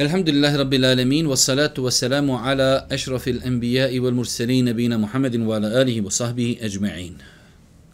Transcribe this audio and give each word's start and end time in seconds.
الحمد 0.00 0.30
لله 0.30 0.56
رب 0.56 0.74
العالمين 0.74 1.26
والصلاة 1.26 1.74
والسلام 1.78 2.30
على 2.30 2.86
أشرف 2.90 3.28
الأنبياء 3.28 3.98
والمرسلين 3.98 4.64
نبينا 4.64 4.96
محمد 4.96 5.36
وعلى 5.36 5.82
آله 5.82 6.00
وصحبه 6.00 6.56
أجمعين 6.60 7.14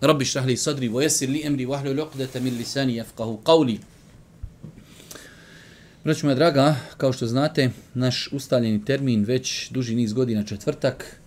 رب 0.02 0.20
اشرح 0.20 0.44
لي 0.44 0.56
sadri, 0.56 0.88
ويسر 0.88 1.26
لي 1.26 1.46
أمري 1.46 1.66
واحلل 1.66 2.00
عقدة 2.00 2.40
من 2.40 2.58
لساني 2.60 2.96
يفقه 2.96 3.40
قولي 3.44 3.78
Braću 6.04 6.26
moja 6.26 6.34
draga, 6.34 6.76
kao 6.96 7.12
što 7.12 7.26
znate, 7.26 7.70
naš 7.94 8.28
ustaljeni 8.32 8.84
termin 8.84 9.24
već 9.24 9.70
duži 9.70 9.94
niz 9.94 10.12
godina 10.12 10.44
četvrtak. 10.44 11.20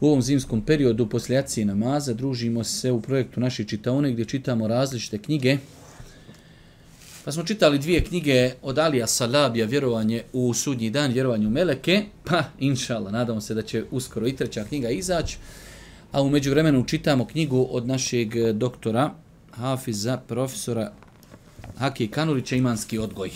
U 0.00 0.06
ovom 0.06 0.22
zimskom 0.22 0.60
periodu 0.60 1.08
poslije 1.08 1.36
jacije 1.36 1.64
namaza 1.64 2.14
družimo 2.14 2.64
se 2.64 2.92
u 2.92 3.00
projektu 3.00 3.40
naše 3.40 3.64
čitaone 3.64 4.12
gdje 4.12 4.24
čitamo 4.24 4.68
različite 4.68 5.18
knjige. 5.18 5.58
Pa 7.30 7.34
smo 7.34 7.44
čitali 7.44 7.78
dvije 7.78 8.04
knjige 8.04 8.52
od 8.62 8.78
Alija 8.78 9.06
Salabija, 9.06 9.66
vjerovanje 9.66 10.22
u 10.32 10.54
sudnji 10.54 10.90
dan, 10.90 11.12
vjerovanje 11.12 11.46
u 11.46 11.50
Meleke, 11.50 12.02
pa 12.24 12.42
inšala, 12.58 13.10
nadamo 13.10 13.40
se 13.40 13.54
da 13.54 13.62
će 13.62 13.84
uskoro 13.90 14.26
i 14.26 14.36
treća 14.36 14.64
knjiga 14.64 14.88
izaći. 14.88 15.38
A 16.12 16.22
u 16.22 16.30
međuvremenu 16.30 16.84
čitamo 16.84 17.26
knjigu 17.26 17.68
od 17.70 17.86
našeg 17.86 18.36
eh, 18.36 18.52
doktora, 18.52 19.10
Hafiza, 19.50 20.16
profesora 20.16 20.92
Haki 21.76 22.08
Kanurića, 22.08 22.56
Imanski 22.56 22.98
odgoj. 22.98 23.30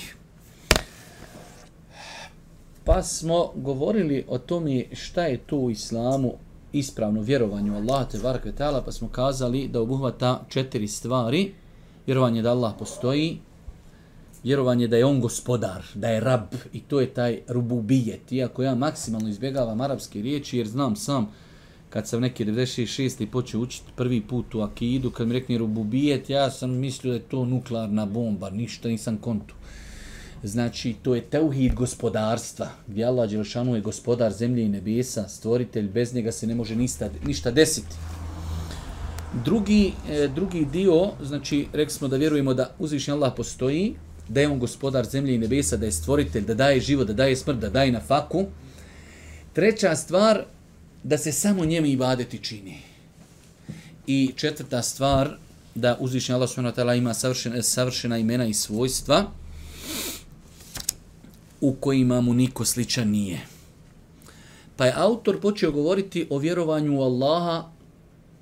Pa 2.84 3.02
smo 3.02 3.52
govorili 3.54 4.24
o 4.28 4.38
tome 4.38 4.84
šta 4.92 5.24
je 5.24 5.38
to 5.38 5.56
u 5.56 5.70
islamu 5.70 6.34
ispravno 6.72 7.20
vjerovanje 7.20 7.70
u 7.70 7.76
Allah, 7.76 8.10
te 8.10 8.19
varke 8.19 8.52
pa 8.58 8.92
smo 8.92 9.08
kazali 9.08 9.69
da 9.69 9.80
obuhvata 9.80 10.44
četiri 10.48 10.88
stvari. 10.88 11.52
Vjerovanje 12.06 12.42
da 12.42 12.50
Allah 12.50 12.72
postoji, 12.78 13.38
vjerovanje 14.45 14.89
da 14.89 14.97
je 14.97 15.05
on 15.05 15.20
gospodar, 15.20 15.83
da 15.95 16.09
je 16.09 16.20
rab 16.20 16.55
i 16.73 16.81
to 16.81 17.00
je 17.00 17.14
taj 17.14 17.41
rububijet. 17.48 18.33
Iako 18.33 18.62
ja 18.62 18.75
maksimalno 18.75 19.28
izbjegavam 19.28 19.81
arapske 19.81 20.23
riječi 20.23 20.59
jer 20.59 20.69
znam 20.69 20.97
sam 20.97 21.28
kad 21.95 22.09
sam 22.09 22.20
neke 22.20 22.45
96. 22.45 23.27
počeo 23.27 23.61
učiti 23.61 23.92
prvi 23.97 24.20
put 24.20 24.55
u 24.55 24.61
akidu, 24.61 25.11
kad 25.11 25.28
mi 25.28 25.34
rekne 25.34 25.59
rububijet, 25.59 26.31
ja 26.31 26.50
sam 26.50 26.70
mislio 26.70 27.11
da 27.11 27.17
je 27.17 27.28
to 27.28 27.45
nuklearna 27.45 28.06
bomba, 28.06 28.50
ništa 28.50 28.89
nisam 28.89 29.17
kontu. 29.17 29.55
Znači, 30.42 30.95
to 31.03 31.15
je 31.15 31.20
teuhid 31.20 31.75
gospodarstva, 31.75 32.69
gdje 32.87 33.05
Allah 33.05 33.31
Đelšanu 33.31 33.75
je 33.75 33.81
gospodar 33.81 34.33
zemlje 34.33 34.65
i 34.65 34.69
nebesa, 34.69 35.28
stvoritelj, 35.28 35.89
bez 35.89 36.15
njega 36.15 36.33
se 36.33 36.47
ne 36.47 36.55
može 36.55 36.77
ništa, 36.77 37.09
ništa 37.27 37.50
desiti. 37.50 37.97
Drugi, 39.45 39.92
e, 40.11 40.28
drugi 40.28 40.65
dio, 40.65 41.11
znači, 41.22 41.67
rekli 41.72 41.95
smo 41.95 42.09
da 42.09 42.17
vjerujemo 42.17 42.55
da 42.55 42.75
uzvišnji 42.78 43.12
Allah 43.12 43.33
postoji, 43.37 43.95
da 44.28 44.41
je 44.41 44.48
on 44.48 44.58
gospodar 44.58 45.05
zemlje 45.05 45.34
i 45.34 45.39
nebesa, 45.39 45.77
da 45.77 45.86
je 45.86 45.92
stvoritelj, 45.92 46.44
da 46.44 46.55
daje 46.55 46.80
život, 46.80 47.06
da 47.06 47.12
daje 47.12 47.36
smrt, 47.36 47.58
da 47.58 47.69
daje 47.70 47.92
na 47.92 48.00
faku. 48.00 48.47
Treća 49.53 49.97
stvar, 49.97 50.44
da 51.03 51.19
se 51.19 51.33
samo 51.33 51.64
njemu 51.64 51.86
i 51.86 51.97
vadeti 51.97 52.39
čini. 52.39 52.78
I 54.06 54.33
četvrta 54.36 54.83
stvar, 54.83 55.36
da 55.75 55.97
uzvišnji 56.00 56.34
Allah 56.34 56.50
s.w.t. 56.50 56.97
ima 56.97 57.14
savršena, 57.14 57.62
savršena 57.62 58.19
imena 58.19 58.47
i 58.47 58.55
svojstva 58.55 59.31
u 61.60 61.72
kojima 61.72 62.21
mu 62.21 62.34
niko 62.34 62.65
sličan 62.65 63.09
nije. 63.09 63.41
Pa 64.77 64.87
je 64.87 64.94
autor 64.97 65.41
počeo 65.41 65.72
govoriti 65.72 66.27
o 66.31 66.38
vjerovanju 66.38 66.98
u 66.98 67.03
Allaha 67.03 67.65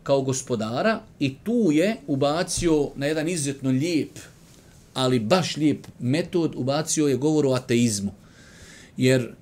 kao 0.03 0.23
gospodara 0.23 1.01
i 1.19 1.35
tu 1.45 1.69
je 1.73 1.97
ubacio 2.07 2.91
na 2.97 3.07
jedan 3.07 3.29
izuzetno 3.29 3.71
lijep 3.71 4.19
ali 4.95 5.21
baš 5.21 5.57
lijep 5.57 5.87
metod 6.01 6.55
ubacio 6.57 7.09
je 7.09 7.17
govor 7.17 7.47
o 7.47 7.53
ateizmu. 7.53 8.13
Jer 8.97 9.35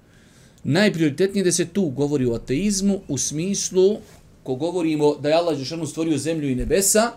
najprioritetnije 0.65 1.45
da 1.45 1.53
se 1.53 1.67
tu 1.67 1.87
govori 1.87 2.27
o 2.27 2.35
ateizmu 2.35 3.01
u 3.09 3.19
smislu 3.19 3.99
ko 4.43 4.55
govorimo 4.55 5.15
da 5.15 5.29
je 5.29 5.35
Allah 5.35 5.59
Žešanu 5.59 5.87
stvorio 5.87 6.19
zemlju 6.19 6.51
i 6.51 6.55
nebesa, 6.55 7.13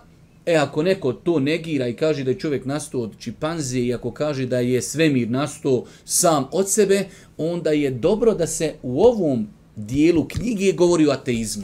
e 0.45 0.55
ako 0.55 0.83
neko 0.83 1.13
to 1.13 1.39
negira 1.39 1.87
i 1.87 1.93
kaže 1.93 2.23
da 2.23 2.31
je 2.31 2.39
čovjek 2.39 2.65
nastao 2.65 3.01
od 3.01 3.11
čipanze 3.19 3.79
i 3.79 3.93
ako 3.93 4.11
kaže 4.11 4.45
da 4.45 4.59
je 4.59 4.81
svemir 4.81 5.29
nastao 5.29 5.85
sam 6.05 6.47
od 6.51 6.69
sebe, 6.69 7.05
onda 7.37 7.71
je 7.71 7.91
dobro 7.91 8.33
da 8.33 8.47
se 8.47 8.73
u 8.83 9.01
ovom 9.01 9.47
dijelu 9.75 10.27
knjige 10.27 10.71
govori 10.71 11.07
o 11.07 11.11
ateizmu. 11.11 11.63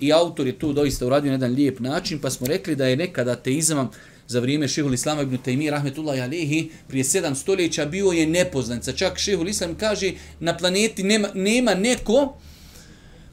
I 0.00 0.12
autor 0.12 0.46
je 0.46 0.58
tu 0.58 0.72
doista 0.72 1.06
uradio 1.06 1.28
na 1.28 1.34
jedan 1.34 1.52
lijep 1.52 1.80
način, 1.80 2.18
pa 2.18 2.30
smo 2.30 2.46
rekli 2.46 2.76
da 2.76 2.86
je 2.86 2.96
nekada 2.96 3.32
ateizam 3.32 3.90
za 4.28 4.40
vrijeme 4.40 4.68
šehul 4.68 4.94
Islama 4.94 5.22
ibn 5.22 5.38
Taymi 5.38 5.70
rahmetullahi 5.70 6.20
alihi 6.20 6.70
prije 6.88 7.04
sedam 7.04 7.34
stoljeća 7.34 7.86
bio 7.86 8.12
je 8.12 8.26
nepoznanca. 8.26 8.92
Čak 8.92 9.18
šehul 9.18 9.48
Islam 9.48 9.74
kaže 9.74 10.12
na 10.40 10.56
planeti 10.56 11.02
nema, 11.02 11.28
nema 11.34 11.74
neko 11.74 12.36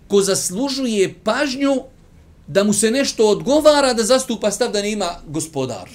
ko 0.07 0.21
zaslužuje 0.21 1.13
pažnju 1.23 1.83
da 2.47 2.63
mu 2.63 2.73
se 2.73 2.91
nešto 2.91 3.27
odgovara 3.27 3.93
da 3.93 4.03
zastupa 4.03 4.51
stav 4.51 4.71
da 4.71 4.81
nema 4.81 5.15
gospodar. 5.27 5.89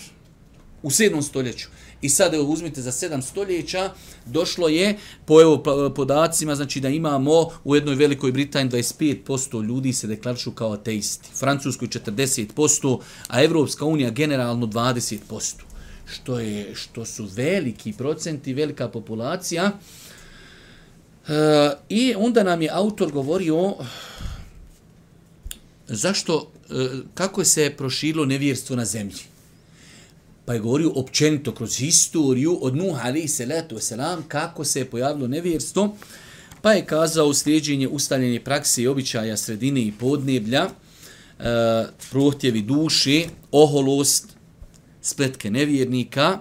U 0.83 0.91
sedmom 0.91 1.23
stoljeću. 1.23 1.69
I 2.03 2.09
sad 2.09 2.35
evo 2.35 2.45
uzmite 2.45 2.83
za 2.83 2.93
sedam 2.93 3.23
stoljeća 3.23 3.91
došlo 4.27 4.69
je 4.69 4.99
po 5.25 5.41
evo 5.41 5.63
podacima 5.97 6.55
znači 6.55 6.81
da 6.81 6.89
imamo 6.89 7.51
u 7.65 7.75
jednoj 7.75 7.95
velikoj 7.95 8.33
Britaniji 8.33 8.83
25% 8.83 9.65
ljudi 9.65 9.93
se 9.93 10.07
deklarišu 10.07 10.53
kao 10.53 10.73
ateisti. 10.73 11.29
Francuskoj 11.35 11.89
40%, 11.89 13.01
a 13.29 13.43
Evropska 13.43 13.85
unija 13.85 14.11
generalno 14.11 14.67
20%. 14.67 15.55
Što 16.07 16.39
je 16.39 16.75
što 16.75 17.05
su 17.05 17.29
veliki 17.35 17.93
procenti, 17.93 18.55
velika 18.55 18.89
populacija. 18.89 19.71
E, 21.29 21.33
I 21.89 22.15
onda 22.17 22.43
nam 22.43 22.63
je 22.63 22.71
autor 22.73 23.13
govorio 23.13 23.75
zašto 25.89 26.53
e, 26.71 26.89
kako 27.15 27.45
se 27.45 27.75
proširilo 27.77 28.25
nevjerstvo 28.25 28.77
na 28.77 28.85
zemlji 28.85 29.36
pa 30.47 30.55
je 30.55 30.61
govorio 30.61 30.91
općenito 30.95 31.55
kroz 31.55 31.77
historiju 31.77 32.59
od 32.63 32.77
Nuh 32.77 33.05
alaih 33.05 33.31
salatu 33.31 33.77
wasalam 33.77 34.23
kako 34.29 34.65
se 34.65 34.79
je 34.79 34.85
pojavilo 34.85 35.29
nevjerstvo, 35.29 35.97
pa 36.63 36.73
je 36.73 36.85
kazao 36.85 37.35
sljeđenje 37.35 37.89
ustaljenje 37.89 38.41
prakse 38.41 38.83
i 38.83 38.87
običaja 38.87 39.37
sredine 39.37 39.81
i 39.81 39.93
podneblja, 39.93 40.69
e, 40.69 40.71
prohtjevi 42.11 42.63
duše, 42.63 43.25
oholost, 43.53 44.37
spletke 45.03 45.51
nevjernika, 45.51 46.39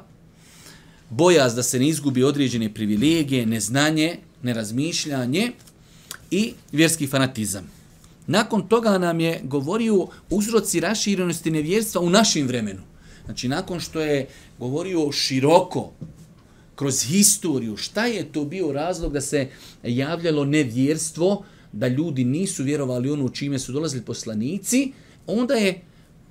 bojaz 1.10 1.56
da 1.56 1.64
se 1.64 1.80
ne 1.80 1.88
izgubi 1.88 2.24
određene 2.24 2.74
privilegije, 2.74 3.46
neznanje, 3.46 4.18
nerazmišljanje 4.44 5.52
i 6.32 6.54
vjerski 6.72 7.08
fanatizam. 7.08 7.72
Nakon 8.28 8.68
toga 8.68 8.98
nam 8.98 9.20
je 9.20 9.40
govorio 9.44 10.08
uzroci 10.30 10.80
raširenosti 10.80 11.52
nevjerstva 11.52 12.02
u 12.02 12.10
našim 12.10 12.48
vremenu. 12.48 12.95
Znači, 13.26 13.48
nakon 13.48 13.80
što 13.80 14.02
je 14.02 14.28
govorio 14.60 15.12
široko, 15.12 15.92
kroz 16.76 17.04
historiju, 17.04 17.78
šta 17.78 18.06
je 18.06 18.32
to 18.32 18.46
bio 18.46 18.72
razlog 18.72 19.14
da 19.14 19.22
se 19.22 19.48
javljalo 19.84 20.46
nevjerstvo, 20.46 21.44
da 21.72 21.88
ljudi 21.88 22.24
nisu 22.24 22.64
vjerovali 22.64 23.12
ono 23.12 23.26
u 23.26 23.30
čime 23.30 23.60
su 23.60 23.72
dolazili 23.72 24.04
poslanici, 24.04 24.92
onda 25.28 25.54
je 25.54 25.82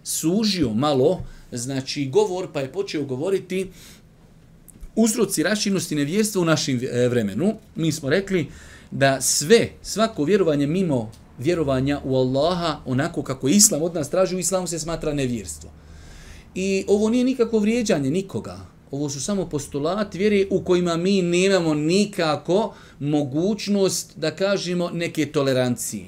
sužio 0.02 0.74
malo, 0.74 1.24
znači, 1.52 2.06
govor, 2.06 2.48
pa 2.52 2.60
je 2.60 2.72
počeo 2.72 3.04
govoriti 3.04 3.70
uzroci 4.96 5.42
raširnosti 5.42 5.94
nevjerstva 5.94 6.42
u 6.42 6.44
našem 6.44 6.80
e, 6.82 7.08
vremenu. 7.08 7.54
Mi 7.76 7.92
smo 7.92 8.10
rekli 8.10 8.46
da 8.90 9.20
sve, 9.20 9.68
svako 9.82 10.24
vjerovanje 10.24 10.66
mimo 10.66 11.10
vjerovanja 11.38 12.00
u 12.04 12.16
Allaha, 12.16 12.80
onako 12.86 13.22
kako 13.22 13.48
Islam 13.48 13.82
od 13.82 13.94
nas 13.94 14.10
traži, 14.10 14.36
u 14.36 14.38
Islamu 14.38 14.66
se 14.66 14.78
smatra 14.78 15.14
nevjerstvo. 15.14 15.70
I 16.54 16.84
ovo 16.88 17.10
nije 17.10 17.24
nikako 17.24 17.58
vrijeđanje 17.58 18.10
nikoga. 18.10 18.60
Ovo 18.90 19.10
su 19.10 19.20
samo 19.20 19.48
postulati 19.48 20.18
vjere 20.18 20.46
u 20.50 20.64
kojima 20.64 20.96
mi 20.96 21.22
nemamo 21.22 21.74
nikako 21.74 22.74
mogućnost 23.00 24.12
da 24.16 24.36
kažemo 24.36 24.90
neke 24.90 25.26
tolerancije. 25.26 26.06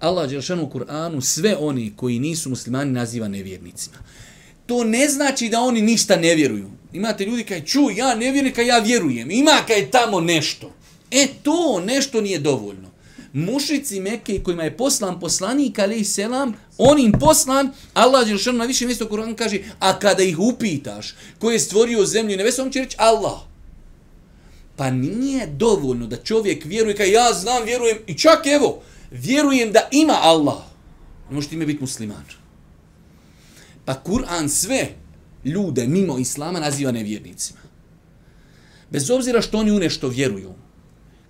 Allah 0.00 0.30
Đelšanu 0.30 0.62
u 0.64 0.70
Kur'anu 0.78 1.20
sve 1.20 1.56
oni 1.56 1.92
koji 1.96 2.18
nisu 2.18 2.50
muslimani 2.50 2.92
naziva 2.92 3.28
nevjernicima. 3.28 3.96
To 4.66 4.84
ne 4.84 5.08
znači 5.08 5.48
da 5.48 5.60
oni 5.60 5.82
ništa 5.82 6.16
ne 6.16 6.34
vjeruju. 6.34 6.70
Imate 6.92 7.24
ljudi 7.24 7.44
kaj 7.44 7.64
ču, 7.64 7.80
ja 7.96 8.14
ne 8.14 8.30
vjerujem, 8.30 8.54
kaj 8.54 8.66
ja 8.66 8.78
vjerujem. 8.78 9.30
Ima 9.30 9.58
kaj 9.66 9.90
tamo 9.90 10.20
nešto. 10.20 10.72
E 11.10 11.28
to 11.42 11.82
nešto 11.86 12.20
nije 12.20 12.38
dovoljno 12.38 12.89
mušici 13.32 14.00
Mekke 14.00 14.42
kojima 14.42 14.62
je 14.62 14.76
poslan 14.76 15.20
poslanik 15.20 15.78
alaih 15.78 16.08
selam, 16.08 16.54
on 16.78 16.98
im 16.98 17.12
poslan, 17.12 17.72
Allah 17.94 18.28
je 18.28 18.52
na 18.52 18.64
više 18.64 18.86
mjesto 18.86 19.08
Kur'an 19.08 19.34
kaže, 19.34 19.58
a 19.78 19.98
kada 19.98 20.22
ih 20.22 20.38
upitaš 20.38 21.14
ko 21.38 21.50
je 21.50 21.58
stvorio 21.58 22.06
zemlju 22.06 22.34
i 22.34 22.36
nebesu, 22.36 22.62
on 22.62 22.70
će 22.70 22.78
reći 22.78 22.96
Allah. 22.98 23.40
Pa 24.76 24.90
nije 24.90 25.46
dovoljno 25.46 26.06
da 26.06 26.16
čovjek 26.16 26.64
vjeruje, 26.64 26.96
kao 26.96 27.06
ja 27.06 27.32
znam, 27.32 27.64
vjerujem, 27.64 27.98
i 28.06 28.14
čak 28.14 28.46
evo, 28.46 28.82
vjerujem 29.10 29.72
da 29.72 29.88
ima 29.92 30.18
Allah. 30.22 30.62
Ne 31.28 31.34
možeš 31.34 31.52
ime 31.52 31.66
biti 31.66 31.80
musliman. 31.80 32.24
Pa 33.84 34.02
Kur'an 34.04 34.48
sve 34.48 34.88
ljude 35.44 35.86
mimo 35.86 36.18
Islama 36.18 36.60
naziva 36.60 36.92
nevjernicima. 36.92 37.60
Bez 38.90 39.10
obzira 39.10 39.42
što 39.42 39.58
oni 39.58 39.70
u 39.70 39.78
nešto 39.78 40.08
vjeruju, 40.08 40.54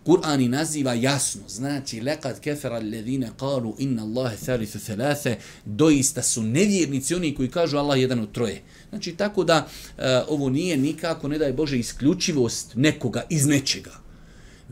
Kur'an 0.04 0.50
naziva 0.50 0.94
jasno, 0.94 1.42
znači 1.48 2.00
lekad 2.00 2.40
kefera 2.40 2.76
alledhine 2.76 3.30
kalu 3.36 3.74
inna 3.78 4.02
Allahe 4.02 4.36
thalithu 4.36 4.78
thalathe, 4.78 5.36
doista 5.64 6.22
su 6.22 6.42
nevjernici 6.42 7.14
oni 7.14 7.34
koji 7.34 7.50
kažu 7.50 7.78
Allah 7.78 8.00
jedan 8.00 8.20
od 8.20 8.32
troje. 8.32 8.62
Znači 8.88 9.12
tako 9.12 9.44
da 9.44 9.68
e, 9.98 10.20
ovo 10.28 10.48
nije 10.48 10.76
nikako, 10.76 11.28
ne 11.28 11.38
daj 11.38 11.52
Bože, 11.52 11.78
isključivost 11.78 12.72
nekoga 12.74 13.22
iz 13.28 13.46
nečega 13.46 13.99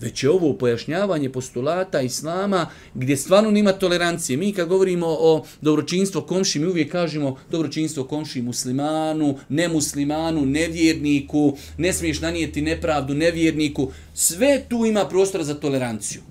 već 0.00 0.22
je 0.22 0.30
ovo 0.30 0.52
pojašnjavanje 0.52 1.32
postulata 1.32 2.00
islama 2.00 2.66
gdje 2.94 3.16
stvarno 3.16 3.50
nima 3.50 3.72
tolerancije. 3.72 4.36
Mi 4.36 4.52
kad 4.52 4.68
govorimo 4.68 5.06
o 5.06 5.44
dobročinstvu 5.60 6.22
komši, 6.22 6.58
mi 6.58 6.66
uvijek 6.66 6.92
kažemo 6.92 7.36
dobročinstvo 7.50 8.04
komši 8.04 8.42
muslimanu, 8.42 9.38
nemuslimanu, 9.48 10.46
nevjerniku, 10.46 11.56
ne 11.78 11.92
smiješ 11.92 12.20
nanijeti 12.20 12.62
nepravdu 12.62 13.14
nevjerniku. 13.14 13.90
Sve 14.14 14.64
tu 14.68 14.86
ima 14.86 15.04
prostora 15.08 15.44
za 15.44 15.54
toleranciju. 15.54 16.22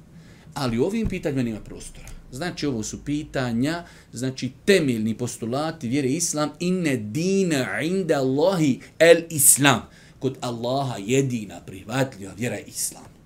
Ali 0.54 0.80
u 0.80 0.86
ovim 0.86 1.08
pitanjima 1.08 1.44
nima 1.44 1.60
prostora. 1.60 2.08
Znači 2.31 2.66
ovo 2.66 2.84
su 2.84 3.06
pitanja, 3.06 3.84
znači 4.14 4.52
temeljni 4.66 5.18
postulati 5.18 5.88
vjere 5.88 6.10
islam 6.10 6.50
inne 6.60 6.98
dina 6.98 7.81
inda 7.81 8.16
Allahi 8.16 8.80
el 9.00 9.22
islam. 9.30 9.81
Kod 10.19 10.38
Allaha 10.42 10.96
jedina 10.98 11.60
prihvatljiva 11.66 12.34
vjera 12.38 12.56
je 12.56 12.64
islam. 12.68 13.17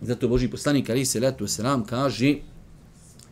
Zato 0.00 0.28
Boži 0.28 0.48
poslanik 0.48 0.90
Ali 0.90 1.04
se 1.04 1.20
letu 1.20 1.46
selam 1.46 1.84
kaže 1.84 2.34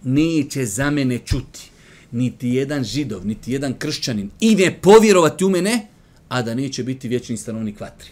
neće 0.03 0.65
za 0.65 0.91
mene 0.91 1.19
čuti 1.19 1.71
niti 2.15 2.49
jedan 2.49 2.85
židov, 2.85 3.27
niti 3.27 3.53
jedan 3.53 3.75
kršćanin 3.75 4.31
i 4.41 4.55
ne 4.55 4.79
povjerovati 4.83 5.45
u 5.45 5.51
mene, 5.51 5.87
a 6.29 6.43
da 6.43 6.55
neće 6.55 6.85
biti 6.85 7.09
vječni 7.09 7.37
stanovnik 7.37 7.81
vatri. 7.81 8.11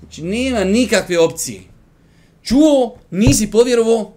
Znači, 0.00 0.22
nema 0.22 0.64
nikakve 0.64 1.18
opcije. 1.18 1.60
Čuo, 2.42 2.96
nisi 3.10 3.50
povjerovao, 3.50 4.12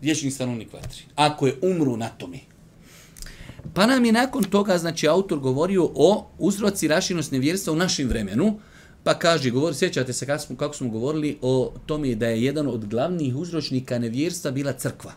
vječni 0.00 0.30
stanovnik 0.30 0.72
vatri. 0.72 1.02
Ako 1.14 1.46
je 1.46 1.58
umru 1.62 1.96
na 1.96 2.08
tome. 2.08 2.38
Pa 3.74 3.86
nam 3.86 4.04
je 4.04 4.12
nakon 4.12 4.44
toga, 4.44 4.78
znači, 4.78 5.08
autor 5.08 5.38
govorio 5.38 5.90
o 5.94 6.26
uzroci 6.38 6.88
rašinost 6.88 7.32
nevjerstva 7.32 7.72
u 7.72 7.76
našem 7.76 8.08
vremenu, 8.08 8.58
Pa 9.04 9.18
kaže, 9.18 9.50
govori, 9.50 9.74
sjećate 9.74 10.12
se 10.12 10.26
kako 10.26 10.42
smo, 10.42 10.56
kako 10.56 10.74
smo 10.74 10.88
govorili 10.88 11.38
o 11.42 11.74
tome 11.86 12.14
da 12.14 12.26
je 12.26 12.44
jedan 12.44 12.68
od 12.68 12.86
glavnih 12.86 13.36
uzročnika 13.36 13.98
nevjerstva 13.98 14.50
bila 14.50 14.72
crkva. 14.72 15.12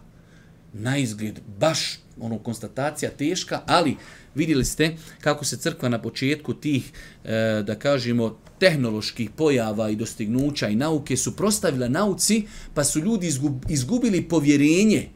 Na 0.73 0.97
izgled, 0.97 1.39
baš 1.59 1.99
ono, 2.19 2.39
konstatacija 2.39 3.11
teška, 3.11 3.61
ali 3.65 3.95
vidjeli 4.35 4.65
ste 4.65 4.95
kako 5.21 5.45
se 5.45 5.57
crkva 5.57 5.89
na 5.89 6.01
početku 6.01 6.53
tih, 6.53 6.91
e, 7.23 7.63
da 7.65 7.75
kažemo, 7.75 8.37
tehnoloških 8.59 9.29
pojava 9.29 9.89
i 9.89 9.95
dostignuća 9.95 10.67
i 10.67 10.75
nauke 10.75 11.17
su 11.17 11.35
prostavila 11.35 11.89
nauci, 11.89 12.43
pa 12.73 12.83
su 12.83 12.99
ljudi 12.99 13.31
izgubili 13.69 14.21
povjerenje 14.21 15.09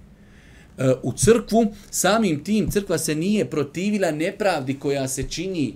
e, 0.77 0.93
u 1.03 1.13
crkvu. 1.13 1.73
Samim 1.89 2.43
tim 2.43 2.71
crkva 2.71 2.97
se 2.97 3.15
nije 3.15 3.49
protivila 3.49 4.11
nepravdi 4.11 4.79
koja 4.79 5.07
se 5.07 5.23
čini 5.29 5.75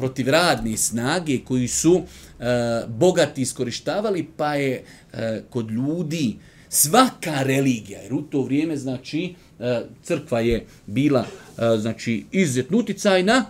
protiv 0.00 0.28
radne 0.28 0.76
snage 0.76 1.38
koji 1.44 1.68
su 1.68 2.00
e, 2.00 2.44
bogati 2.88 3.42
iskorištavali, 3.42 4.28
pa 4.36 4.54
je 4.54 4.84
e, 5.12 5.42
kod 5.50 5.70
ljudi 5.70 6.36
svaka 6.68 7.42
religija, 7.42 8.00
jer 8.00 8.14
u 8.14 8.22
to 8.22 8.42
vrijeme 8.42 8.76
znači 8.76 9.34
e, 9.58 9.82
crkva 10.02 10.40
je 10.40 10.66
bila 10.86 11.24
e, 11.24 11.78
znači 11.78 12.24
izuzetno 12.32 12.78
uticajna, 12.78 13.44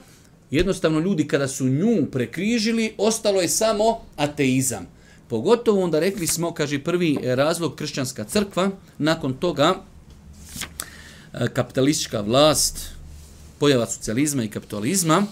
jednostavno 0.50 1.00
ljudi 1.00 1.28
kada 1.28 1.48
su 1.48 1.68
nju 1.68 2.06
prekrižili, 2.12 2.94
ostalo 2.98 3.40
je 3.40 3.48
samo 3.48 4.00
ateizam. 4.16 4.86
Pogotovo 5.28 5.82
onda 5.82 6.00
rekli 6.00 6.26
smo, 6.26 6.54
kaže 6.54 6.78
prvi 6.78 7.18
razlog 7.22 7.74
kršćanska 7.74 8.24
crkva, 8.24 8.70
nakon 8.98 9.34
toga 9.34 9.74
e, 11.32 11.48
kapitalistička 11.54 12.20
vlast, 12.20 12.90
pojava 13.58 13.86
socijalizma 13.86 14.44
i 14.44 14.48
kapitalizma, 14.48 15.26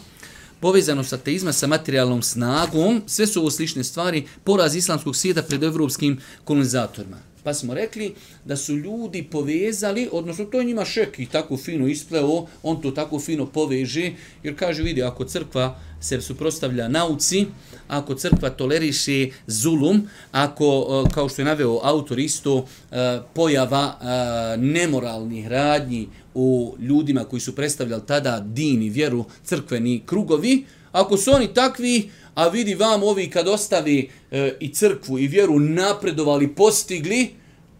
povezanost 0.61 1.13
ateizma 1.13 1.53
sa 1.53 1.67
materijalnom 1.67 2.23
snagom, 2.23 3.03
sve 3.07 3.27
su 3.27 3.41
ovo 3.41 3.51
slične 3.51 3.85
stvari, 3.85 4.27
poraz 4.45 4.77
islamskog 4.77 5.17
svijeta 5.17 5.43
pred 5.43 5.63
evropskim 5.63 6.21
kolonizatorima. 6.45 7.17
Pa 7.45 7.55
smo 7.55 7.75
rekli 7.75 8.15
da 8.45 8.57
su 8.57 8.77
ljudi 8.77 9.23
povezali, 9.31 10.09
odnosno 10.13 10.45
to 10.45 10.59
je 10.59 10.65
njima 10.65 10.85
šek 10.85 11.19
i 11.19 11.27
tako 11.27 11.57
fino 11.57 11.87
ispleo, 11.87 12.47
on 12.63 12.83
to 12.83 12.91
tako 12.91 13.21
fino 13.21 13.47
poveže, 13.47 14.13
jer 14.43 14.59
kaže, 14.59 14.83
vidi, 14.83 15.03
ako 15.03 15.25
crkva 15.25 15.79
se 16.01 16.21
suprostavlja 16.21 16.89
nauci, 16.89 17.47
ako 17.89 18.15
crkva 18.15 18.51
toleriše 18.51 19.29
zulum, 19.47 20.09
ako, 20.33 21.05
e, 21.07 21.11
kao 21.15 21.29
što 21.29 21.43
je 21.43 21.47
naveo 21.47 21.81
autor 21.83 22.19
isto, 22.19 22.67
e, 22.91 23.21
pojava 23.35 23.99
e, 24.01 24.57
nemoralnih 24.57 25.49
radnji 25.49 26.09
o 26.41 26.75
ljudima 26.81 27.25
koji 27.25 27.41
su 27.41 27.55
predstavljali 27.55 28.03
tada 28.07 28.41
din 28.41 28.83
i 28.83 28.91
vjeru 28.91 29.25
crkveni 29.45 30.03
krugovi, 30.07 30.65
ako 30.93 31.17
su 31.17 31.31
oni 31.31 31.55
takvi, 31.55 32.11
a 32.35 32.49
vidi 32.49 32.75
vam 32.75 33.03
ovi 33.03 33.31
kad 33.31 33.49
ostavi 33.49 34.11
e, 34.31 34.57
i 34.61 34.69
crkvu 34.75 35.19
i 35.19 35.27
vjeru 35.27 35.59
napredovali, 35.59 36.55
postigli, 36.55 37.29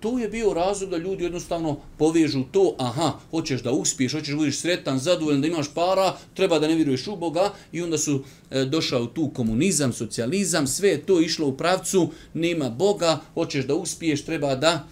to 0.01 0.19
je 0.19 0.29
bio 0.29 0.55
razlog 0.55 0.91
da 0.91 0.97
ljudi 0.97 1.25
jednostavno 1.25 1.77
povežu 1.99 2.45
to, 2.53 2.75
aha, 2.79 3.13
hoćeš 3.31 3.63
da 3.63 3.73
uspiješ, 3.73 4.13
hoćeš 4.13 4.29
da 4.29 4.37
budiš 4.37 4.59
sretan, 4.59 4.99
zadovoljan, 4.99 5.41
da 5.41 5.47
imaš 5.47 5.75
para, 5.75 6.17
treba 6.35 6.59
da 6.59 6.69
ne 6.69 6.75
vjeruješ 6.75 7.07
u 7.07 7.17
Boga 7.17 7.53
i 7.73 7.83
onda 7.83 7.99
su 7.99 8.23
e, 8.51 8.65
došao 8.65 9.07
tu 9.07 9.31
komunizam, 9.35 9.93
socijalizam, 9.93 10.67
sve 10.67 10.89
je 10.89 11.03
to 11.07 11.21
išlo 11.21 11.47
u 11.47 11.57
pravcu, 11.57 12.11
nema 12.35 12.71
Boga, 12.71 13.21
hoćeš 13.35 13.65
da 13.65 13.75
uspiješ, 13.75 14.25
treba 14.25 14.55
da 14.55 14.89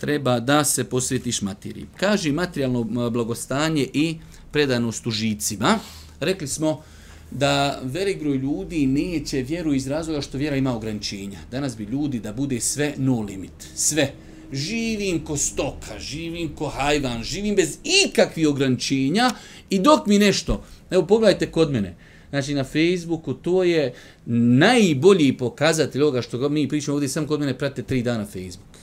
treba 0.00 0.40
da 0.40 0.64
se 0.64 0.84
posvetiš 0.84 1.42
materiji. 1.42 1.86
Kaži 1.96 2.32
materijalno 2.32 3.10
blagostanje 3.10 3.88
i 3.94 4.16
predanost 4.50 5.06
u 5.06 5.10
žicima. 5.10 5.78
Rekli 6.20 6.48
smo 6.48 6.82
da 7.30 7.80
velik 7.82 8.20
broj 8.20 8.36
ljudi 8.36 8.86
neće 8.86 9.42
vjeru 9.42 9.74
iz 9.74 9.86
razloga 9.86 10.20
što 10.20 10.38
vjera 10.38 10.56
ima 10.56 10.76
ograničenja. 10.76 11.38
Danas 11.50 11.76
bi 11.76 11.84
ljudi 11.84 12.20
da 12.20 12.32
bude 12.32 12.60
sve 12.60 12.94
no 12.96 13.20
limit. 13.20 13.52
Sve. 13.74 14.12
Živim 14.52 15.24
ko 15.24 15.36
stoka, 15.36 15.98
živim 15.98 16.54
ko 16.54 16.68
hajvan, 16.68 17.22
živim 17.22 17.56
bez 17.56 17.78
ikakvih 17.84 18.48
ograničenja 18.48 19.30
i 19.70 19.78
dok 19.78 20.06
mi 20.06 20.18
nešto, 20.18 20.64
evo 20.90 21.06
pogledajte 21.06 21.50
kod 21.50 21.72
mene, 21.72 21.96
Znači 22.30 22.54
na 22.54 22.64
Facebooku 22.64 23.34
to 23.34 23.64
je 23.64 23.94
najbolji 24.26 25.36
pokazatelj 25.36 26.02
ovoga 26.02 26.22
što 26.22 26.48
mi 26.48 26.68
pričamo 26.68 26.94
ovdje, 26.94 27.08
sam 27.08 27.26
kod 27.26 27.40
mene 27.40 27.58
prate 27.58 27.82
tri 27.82 28.02
dana 28.02 28.24
Facebook. 28.24 28.75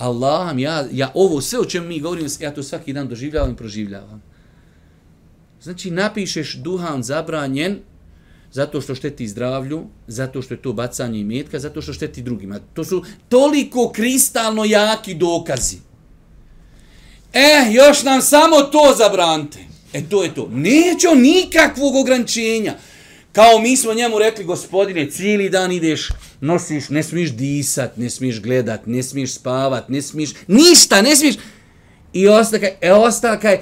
Allah, 0.00 0.58
ja, 0.58 0.86
ja 0.92 1.10
ovo 1.14 1.40
sve 1.40 1.58
o 1.58 1.64
čemu 1.64 1.86
mi 1.86 2.00
govorimo, 2.00 2.28
ja 2.40 2.54
to 2.54 2.62
svaki 2.62 2.92
dan 2.92 3.08
doživljavam 3.08 3.50
i 3.50 3.56
proživljavam. 3.56 4.22
Znači, 5.62 5.90
napišeš 5.90 6.54
duhan 6.54 7.02
zabranjen 7.02 7.78
zato 8.52 8.80
što 8.80 8.94
šteti 8.94 9.28
zdravlju, 9.28 9.84
zato 10.06 10.42
što 10.42 10.54
je 10.54 10.62
to 10.62 10.72
bacanje 10.72 11.20
imetka, 11.20 11.58
zato 11.58 11.82
što 11.82 11.92
šteti 11.92 12.22
drugima. 12.22 12.58
To 12.74 12.84
su 12.84 13.04
toliko 13.28 13.92
kristalno 13.94 14.64
jaki 14.64 15.14
dokazi. 15.14 15.76
E, 17.32 17.72
još 17.72 18.02
nam 18.02 18.22
samo 18.22 18.62
to 18.62 18.94
zabrante. 18.98 19.58
E, 19.92 20.02
to 20.08 20.22
je 20.22 20.34
to. 20.34 20.48
Neće 20.52 21.08
nikakvog 21.16 21.94
ograničenja. 21.94 22.74
Kao 23.32 23.58
mi 23.58 23.76
smo 23.76 23.94
njemu 23.94 24.18
rekli, 24.18 24.44
gospodine, 24.44 25.10
cijeli 25.10 25.50
dan 25.50 25.72
ideš, 25.72 26.08
nosiš, 26.40 26.88
ne 26.88 27.02
smiješ 27.02 27.30
disat, 27.30 27.96
ne 27.96 28.10
smiješ 28.10 28.40
gledat, 28.40 28.86
ne 28.86 29.02
smiješ 29.02 29.34
spavat, 29.34 29.88
ne 29.88 30.02
smiješ, 30.02 30.30
ništa, 30.46 31.02
ne 31.02 31.16
smiješ. 31.16 31.34
I 32.12 32.28
ostaka, 32.28 32.68
e, 32.80 32.92
ostaka, 32.92 33.56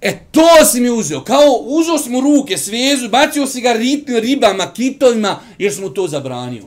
e, 0.00 0.18
to 0.30 0.64
si 0.72 0.80
mi 0.80 0.90
uzeo. 0.90 1.24
Kao 1.24 1.58
uzeo 1.66 1.98
smo 1.98 2.20
ruke, 2.20 2.58
svezu, 2.58 3.08
bacio 3.08 3.46
si 3.46 3.60
ga 3.60 3.72
ritmi, 3.72 4.20
ribama, 4.20 4.72
kitovima, 4.72 5.40
jer 5.58 5.74
smo 5.74 5.88
to 5.88 6.08
zabranio. 6.08 6.64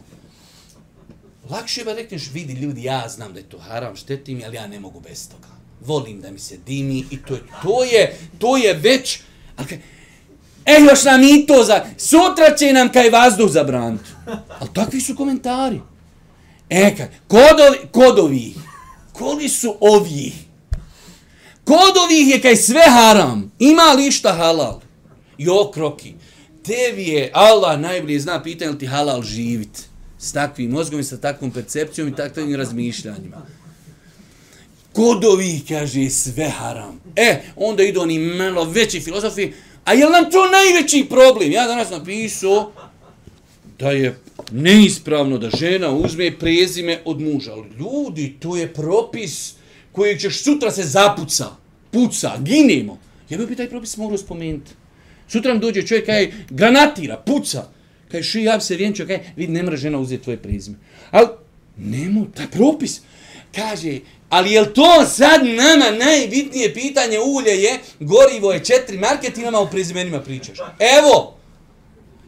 Lakše 1.49 1.83
ba 1.83 1.93
rekneš, 1.93 2.29
vidi 2.33 2.53
ljudi, 2.53 2.83
ja 2.83 3.09
znam 3.09 3.33
da 3.33 3.39
je 3.39 3.49
to 3.49 3.57
haram, 3.57 3.95
štetim, 3.95 4.41
ali 4.45 4.55
ja 4.55 4.67
ne 4.67 4.79
mogu 4.79 4.99
bez 4.99 5.29
toga. 5.29 5.47
Volim 5.85 6.21
da 6.21 6.31
mi 6.31 6.39
se 6.39 6.57
dimi 6.57 7.05
i 7.11 7.17
to 7.27 7.33
je, 7.33 7.41
to 7.63 7.83
je, 7.83 8.17
to 8.39 8.57
je 8.57 8.73
već, 8.73 9.19
ali 9.55 9.67
kaj, 9.67 9.79
E, 10.67 10.81
još 10.89 11.03
nam 11.03 11.23
i 11.23 11.45
to 11.47 11.63
za... 11.63 11.85
Sutra 11.97 12.55
će 12.57 12.73
nam 12.73 12.91
kaj 12.91 13.09
vazduh 13.09 13.49
zabraniti. 13.49 14.09
Ali 14.59 14.69
takvi 14.73 15.01
su 15.01 15.15
komentari. 15.15 15.81
E, 16.69 16.95
kaj, 16.95 17.07
kodovi, 17.27 17.77
kodovi, 17.91 18.53
koli 19.13 19.49
su 19.49 19.75
ovi? 19.79 20.33
Kod 21.63 21.97
ovih 22.03 22.27
je 22.29 22.41
kaj 22.41 22.55
sve 22.55 22.83
haram, 22.89 23.51
ima 23.59 23.93
li 23.97 24.11
šta 24.11 24.33
halal? 24.33 24.79
Jo, 25.37 25.71
kroki, 25.73 26.13
tebi 26.63 27.07
je 27.07 27.31
Allah 27.33 27.79
najbolje 27.79 28.19
zna 28.19 28.43
pitanje 28.43 28.71
li 28.71 28.79
ti 28.79 28.85
halal 28.85 29.23
živit 29.23 29.87
s 30.19 30.31
takvim 30.31 30.71
mozgom 30.71 30.99
i 30.99 31.03
sa 31.03 31.17
takvom 31.17 31.51
percepcijom 31.51 32.07
i 32.07 32.15
takvim 32.15 32.55
razmišljanjima. 32.55 33.45
Kod 34.93 35.25
ovih, 35.25 35.63
kaže, 35.67 36.09
sve 36.09 36.49
haram. 36.49 37.01
E, 37.15 37.41
onda 37.55 37.83
idu 37.83 38.01
oni 38.01 38.19
malo 38.19 38.63
veći 38.63 38.99
filozofi, 38.99 39.51
a 39.87 39.93
je 39.93 40.09
nam 40.09 40.31
to 40.31 40.45
najveći 40.51 41.05
problem? 41.09 41.51
Ja 41.51 41.67
danas 41.67 41.89
napisao 41.89 42.71
da 43.79 43.91
je 43.91 44.19
neispravno 44.51 45.37
da 45.37 45.49
žena 45.49 45.91
uzme 45.91 46.37
prezime 46.39 46.99
od 47.05 47.21
muža. 47.21 47.53
Ali 47.53 47.69
ljudi, 47.79 48.35
to 48.39 48.55
je 48.55 48.73
propis 48.73 49.53
koji 49.91 50.19
ćeš 50.19 50.43
sutra 50.43 50.71
se 50.71 50.83
zapuca, 50.83 51.45
puca, 51.91 52.31
ginemo. 52.39 52.99
Ja 53.29 53.37
bih 53.37 53.57
taj 53.57 53.69
propis 53.69 53.97
morao 53.97 54.17
spomenuti. 54.17 54.71
Sutra 55.27 55.51
nam 55.51 55.61
dođe 55.61 55.87
čovjek 55.87 56.05
kaj 56.05 56.31
granatira, 56.49 57.17
puca. 57.17 57.67
Kaj 58.11 58.23
ši, 58.23 58.43
ja 58.43 58.59
se 58.59 58.75
vjenčio, 58.75 59.07
kaj 59.07 59.19
vidi, 59.35 59.53
ne 59.53 59.63
mora 59.63 59.77
žena 59.77 59.99
uzeti 59.99 60.23
tvoje 60.23 60.37
prezime. 60.37 60.77
Ali, 61.11 61.27
nemo, 61.77 62.25
taj 62.35 62.47
propis. 62.51 63.01
Kaže, 63.55 63.99
ali 64.29 64.51
je 64.51 64.73
to 64.73 65.05
sad 65.09 65.45
nama 65.45 66.05
najbitnije 66.05 66.73
pitanje 66.73 67.19
ulje 67.19 67.51
je, 67.51 67.79
gorivo 67.99 68.51
je 68.51 68.65
četiri 68.65 68.97
marke, 68.97 69.31
ti 69.31 69.41
nama 69.41 69.59
o 69.59 69.67
prezimenima 69.67 70.21
pričaš. 70.21 70.57
Evo, 70.99 71.37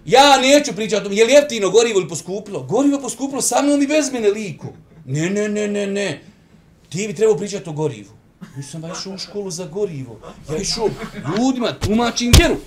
ja 0.06 0.38
neću 0.42 0.74
pričati 0.76 1.02
o 1.02 1.04
tom, 1.04 1.14
je 1.14 1.26
li 1.26 1.34
jeftino 1.34 1.70
gorivo 1.70 2.00
ili 2.00 2.10
poskupilo? 2.10 2.64
Gorivo 2.64 3.00
poskupilo 3.00 3.42
sa 3.42 3.62
mnom 3.62 3.82
i 3.82 3.88
bez 3.88 4.12
mene 4.12 4.30
liku. 4.30 4.68
Ne, 5.06 5.30
ne, 5.30 5.50
ne, 5.50 5.68
ne, 5.68 5.88
ne. 5.88 6.22
Ti 6.90 7.08
bi 7.08 7.16
trebao 7.16 7.38
pričati 7.38 7.70
o 7.70 7.74
gorivu. 7.74 8.12
Nisam 8.58 8.82
baš 8.82 9.06
u 9.06 9.18
školu 9.18 9.52
za 9.52 9.66
gorivo. 9.66 10.20
Ja 10.50 10.58
išao 10.58 10.90
ljudima, 11.38 11.74
tumačim 11.74 12.32
vjeru. 12.38 12.58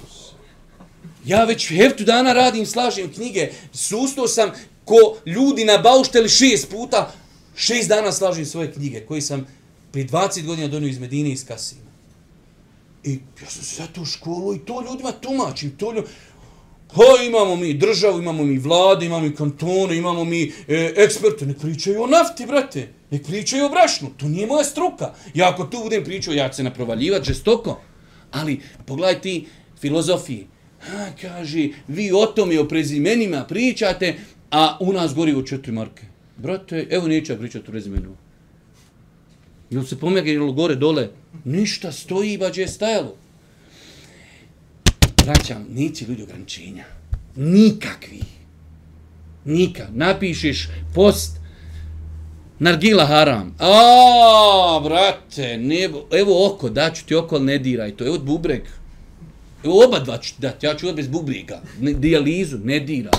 Ja 1.24 1.44
već 1.44 1.68
heftu 1.68 2.04
dana 2.04 2.32
radim, 2.32 2.66
slažem 2.66 3.12
knjige, 3.12 3.48
sustao 3.72 4.28
sam 4.28 4.50
ko 4.84 5.16
ljudi 5.26 5.64
na 5.64 5.78
baušteli 5.78 6.28
šest 6.28 6.70
puta, 6.70 7.12
šest 7.56 7.88
dana 7.88 8.12
slažem 8.12 8.47
svoje 8.47 8.73
knjige, 8.73 9.00
koji 9.00 9.21
sam 9.21 9.47
pri 9.92 10.04
20 10.04 10.47
godina 10.47 10.68
donio 10.68 10.88
iz 10.88 10.99
Medine 10.99 11.30
iz 11.30 11.47
Kasima. 11.47 11.92
I 13.04 13.12
ja 13.12 13.50
sam 13.50 13.64
se 13.64 13.76
zato 13.76 14.02
u 14.02 14.04
školu 14.04 14.54
i 14.54 14.59
to 14.59 14.85
ljudima 14.90 15.12
tumačim, 15.12 15.76
to 15.76 15.92
ljudima, 15.92 16.09
Ha, 16.94 17.23
imamo 17.26 17.56
mi 17.56 17.75
državu, 17.75 18.18
imamo 18.18 18.44
mi 18.44 18.59
vlade, 18.59 19.06
imamo 19.06 19.23
mi 19.23 19.35
kantone, 19.35 19.97
imamo 19.97 20.25
mi 20.25 20.52
e, 20.68 20.92
eksperte. 20.97 21.47
Ne 21.47 21.54
pričaju 21.54 22.02
o 22.02 22.06
nafti, 22.06 22.47
brate. 22.47 22.88
Ne 23.11 23.23
pričaju 23.23 23.64
o 23.66 23.68
brašnu. 23.68 24.11
To 24.16 24.28
nije 24.28 24.47
moja 24.47 24.64
struka. 24.64 25.14
Ja 25.35 25.50
ako 25.50 25.64
tu 25.64 25.78
budem 25.82 26.04
pričao, 26.04 26.35
ja 26.35 26.49
ću 26.49 26.56
se 26.56 26.62
naprovaljivati 26.62 27.25
žestoko. 27.25 27.80
Ali, 28.30 28.61
pogledaj 28.87 29.21
ti 29.21 29.47
filozofiji. 29.80 30.47
Ha, 30.80 31.06
kaže, 31.21 31.68
vi 31.88 32.12
o 32.12 32.26
tome, 32.26 32.61
o 32.61 32.68
prezimenima 32.68 33.44
pričate, 33.49 34.14
a 34.50 34.76
u 34.80 34.92
nas 34.92 35.14
gori 35.14 35.35
u 35.35 35.47
četiri 35.47 35.73
marke. 35.73 36.12
Brate, 36.42 36.87
evo 36.90 37.08
neću 37.08 37.32
ja 37.32 37.38
pričati 37.38 37.68
o 37.68 37.70
prezimenu. 37.70 38.16
Jel 39.70 39.84
se 39.84 39.99
pomjeri 39.99 40.32
ili 40.32 40.52
gore, 40.52 40.75
dole? 40.75 41.08
Ništa 41.44 41.92
stoji, 41.92 42.38
bađe 42.38 42.61
je 42.61 42.68
stajalo. 42.68 43.16
Vraćam, 45.25 45.66
neće 45.70 46.04
ljudi 46.04 46.22
ograničenja. 46.22 46.84
Nikakvi. 47.37 48.20
Nika. 49.44 49.87
Napišeš 49.92 50.68
post 50.94 51.42
Nargila 52.58 53.06
haram. 53.06 53.54
A, 53.58 54.80
brate, 54.84 55.56
ne, 55.58 55.82
evo 56.11 56.46
oko, 56.46 56.68
daću 56.70 57.06
ti 57.06 57.14
oko, 57.14 57.37
ali 57.37 57.44
ne 57.44 57.58
diraj 57.58 57.96
to. 57.96 58.06
Evo 58.06 58.18
bubreg. 58.18 58.62
Evo 59.64 59.84
oba 59.84 59.99
dva 59.99 60.18
ću 60.18 60.34
dati, 60.38 60.66
ja 60.66 60.75
ću 60.75 60.88
od 60.88 60.96
bez 60.96 61.08
bubrega. 61.08 61.62
Ne, 61.80 61.92
dijalizu, 61.92 62.58
ne 62.58 62.80
diraj. 62.80 63.12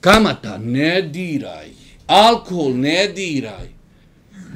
Kamata, 0.00 0.58
ne 0.58 1.02
diraj. 1.02 1.68
Alkohol, 2.06 2.76
ne 2.76 3.08
diraj. 3.08 3.80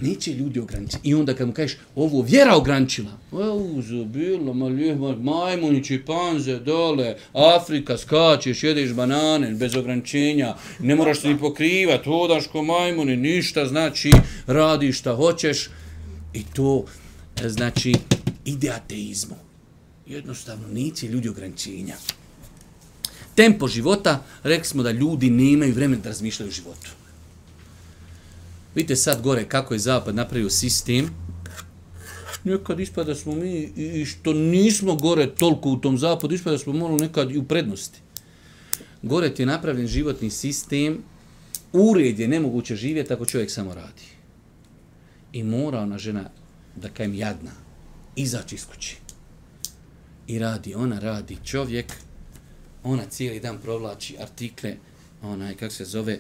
Neće 0.00 0.32
ljudi 0.32 0.60
ograničiti. 0.60 1.08
I 1.08 1.14
onda 1.14 1.34
kad 1.34 1.46
mu 1.46 1.52
kažeš, 1.52 1.76
ovo 1.94 2.22
vjera 2.22 2.56
ograničila. 2.56 3.10
E, 3.32 3.36
Uzu, 3.50 4.04
bilo, 4.04 4.54
majmunići 4.54 6.02
panze 6.06 6.50
majmuni, 6.52 6.64
dole, 6.64 7.16
Afrika, 7.32 7.98
skačeš, 7.98 8.62
jedeš 8.62 8.92
banane, 8.92 9.50
bez 9.54 9.76
ograničenja, 9.76 10.54
ne 10.78 10.94
moraš 10.94 11.20
se 11.20 11.28
ni 11.28 11.38
pokrivat, 11.38 12.04
hodaš 12.04 12.46
ko 12.46 12.62
majmuni, 12.62 13.16
ništa, 13.16 13.66
znači, 13.66 14.10
radiš 14.46 14.98
šta 14.98 15.14
hoćeš. 15.14 15.70
I 16.34 16.42
to, 16.54 16.84
e, 17.44 17.48
znači, 17.48 17.94
ide 18.44 18.70
ateizmu. 18.70 19.36
Jednostavno, 20.06 20.68
neće 20.72 21.08
ljudi 21.08 21.28
ograničenja. 21.28 21.94
Tempo 23.34 23.68
života, 23.68 24.24
rekli 24.42 24.64
smo 24.64 24.82
da 24.82 24.90
ljudi 24.90 25.30
nemaju 25.30 25.74
vremena 25.74 26.02
da 26.02 26.08
razmišljaju 26.08 26.48
o 26.48 26.52
životu. 26.52 26.90
Vidite 28.74 28.96
sad 28.96 29.22
gore 29.22 29.44
kako 29.44 29.74
je 29.74 29.78
Zapad 29.78 30.14
napravio 30.14 30.50
sistem. 30.50 31.10
Nekad 32.44 32.80
ispada 32.80 33.14
smo 33.14 33.34
mi, 33.34 33.72
i 33.76 34.04
što 34.04 34.32
nismo 34.32 34.94
gore 34.94 35.34
toliko 35.34 35.68
u 35.70 35.76
tom 35.76 35.98
Zapadu, 35.98 36.34
ispada 36.34 36.58
smo 36.58 36.72
malo 36.72 36.96
nekad 36.96 37.30
i 37.30 37.38
u 37.38 37.44
prednosti. 37.44 37.98
Gore 39.02 39.34
ti 39.34 39.42
je 39.42 39.46
napravljen 39.46 39.86
životni 39.86 40.30
sistem, 40.30 40.98
ured 41.72 42.18
je 42.18 42.28
nemoguće 42.28 42.76
živjeti 42.76 43.12
ako 43.12 43.26
čovjek 43.26 43.50
samo 43.50 43.74
radi. 43.74 44.02
I 45.32 45.42
mora 45.42 45.80
ona 45.80 45.98
žena, 45.98 46.30
da 46.76 46.88
kajem 46.88 47.14
jadna, 47.14 47.50
izaći 48.16 48.54
iz 48.54 48.66
kući. 48.66 48.96
I 50.26 50.38
radi, 50.38 50.74
ona 50.74 50.98
radi 50.98 51.36
čovjek, 51.44 51.92
ona 52.84 53.04
cijeli 53.04 53.40
dan 53.40 53.58
provlači 53.58 54.16
artikle, 54.20 54.76
onaj, 55.22 55.54
kako 55.54 55.74
se 55.74 55.84
zove, 55.84 56.18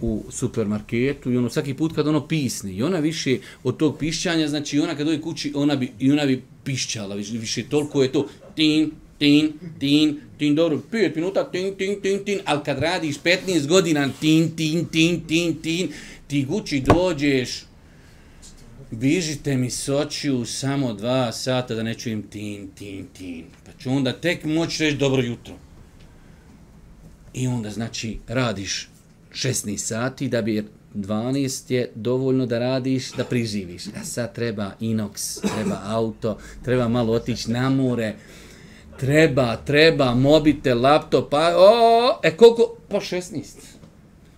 u 0.00 0.24
supermarketu 0.30 1.32
i 1.32 1.36
ono 1.36 1.50
svaki 1.50 1.74
put 1.74 1.94
kad 1.94 2.08
ono 2.08 2.28
pisne 2.28 2.72
i 2.72 2.82
ona 2.82 2.98
više 2.98 3.38
od 3.62 3.76
tog 3.76 3.98
pišćanja, 3.98 4.48
znači 4.48 4.80
ona 4.80 4.96
kad 4.96 5.06
dođe 5.06 5.20
kući, 5.20 5.52
ona 5.54 5.76
bi, 5.76 5.92
i 5.98 6.12
ona 6.12 6.26
bi 6.26 6.42
pišćala, 6.64 7.14
više, 7.14 7.32
više 7.32 7.62
toliko 7.62 8.02
je 8.02 8.12
to 8.12 8.28
tin, 8.54 8.90
tin, 9.18 9.52
tin, 9.78 10.20
tin, 10.38 10.54
dobro, 10.54 10.82
5 10.92 11.16
minuta, 11.16 11.50
tin, 11.50 11.74
tin, 11.74 12.00
tin, 12.00 12.24
tin, 12.24 12.40
ali 12.44 12.60
kad 12.64 12.78
radiš 12.78 13.16
15 13.24 13.66
godina, 13.66 14.10
tin, 14.20 14.56
tin, 14.56 14.84
tin, 14.84 15.20
tin, 15.26 15.54
tin, 15.62 15.88
ti 16.26 16.46
kući 16.48 16.80
dođeš, 16.80 17.64
bižite 18.90 19.56
mi 19.56 19.70
s 19.70 19.88
očiju 19.88 20.44
samo 20.44 20.92
dva 20.92 21.32
sata 21.32 21.74
da 21.74 21.82
ne 21.82 21.94
čujem 21.94 22.22
tin, 22.22 22.68
tin, 22.74 23.06
tin, 23.18 23.44
pa 23.66 23.72
ću 23.82 23.90
onda 23.90 24.12
tek 24.12 24.44
moći 24.44 24.84
reći 24.84 24.96
dobro 24.96 25.22
jutro. 25.22 25.54
I 27.34 27.46
onda, 27.46 27.70
znači, 27.70 28.18
radiš 28.28 28.88
16 29.32 29.76
sati 29.76 30.28
da 30.28 30.42
bi 30.42 30.64
12 30.94 31.72
je 31.72 31.90
dovoljno 31.94 32.46
da 32.46 32.58
radiš, 32.58 33.12
da 33.12 33.24
priživiš. 33.24 33.86
A 33.86 34.04
sad 34.04 34.34
treba 34.34 34.70
inox, 34.80 35.40
treba 35.54 35.80
auto, 35.84 36.38
treba 36.64 36.88
malo 36.88 37.12
otići 37.12 37.50
na 37.50 37.70
more, 37.70 38.14
treba, 39.00 39.56
treba, 39.56 40.14
mobite, 40.14 40.74
laptop, 40.74 41.30
pa, 41.30 41.54
o, 41.56 42.20
e 42.22 42.36
koliko? 42.36 42.76
Pa 42.88 42.96
16. 42.96 43.44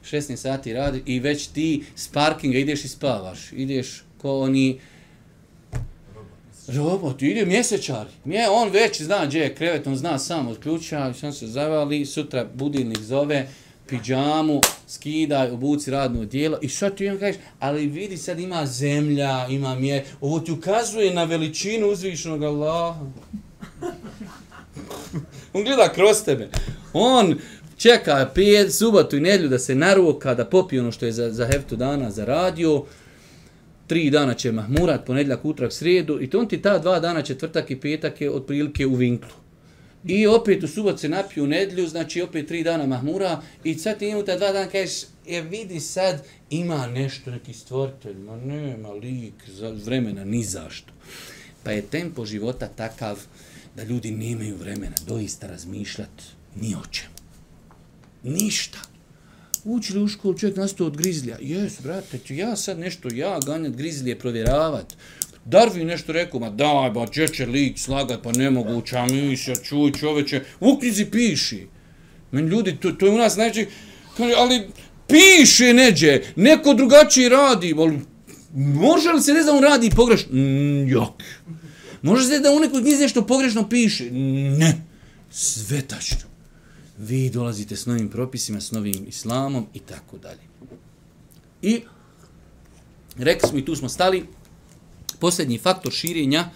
16 0.04 0.37
sati 0.37 0.73
radi 0.73 1.02
i 1.07 1.21
već 1.21 1.47
ti 1.47 1.85
s 1.97 2.09
parkinga 2.09 2.59
ideš 2.59 2.85
i 2.85 2.88
spavaš. 2.88 3.52
Ideš 3.52 4.04
ko 4.23 4.41
oni... 4.41 4.81
Robot, 6.69 7.23
ide 7.23 7.47
mjesečar. 7.47 8.07
Mje, 8.25 8.49
on 8.50 8.71
već 8.71 9.03
zna 9.03 9.27
gdje 9.27 9.39
je 9.41 9.55
krevet, 9.55 9.87
on 9.87 9.97
zna 9.97 10.19
sam 10.19 10.49
od 10.49 10.61
ključa, 10.61 11.15
sam 11.15 11.33
se 11.33 11.47
zavali, 11.47 12.07
sutra 12.07 12.47
budilnik 12.55 12.99
zove, 12.99 13.49
pidžamu, 13.87 14.61
skidaj, 14.89 15.50
obuci 15.50 15.91
radno 15.91 16.25
dijelo 16.25 16.59
i 16.62 16.69
što 16.69 16.91
ti 16.91 17.05
im 17.05 17.19
kažeš, 17.19 17.41
ali 17.59 17.87
vidi 17.87 18.17
sad 18.17 18.41
ima 18.41 18.67
zemlja, 18.67 19.47
ima 19.49 19.75
mje, 19.75 20.05
ovo 20.21 20.41
ti 20.41 20.53
ukazuje 20.53 21.15
na 21.15 21.25
veličinu 21.25 21.87
uzvišenog 21.87 22.43
Allaha. 22.43 23.00
On 25.53 25.65
gleda 25.65 25.93
kroz 25.93 26.23
tebe. 26.25 26.49
On 26.93 27.39
čeka 27.77 28.31
pet, 28.35 28.75
subotu 28.75 29.17
i 29.17 29.21
nedlju 29.21 29.49
da 29.49 29.59
se 29.59 29.75
naruka, 29.75 30.35
da 30.35 30.45
popije 30.45 30.83
ono 30.83 30.93
što 30.93 31.07
je 31.07 31.12
za, 31.12 31.31
za 31.31 31.47
heftu 31.47 31.77
dana 31.77 32.11
za 32.11 32.25
radio, 32.25 32.85
tri 33.90 34.11
dana 34.11 34.35
će 34.35 34.52
mahmurat, 34.52 35.06
ponedljak, 35.06 35.44
utrak, 35.44 35.73
srijedu, 35.73 36.20
i 36.23 36.30
to 36.30 36.38
on 36.38 36.49
ti 36.49 36.62
ta 36.62 36.78
dva 36.78 37.00
dana, 37.00 37.23
četvrtak 37.23 37.70
i 37.70 37.80
petak 37.80 38.20
je 38.20 38.30
otprilike 38.30 38.87
u 38.87 38.94
vinklu. 38.94 39.32
I 40.04 40.26
opet 40.26 40.62
u 40.62 40.68
subot 40.68 41.00
se 41.00 41.09
napiju 41.09 41.47
nedlju, 41.47 41.88
znači 41.88 42.23
opet 42.23 42.49
tri 42.49 42.62
dana 42.62 42.87
mahmura 42.87 43.42
i 43.64 43.75
sad 43.75 43.99
ti 43.99 44.09
imamo 44.09 44.23
ta 44.23 44.37
dva 44.37 44.52
dana 44.52 44.70
kažeš, 44.70 45.02
je 45.26 45.42
vidi 45.42 45.80
sad 45.80 46.23
ima 46.50 46.87
nešto, 46.87 47.30
neki 47.30 47.52
stvoritelj, 47.52 48.16
ma 48.18 48.37
nema 48.37 48.92
lik 48.92 49.35
za 49.49 49.75
vremena, 49.85 50.25
ni 50.25 50.44
zašto. 50.44 50.92
Pa 51.64 51.70
je 51.70 51.82
tempo 51.82 52.26
života 52.26 52.68
takav 52.68 53.18
da 53.76 53.82
ljudi 53.82 54.11
nemaju 54.11 54.56
vremena 54.56 54.97
doista 55.06 55.47
razmišljati 55.47 56.25
ni 56.56 56.75
o 56.75 56.87
čemu. 56.90 57.14
Ništa. 58.23 58.89
Učili 59.64 60.02
u 60.02 60.09
školu, 60.09 60.38
čovjek 60.38 60.57
nastao 60.57 60.87
od 60.87 60.97
grizlija. 60.97 61.37
Jes, 61.40 61.81
brate, 61.83 62.19
ću 62.19 62.35
ja 62.35 62.57
sad 62.57 62.79
nešto, 62.79 63.09
ja 63.14 63.38
ganjat 63.47 63.73
grizlije, 63.73 64.19
provjeravat. 64.19 64.97
Darwin 65.47 65.85
nešto 65.85 66.12
rekao, 66.12 66.40
ma 66.40 66.50
daj, 66.50 66.90
ba, 66.90 67.07
će 67.07 67.47
lik 67.47 67.79
slagat, 67.79 68.23
pa 68.23 68.33
nemoguća 68.33 69.07
misija, 69.07 69.57
čuj 69.57 69.93
čoveče, 69.93 70.40
u 70.61 70.79
knjizi 70.79 71.05
piši. 71.05 71.67
Men 72.33 72.47
ljudi, 72.47 72.76
to, 72.76 72.93
to 72.93 73.07
je 73.07 73.12
u 73.12 73.19
nas 73.19 73.35
znači, 73.35 73.67
kaže, 74.17 74.35
ali 74.37 74.69
piše 75.09 75.73
neđe, 75.75 76.21
neko 76.37 76.75
drugačiji 76.75 77.29
radi, 77.29 77.75
ali 77.79 77.99
može 78.55 79.09
li 79.11 79.23
se 79.23 79.33
ne 79.33 79.43
znam, 79.43 79.57
on 79.57 79.62
radi 79.62 79.90
pogrešno? 79.97 80.33
Mm, 80.33 80.88
jok. 80.88 81.23
Može 82.02 82.29
se 82.29 82.38
da 82.38 82.50
u 82.50 82.61
nekoj 82.61 82.83
knjizi 82.83 83.02
nešto 83.02 83.26
pogrešno 83.26 83.69
piše? 83.69 84.11
Ne. 84.11 84.75
Sve 85.31 85.83
tačno. 85.83 86.29
Vi 87.02 87.30
dolazite 87.30 87.76
s 87.76 87.87
novim 87.87 88.09
propisima, 88.09 88.61
s 88.61 88.71
novim 88.71 89.04
islamom 89.09 89.66
i 89.75 89.78
tako 89.78 90.19
dalje. 90.19 90.40
I 91.62 91.80
rekli 93.16 93.49
smo 93.49 93.59
i 93.59 93.64
tu 93.64 93.76
smo 93.76 93.88
stali, 93.88 94.26
posljednji 95.19 95.59
faktor 95.59 95.92
širenja 95.92 96.50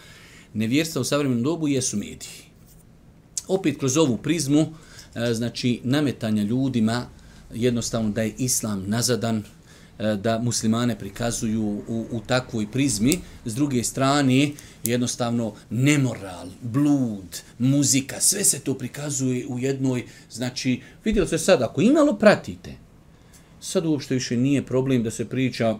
nevjerstva 0.54 1.00
u 1.00 1.04
savremenom 1.04 1.42
dobu 1.42 1.68
jesu 1.68 1.96
mediji. 1.96 2.44
Opet 3.48 3.78
kroz 3.78 3.96
ovu 3.96 4.16
prizmu, 4.16 4.66
e, 5.14 5.34
znači 5.34 5.80
nametanja 5.84 6.42
ljudima 6.42 7.06
jednostavno 7.54 8.10
da 8.10 8.22
je 8.22 8.34
islam 8.38 8.84
nazadan, 8.86 9.42
e, 9.98 10.16
da 10.16 10.38
muslimane 10.38 10.98
prikazuju 10.98 11.82
u, 11.88 12.06
u 12.10 12.20
takvoj 12.26 12.70
prizmi, 12.72 13.18
s 13.44 13.54
druge 13.54 13.84
strane 13.84 14.50
jednostavno 14.84 15.54
nemoral, 15.70 16.48
blud, 16.62 17.42
muzika, 17.58 18.20
sve 18.20 18.44
se 18.44 18.60
to 18.60 18.74
prikazuje 18.74 19.46
u 19.46 19.58
jednoj, 19.58 20.04
znači 20.30 20.80
vidjeli 21.04 21.26
ste 21.26 21.38
sad, 21.38 21.62
ako 21.62 21.80
imalo 21.80 22.16
pratite, 22.16 22.74
sad 23.60 23.86
uopšte 23.86 24.14
više 24.14 24.36
nije 24.36 24.66
problem 24.66 25.02
da 25.02 25.10
se 25.10 25.24
priča 25.24 25.78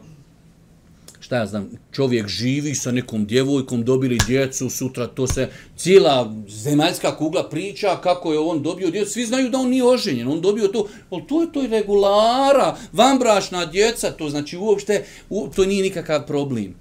šta 1.25 1.37
ja 1.37 1.47
znam, 1.47 1.71
čovjek 1.93 2.29
živi 2.29 2.75
sa 2.75 2.93
nekom 2.93 3.27
djevojkom, 3.27 3.85
dobili 3.85 4.19
djecu, 4.27 4.71
sutra 4.71 5.07
to 5.07 5.27
se, 5.27 5.49
cijela 5.77 6.35
zemaljska 6.49 7.17
kugla 7.17 7.49
priča 7.49 7.97
kako 8.03 8.33
je 8.33 8.39
on 8.39 8.63
dobio 8.63 8.91
djecu, 8.91 9.13
svi 9.13 9.27
znaju 9.27 9.51
da 9.51 9.59
on 9.59 9.69
nije 9.69 9.85
oženjen, 9.85 10.29
on 10.29 10.41
dobio 10.41 10.69
to, 10.69 10.89
ali 11.11 11.27
to 11.29 11.41
je 11.43 11.53
to 11.53 11.63
i 11.63 11.67
regulara, 11.67 12.77
vanbrašna 12.93 13.67
djeca, 13.67 14.11
to 14.11 14.31
znači 14.31 14.57
uopšte, 14.57 15.05
u, 15.31 15.49
to 15.57 15.65
nije 15.65 15.83
nikakav 15.83 16.27
problem. 16.27 16.75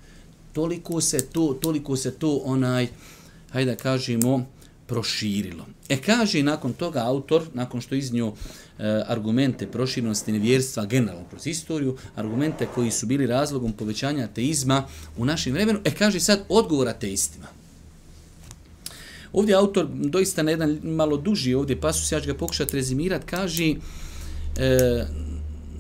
Toliko 0.53 1.01
se 1.01 1.25
to, 1.25 1.57
toliko 1.61 1.97
se 1.97 2.11
to 2.11 2.41
onaj, 2.45 2.87
hajde 3.51 3.71
da 3.71 3.77
kažemo, 3.77 4.45
proširilo. 4.87 5.65
E 5.89 5.97
kaže 6.01 6.43
nakon 6.43 6.73
toga 6.73 6.99
autor, 7.05 7.43
nakon 7.53 7.81
što 7.81 7.95
iznio 7.95 8.27
e, 8.27 8.33
argumente 9.07 9.67
proširenosti 9.67 10.31
nevjerstva 10.31 10.85
generalno 10.85 11.25
kroz 11.29 11.47
istoriju, 11.47 11.97
argumente 12.15 12.67
koji 12.75 12.91
su 12.91 13.05
bili 13.05 13.27
razlogom 13.27 13.73
povećanja 13.73 14.23
ateizma 14.23 14.83
u 15.17 15.25
našem 15.25 15.53
vremenu, 15.53 15.79
e 15.83 15.91
kaže 15.91 16.19
sad 16.19 16.45
odgovor 16.49 16.87
ateistima. 16.87 17.47
Ovdje 19.33 19.55
autor 19.55 19.87
doista 19.93 20.43
na 20.43 20.51
jedan 20.51 20.79
malo 20.83 21.17
duži 21.17 21.53
ovdje 21.53 21.81
pasus, 21.81 22.11
ja 22.11 22.21
ću 22.21 22.27
ga 22.27 22.33
pokušati 22.33 22.75
rezimirati, 22.75 23.25
kaže 23.25 23.69
e, 23.69 23.77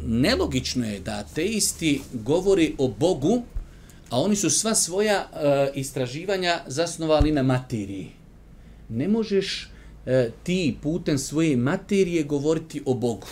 nelogično 0.05 0.85
je 0.85 0.99
da 0.99 1.11
ateisti 1.11 2.01
govori 2.13 2.75
o 2.77 2.87
Bogu, 2.87 3.43
a 4.13 4.19
oni 4.19 4.35
su 4.35 4.49
sva 4.49 4.75
svoja 4.75 5.29
e, 5.33 5.71
istraživanja 5.75 6.59
zasnovali 6.67 7.31
na 7.31 7.43
materiji. 7.43 8.09
Ne 8.89 9.07
možeš 9.07 9.69
e, 10.05 10.29
ti 10.43 10.77
putem 10.81 11.17
svoje 11.17 11.57
materije 11.57 12.23
govoriti 12.23 12.81
o 12.85 12.93
Bogu. 12.93 13.27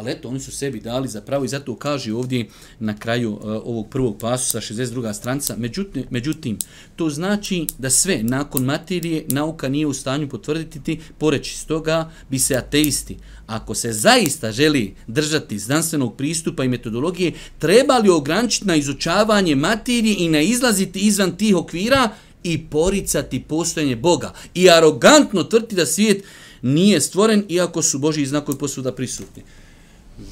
Ali 0.00 0.10
eto, 0.10 0.28
oni 0.28 0.40
su 0.40 0.52
sebi 0.52 0.80
dali 0.80 1.08
za 1.08 1.20
pravo 1.20 1.44
i 1.44 1.48
zato 1.48 1.76
kaže 1.76 2.14
ovdje 2.14 2.48
na 2.78 2.98
kraju 2.98 3.32
uh, 3.32 3.40
ovog 3.44 3.88
prvog 3.90 4.18
pasusa, 4.18 4.60
62. 4.60 5.12
stranca. 5.14 5.54
Međutim, 5.58 6.04
međutim, 6.10 6.58
to 6.96 7.10
znači 7.10 7.66
da 7.78 7.90
sve 7.90 8.22
nakon 8.22 8.64
materije 8.64 9.24
nauka 9.28 9.68
nije 9.68 9.86
u 9.86 9.94
stanju 9.94 10.28
potvrditi 10.28 11.00
poreći 11.18 11.58
stoga 11.58 12.10
bi 12.30 12.38
se 12.38 12.56
ateisti, 12.56 13.16
ako 13.46 13.74
se 13.74 13.92
zaista 13.92 14.52
želi 14.52 14.94
držati 15.06 15.58
znanstvenog 15.58 16.16
pristupa 16.16 16.64
i 16.64 16.68
metodologije, 16.68 17.32
trebali 17.58 18.08
ograničiti 18.08 18.66
na 18.66 18.76
izučavanje 18.76 19.56
materije 19.56 20.16
i 20.18 20.28
na 20.28 20.40
izlaziti 20.40 20.98
izvan 20.98 21.36
tih 21.36 21.56
okvira 21.56 22.08
i 22.42 22.66
poricati 22.66 23.42
postojanje 23.42 23.96
Boga 23.96 24.32
i 24.54 24.70
arogantno 24.70 25.44
tvrti 25.44 25.76
da 25.76 25.86
svijet 25.86 26.24
nije 26.62 27.00
stvoren 27.00 27.44
iako 27.48 27.82
su 27.82 27.98
Boži 27.98 28.26
znakovi 28.26 28.58
posuda 28.58 28.92
prisutni. 28.92 29.42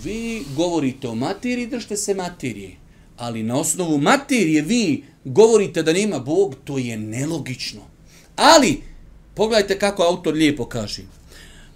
Vi 0.04 0.42
govorite 0.56 1.08
o 1.08 1.14
materiji, 1.14 1.66
držite 1.66 1.96
se 1.96 2.14
materije. 2.14 2.76
Ali 3.16 3.42
na 3.42 3.56
osnovu 3.56 3.98
materije 3.98 4.62
vi 4.62 5.04
govorite 5.24 5.82
da 5.82 5.92
nema 5.92 6.18
Bog, 6.18 6.56
to 6.64 6.78
je 6.78 6.98
nelogično. 6.98 7.80
Ali, 8.36 8.80
pogledajte 9.34 9.78
kako 9.78 10.02
autor 10.02 10.34
lijepo 10.34 10.64
kaže. 10.64 11.02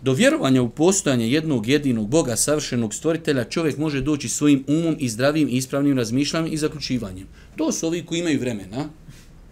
Do 0.03 0.12
vjerovanja 0.12 0.62
u 0.62 0.70
postojanje 0.70 1.31
jednog 1.31 1.68
jedinog 1.68 2.09
Boga, 2.09 2.37
savršenog 2.37 2.94
stvoritelja, 2.94 3.44
čovjek 3.44 3.77
može 3.79 4.01
doći 4.01 4.29
svojim 4.29 4.64
umom 4.68 4.96
i 4.98 5.09
zdravim 5.09 5.48
i 5.48 5.53
ispravnim 5.53 5.98
razmišljanjem 5.98 6.53
i 6.53 6.57
zaključivanjem. 6.57 7.27
To 7.57 7.72
su 7.72 7.87
ovi 7.87 8.07
koji 8.07 8.18
imaju 8.18 8.40
vremena, 8.40 8.88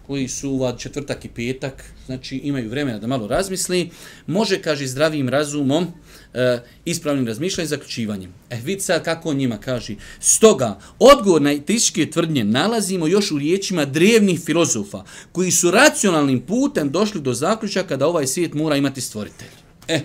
koji 0.06 0.28
su 0.28 0.50
uvad 0.50 0.78
četvrtak 0.78 1.24
i 1.24 1.28
petak, 1.28 1.84
znači 2.06 2.36
imaju 2.36 2.70
vremena 2.70 2.98
da 2.98 3.06
malo 3.06 3.26
razmisli, 3.26 3.90
može, 4.26 4.62
kaže, 4.62 4.86
zdravim 4.86 5.28
razumom, 5.28 5.86
e, 6.34 6.58
ispravnim 6.84 7.26
razmišljanjem 7.26 7.66
i 7.66 7.68
zaključivanjem. 7.68 8.32
E, 8.50 8.56
vidi 8.64 8.80
sad 8.80 9.04
kako 9.04 9.30
on 9.30 9.36
njima 9.36 9.58
kaže. 9.58 9.94
Stoga, 10.20 10.78
odgovor 10.98 11.42
na 11.42 11.52
etičke 11.52 12.10
tvrdnje 12.10 12.44
nalazimo 12.44 13.06
još 13.06 13.30
u 13.30 13.38
riječima 13.38 13.84
drevnih 13.84 14.40
filozofa, 14.40 15.04
koji 15.32 15.50
su 15.50 15.70
racionalnim 15.70 16.40
putem 16.40 16.90
došli 16.90 17.20
do 17.20 17.34
zaključaka 17.34 17.96
da 17.96 18.06
ovaj 18.06 18.26
svijet 18.26 18.54
mora 18.54 18.76
imati 18.76 19.00
stvoritelj. 19.00 19.48
E, 19.88 20.00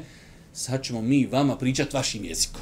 sad 0.54 0.84
ćemo 0.84 1.02
mi 1.02 1.28
vama 1.32 1.58
pričati 1.58 1.96
vašim 1.96 2.26
jezikom. 2.26 2.62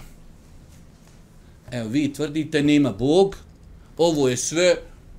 Evo, 1.71 1.89
vi 1.89 2.13
tvrdite, 2.13 2.63
nema 2.63 2.91
Bog, 2.91 3.37
ovo 3.97 4.29
je 4.29 4.37
sve, 4.37 4.75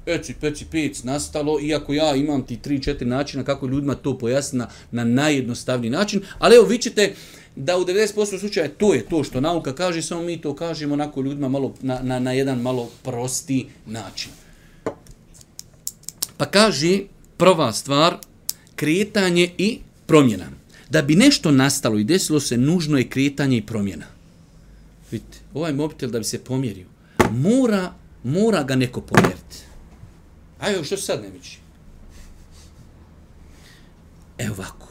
eci, 0.07 0.35
peci, 0.41 0.65
pec 0.71 1.03
nastalo, 1.03 1.61
iako 1.61 1.93
ja 1.93 2.15
imam 2.15 2.47
ti 2.47 2.57
tri, 2.57 2.83
četiri 2.83 3.07
načina 3.07 3.45
kako 3.45 3.67
ljudima 3.67 3.95
to 3.95 4.19
pojasniti 4.19 4.57
na, 4.57 4.69
na 4.91 5.05
najjednostavniji 5.05 5.91
način, 5.91 6.23
ali 6.39 6.57
evo 6.57 6.67
vi 6.67 6.79
ćete 6.79 7.15
da 7.57 7.79
u 7.79 7.85
90% 7.85 8.39
slučaja 8.39 8.69
to 8.69 8.95
je 8.95 9.07
to 9.07 9.25
što 9.25 9.41
nauka 9.41 9.75
kaže, 9.75 10.03
samo 10.03 10.23
mi 10.23 10.41
to 10.41 10.57
kažemo 10.57 10.95
onako 10.95 11.21
ljudima 11.21 11.49
malo, 11.49 11.75
na, 11.81 12.01
na, 12.03 12.19
na 12.19 12.33
jedan 12.33 12.61
malo 12.61 12.91
prosti 13.03 13.67
način. 13.87 14.33
Pa 16.37 16.47
kaže 16.47 17.01
prva 17.37 17.73
stvar, 17.73 18.17
kretanje 18.77 19.51
i 19.59 19.79
promjena. 20.07 20.47
Da 20.91 21.03
bi 21.03 21.15
nešto 21.15 21.51
nastalo 21.51 21.99
i 21.99 22.05
desilo 22.05 22.41
se, 22.41 22.59
nužno 22.59 22.99
je 22.99 23.09
kretanje 23.09 23.57
i 23.57 23.67
promjena. 23.67 24.07
Vidite, 25.11 25.39
ovaj 25.55 25.73
mobitel 25.73 26.11
da 26.11 26.19
bi 26.19 26.25
se 26.25 26.45
pomjerio, 26.45 26.87
mora, 27.31 27.93
mora 28.23 28.63
ga 28.63 28.77
neko 28.77 29.01
pomjeriti. 29.01 29.59
Ajde, 30.61 30.85
što 30.85 30.97
sad 30.97 31.23
ne 31.23 31.31
miči? 31.31 31.59
Evo 34.39 34.55
ovako. 34.59 34.89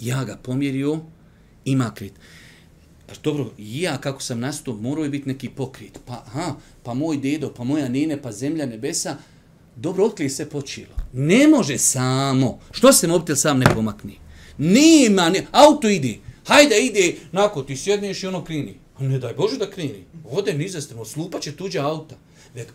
Ja 0.00 0.24
ga 0.24 0.36
pomjerio, 0.36 1.00
ima 1.70 1.94
krit. 1.94 2.12
Pa 3.06 3.14
dobro, 3.22 3.50
ja 3.58 3.98
kako 3.98 4.22
sam 4.22 4.40
nastao, 4.40 4.74
morao 4.74 5.04
je 5.04 5.10
biti 5.10 5.28
neki 5.28 5.48
pokrit. 5.48 5.98
Pa, 6.06 6.12
aha, 6.26 6.54
pa 6.82 6.94
moj 6.94 7.16
dedo, 7.16 7.54
pa 7.54 7.64
moja 7.64 7.88
nene, 7.88 8.22
pa 8.22 8.32
zemlja, 8.32 8.66
nebesa. 8.66 9.16
Dobro, 9.76 10.04
otkli 10.04 10.30
se 10.30 10.48
počilo. 10.48 10.94
Ne 11.12 11.48
može 11.48 11.78
samo. 11.78 12.58
Što 12.70 12.92
se 12.92 13.08
mobitel 13.08 13.36
sam 13.36 13.58
ne 13.58 13.66
pomakni? 13.74 14.18
Nima, 14.58 15.28
ne, 15.28 15.46
auto 15.52 15.88
ide. 15.88 16.18
Hajde, 16.46 16.80
ide, 16.80 17.16
nako 17.32 17.62
ti 17.62 17.76
sjedneš 17.76 18.22
i 18.22 18.26
ono 18.26 18.44
krini. 18.44 18.74
Ne 18.98 19.18
daj 19.18 19.34
Bože 19.34 19.58
da 19.58 19.70
krini. 19.70 20.04
Ode 20.30 20.52
nizastrano, 20.52 21.04
slupaće 21.04 21.56
tuđa 21.56 21.86
auta. 21.86 22.16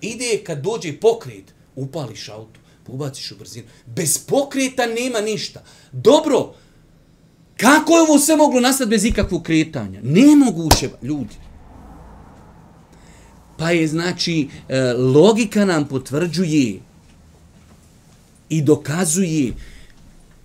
Ide 0.02 0.42
kad 0.44 0.62
dođe 0.62 0.94
pokrit 0.94 1.54
upališ 1.76 2.30
auto, 2.30 2.60
pa 2.86 2.92
ubaciš 2.92 3.32
u 3.32 3.36
brzinu. 3.36 3.68
Bez 3.86 4.18
pokreta 4.18 4.86
nema 4.86 5.22
ništa. 5.22 5.64
Dobro, 5.92 6.54
kako 7.58 7.96
je 7.96 8.02
ovo 8.02 8.20
sve 8.20 8.36
moglo 8.36 8.60
nastati 8.60 8.90
bez 8.90 9.06
ikakvog 9.06 9.44
kretanja? 9.44 10.00
Nemoguće, 10.04 10.90
ljudi. 11.02 11.36
Pa 13.58 13.72
je, 13.72 13.88
znači, 13.88 14.48
e, 14.70 14.94
logika 14.94 15.66
nam 15.66 15.88
potvrđuje 15.88 16.80
i 18.50 18.62
dokazuje 18.62 19.54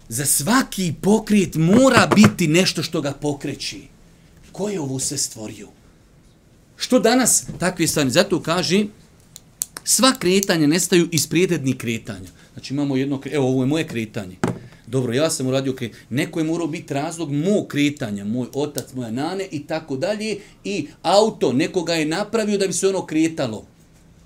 za 0.09 0.27
svaki 0.27 0.95
pokret 1.03 1.55
mora 1.55 2.11
biti 2.15 2.49
nešto 2.49 2.83
što 2.83 3.01
ga 3.01 3.13
pokreći. 3.13 3.83
Ko 4.53 4.69
je 4.69 4.81
ovo 4.81 4.99
sve 4.99 5.19
stvorio? 5.19 5.69
Što 6.77 6.99
danas 6.99 7.47
takve 7.59 7.87
stvari? 7.87 8.11
Zato 8.11 8.43
kaže, 8.43 8.85
sva 9.85 10.13
kretanja 10.19 10.67
nestaju 10.67 11.09
iz 11.13 11.27
prijedednih 11.27 11.77
kretanja. 11.77 12.31
Znači 12.53 12.75
imamo 12.75 12.97
jedno, 12.97 13.21
evo 13.33 13.49
ovo 13.49 13.63
je 13.63 13.67
moje 13.67 13.87
kretanje. 13.87 14.37
Dobro, 14.91 15.13
ja 15.13 15.31
sam 15.31 15.47
uradio 15.47 15.73
okay, 15.73 15.93
Neko 16.09 16.41
je 16.41 16.45
morao 16.45 16.67
biti 16.67 16.95
razlog 16.95 17.33
mog 17.33 17.67
kretanja, 17.69 18.25
moj 18.25 18.47
otac, 18.55 18.93
moja 18.95 19.11
nane 19.11 19.49
i 19.51 19.67
tako 19.67 19.97
dalje. 19.97 20.39
I 20.65 20.89
auto, 21.03 21.53
nekoga 21.53 21.95
je 21.95 22.07
napravio 22.07 22.59
da 22.59 22.67
bi 22.67 22.73
se 22.73 22.89
ono 22.89 23.07
kretalo. 23.07 23.65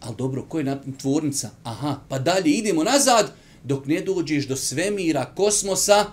Ali 0.01 0.17
dobro, 0.17 0.43
ko 0.43 0.59
je? 0.59 0.79
Tvornica. 1.01 1.51
Aha, 1.65 2.01
pa 2.09 2.19
dalje 2.19 2.51
idemo 2.51 2.85
nazad 2.85 3.33
dok 3.65 3.87
ne 3.87 4.01
dođeš 4.01 4.47
do 4.47 4.57
svemira, 4.57 5.25
kosmosa. 5.25 6.05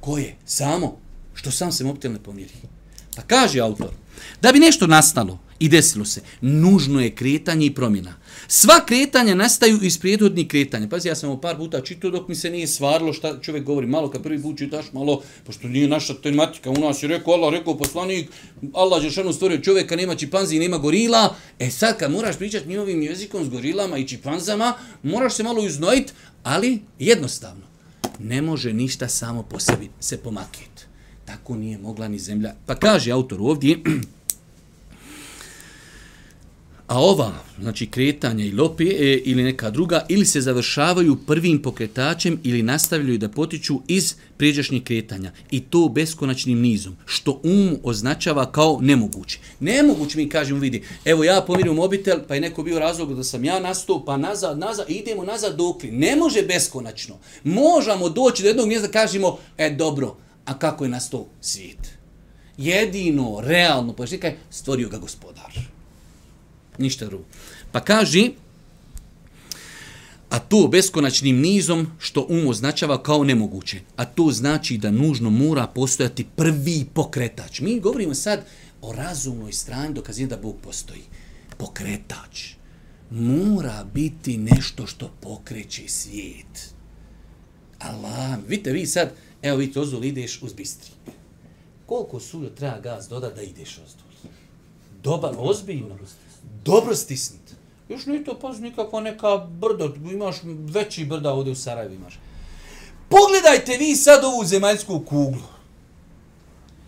Ko 0.00 0.18
je? 0.18 0.36
Samo. 0.44 0.98
Što 1.34 1.50
sam 1.50 1.72
se 1.72 1.84
mobitel 1.84 2.12
ne 2.12 2.22
pomiri. 2.22 2.54
Pa 3.16 3.22
kaže 3.22 3.60
autor, 3.60 3.90
da 4.42 4.52
bi 4.52 4.58
nešto 4.58 4.86
nastalo 4.86 5.38
i 5.58 5.68
desilo 5.68 6.04
se, 6.04 6.22
nužno 6.40 7.00
je 7.00 7.10
kretanje 7.10 7.66
i 7.66 7.74
promjena. 7.74 8.14
Sva 8.48 8.80
kretanja 8.86 9.34
nastaju 9.34 9.78
iz 9.82 9.98
prijedhodnih 9.98 10.48
kretanja. 10.48 10.88
Pazi, 10.88 11.08
ja 11.08 11.14
sam 11.14 11.30
ovo 11.30 11.40
par 11.40 11.56
puta 11.56 11.80
čitao 11.80 12.10
dok 12.10 12.28
mi 12.28 12.34
se 12.34 12.50
nije 12.50 12.66
svarilo 12.66 13.12
šta 13.12 13.40
čovjek 13.40 13.64
govori. 13.64 13.86
Malo 13.86 14.10
kad 14.10 14.22
prvi 14.22 14.42
put 14.42 14.58
čitaš, 14.58 14.92
malo, 14.92 15.22
pošto 15.46 15.68
nije 15.68 15.88
naša 15.88 16.14
tematika, 16.14 16.70
u 16.70 16.74
nas 16.74 17.02
je 17.02 17.08
rekao 17.08 17.34
Allah, 17.34 17.52
rekao 17.52 17.78
poslanik, 17.78 18.30
Allah 18.72 19.02
Žešanu 19.02 19.32
stvorio 19.32 19.58
čovjeka, 19.58 19.96
nema 19.96 20.14
čipanzi 20.14 20.56
i 20.56 20.58
nema 20.58 20.78
gorila. 20.78 21.36
E 21.58 21.70
sad 21.70 21.98
kad 21.98 22.10
moraš 22.10 22.36
pričati 22.36 22.68
njihovim 22.68 23.02
jezikom 23.02 23.44
s 23.44 23.48
gorilama 23.48 23.98
i 23.98 24.08
čipanzama, 24.08 24.74
moraš 25.02 25.34
se 25.34 25.42
malo 25.42 25.62
uznojiti, 25.62 26.12
ali 26.42 26.80
jednostavno. 26.98 27.62
Ne 28.18 28.42
može 28.42 28.72
ništa 28.72 29.08
samo 29.08 29.42
po 29.42 29.60
sebi 29.60 29.90
se 30.00 30.18
pomakiti. 30.18 30.89
Tako 31.30 31.56
nije 31.56 31.78
mogla 31.78 32.08
ni 32.08 32.18
zemlja. 32.18 32.54
Pa 32.66 32.74
kaže 32.74 33.10
autor 33.10 33.38
ovdje, 33.40 33.78
A 36.90 36.98
ova, 36.98 37.32
znači 37.60 37.86
kretanja 37.86 38.44
i 38.44 38.52
lope 38.52 38.84
e, 38.84 39.18
ili 39.24 39.42
neka 39.42 39.70
druga, 39.70 40.06
ili 40.08 40.26
se 40.26 40.40
završavaju 40.40 41.16
prvim 41.26 41.62
pokretačem 41.62 42.38
ili 42.42 42.62
nastavljaju 42.62 43.18
da 43.18 43.28
potiču 43.28 43.80
iz 43.88 44.14
prijeđašnjih 44.36 44.82
kretanja. 44.84 45.32
I 45.50 45.60
to 45.60 45.88
beskonačnim 45.88 46.60
nizom, 46.60 46.96
što 47.06 47.40
um 47.44 47.76
označava 47.82 48.52
kao 48.52 48.78
nemoguće. 48.82 49.38
Nemoguće 49.60 50.18
mi 50.18 50.28
kažemo, 50.28 50.60
vidi, 50.60 50.82
evo 51.04 51.24
ja 51.24 51.44
pomirim 51.46 51.74
mobitel, 51.74 52.18
pa 52.28 52.34
je 52.34 52.40
neko 52.40 52.62
bio 52.62 52.78
razlog 52.78 53.14
da 53.14 53.24
sam 53.24 53.44
ja 53.44 53.60
nastao, 53.60 54.04
pa 54.04 54.16
nazad, 54.16 54.58
nazad, 54.58 54.90
idemo 54.90 55.24
nazad 55.24 55.56
dokli. 55.56 55.90
Ne 55.90 56.16
može 56.16 56.42
beskonačno. 56.42 57.18
Možemo 57.44 58.08
doći 58.08 58.42
do 58.42 58.48
jednog 58.48 58.68
mjesta 58.68 58.86
da 58.86 58.92
kažemo, 58.92 59.38
e 59.58 59.70
dobro, 59.70 60.16
a 60.44 60.58
kako 60.58 60.84
je 60.84 60.90
nastao 60.90 61.26
svijet? 61.40 61.98
Jedino, 62.56 63.40
realno, 63.40 63.92
pa 63.92 64.04
je 64.04 64.36
stvorio 64.50 64.88
ga 64.88 64.98
gospodar 64.98 65.70
ništa 66.80 67.06
drugo. 67.06 67.24
Pa 67.72 67.80
kaže, 67.80 68.30
a 70.30 70.38
to 70.38 70.68
beskonačnim 70.68 71.40
nizom 71.40 71.86
što 71.98 72.26
um 72.28 72.46
označava 72.46 73.02
kao 73.02 73.24
nemoguće. 73.24 73.80
A 73.96 74.04
to 74.04 74.30
znači 74.32 74.78
da 74.78 74.90
nužno 74.90 75.30
mora 75.30 75.66
postojati 75.66 76.26
prvi 76.36 76.86
pokretač. 76.94 77.60
Mi 77.60 77.80
govorimo 77.80 78.14
sad 78.14 78.44
o 78.82 78.92
razumnoj 78.92 79.52
strani 79.52 79.94
dokazuje 79.94 80.26
da 80.26 80.36
Bog 80.36 80.56
postoji. 80.62 81.02
Pokretač. 81.58 82.54
Mora 83.10 83.84
biti 83.94 84.36
nešto 84.36 84.86
što 84.86 85.10
pokreće 85.20 85.88
svijet. 85.88 86.74
Allah, 87.78 88.38
vidite 88.48 88.72
vi 88.72 88.86
sad, 88.86 89.12
evo 89.42 89.56
vidite, 89.56 89.80
ozul 89.80 90.04
ideš 90.04 90.42
uz 90.42 90.52
bistri. 90.52 90.90
Koliko 91.86 92.20
suljo 92.20 92.50
treba 92.50 92.78
gaz 92.78 93.08
doda 93.08 93.30
da 93.30 93.42
ideš 93.42 93.78
ozdol? 93.78 94.32
Dobar, 95.02 95.34
ozbiljno 95.38 95.96
dobro 96.64 96.94
stisnut. 96.96 97.40
Još 97.88 98.06
nije 98.06 98.24
to 98.24 98.38
pas 98.38 98.58
nikako 98.58 99.00
neka 99.00 99.36
brdo, 99.36 99.94
imaš 100.12 100.36
veći 100.44 101.04
brda 101.04 101.32
ovdje 101.32 101.52
u 101.52 101.56
Sarajevu 101.56 101.94
imaš. 101.94 102.18
Pogledajte 103.08 103.76
vi 103.76 103.96
sad 103.96 104.24
ovu 104.24 104.44
zemaljsku 104.44 105.00
kuglu. 105.08 105.42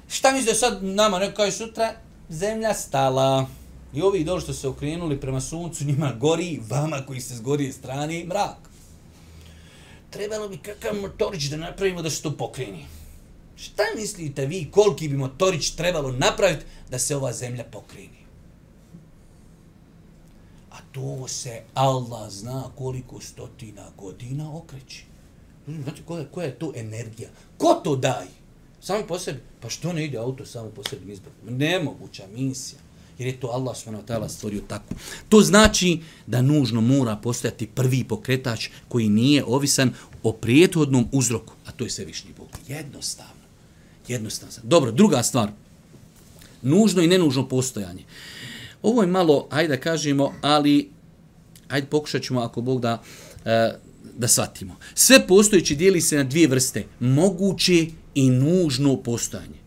Šta 0.09 0.33
mislite 0.33 0.55
sad 0.55 0.85
nama, 0.85 1.19
neko 1.19 1.51
sutra, 1.51 1.95
zemlja 2.29 2.75
stala. 2.75 3.47
I 3.95 4.03
ovi 4.03 4.25
dole 4.25 4.41
što 4.41 4.53
se 4.53 4.69
okrenuli 4.69 5.21
prema 5.21 5.41
suncu, 5.41 5.85
njima 5.85 6.13
gori, 6.21 6.61
vama 6.69 7.07
koji 7.07 7.21
se 7.21 7.43
gorije 7.43 7.73
strane, 7.73 8.25
mrak. 8.25 8.72
Trebalo 10.13 10.49
bi 10.49 10.57
kakav 10.57 11.01
motorić 11.01 11.45
da 11.45 11.57
napravimo 11.57 12.03
da 12.03 12.11
se 12.11 12.23
to 12.23 12.37
pokreni. 12.37 12.87
Šta 13.57 13.83
mislite 13.97 14.47
vi, 14.47 14.71
koliki 14.71 15.09
bi 15.09 15.17
motorić 15.17 15.71
trebalo 15.71 16.13
napraviti 16.13 16.65
da 16.91 16.99
se 16.99 17.17
ova 17.17 17.33
zemlja 17.33 17.65
pokreni? 17.65 18.23
to 20.93 21.29
se 21.29 21.63
Allah 21.75 22.31
zna 22.31 22.71
koliko 22.77 23.21
stotina 23.21 23.91
godina 23.99 24.57
okreći. 24.57 25.05
Znate 25.67 26.03
koja, 26.07 26.25
koja 26.25 26.47
je 26.47 26.59
to 26.59 26.73
energija? 26.77 27.29
Ko 27.59 27.81
to 27.85 27.97
daje? 27.97 28.29
Samo 28.81 29.07
po 29.07 29.19
sebi. 29.19 29.41
Pa 29.61 29.69
što 29.69 29.93
ne 29.93 30.05
ide 30.05 30.19
auto 30.19 30.47
samo 30.47 30.71
po 30.71 30.85
sebi 30.85 31.13
izbog? 31.13 31.33
Nemoguća 31.49 32.27
misija. 32.35 32.81
Jer 33.23 33.35
je 33.35 33.41
to 33.41 33.49
Allah 33.55 33.77
s.w.t. 33.77 34.29
stvorio 34.29 34.61
tako. 34.69 34.95
To 35.29 35.41
znači 35.41 36.01
da 36.27 36.43
nužno 36.43 36.81
mora 36.81 37.17
postojati 37.17 37.67
prvi 37.67 38.05
pokretač 38.05 38.69
koji 38.89 39.09
nije 39.09 39.45
ovisan 39.45 39.93
o 40.23 40.33
prijethodnom 40.33 41.09
uzroku. 41.13 41.55
A 41.67 41.73
to 41.73 41.85
je 41.85 41.91
Svevišnji 41.91 42.31
Bog. 42.39 42.49
Jednostavno. 42.69 43.43
Jednostavno. 44.09 44.55
Dobro, 44.63 44.93
druga 44.93 45.23
stvar. 45.23 45.51
Nužno 46.63 47.03
i 47.03 47.07
nenužno 47.07 47.49
postojanje. 47.49 48.05
Ovo 48.83 49.03
je 49.03 49.07
malo, 49.07 49.47
ajde 49.51 49.77
da 49.77 49.81
kažemo, 49.81 50.35
ali 50.41 50.91
ajde 51.69 51.87
pokušat 51.87 52.23
ćemo 52.23 52.41
ako 52.41 52.61
Bog 52.61 52.81
da, 52.81 53.03
e, 53.45 53.73
da 54.19 54.29
shvatimo. 54.29 54.77
Sve 54.95 55.27
postojeći 55.27 55.77
dijeli 55.77 56.01
se 56.01 56.17
na 56.17 56.25
dvije 56.25 56.49
vrste. 56.49 56.85
Moguće 57.01 57.87
i 58.15 58.31
nužno 58.31 58.97
postojanje. 58.97 59.62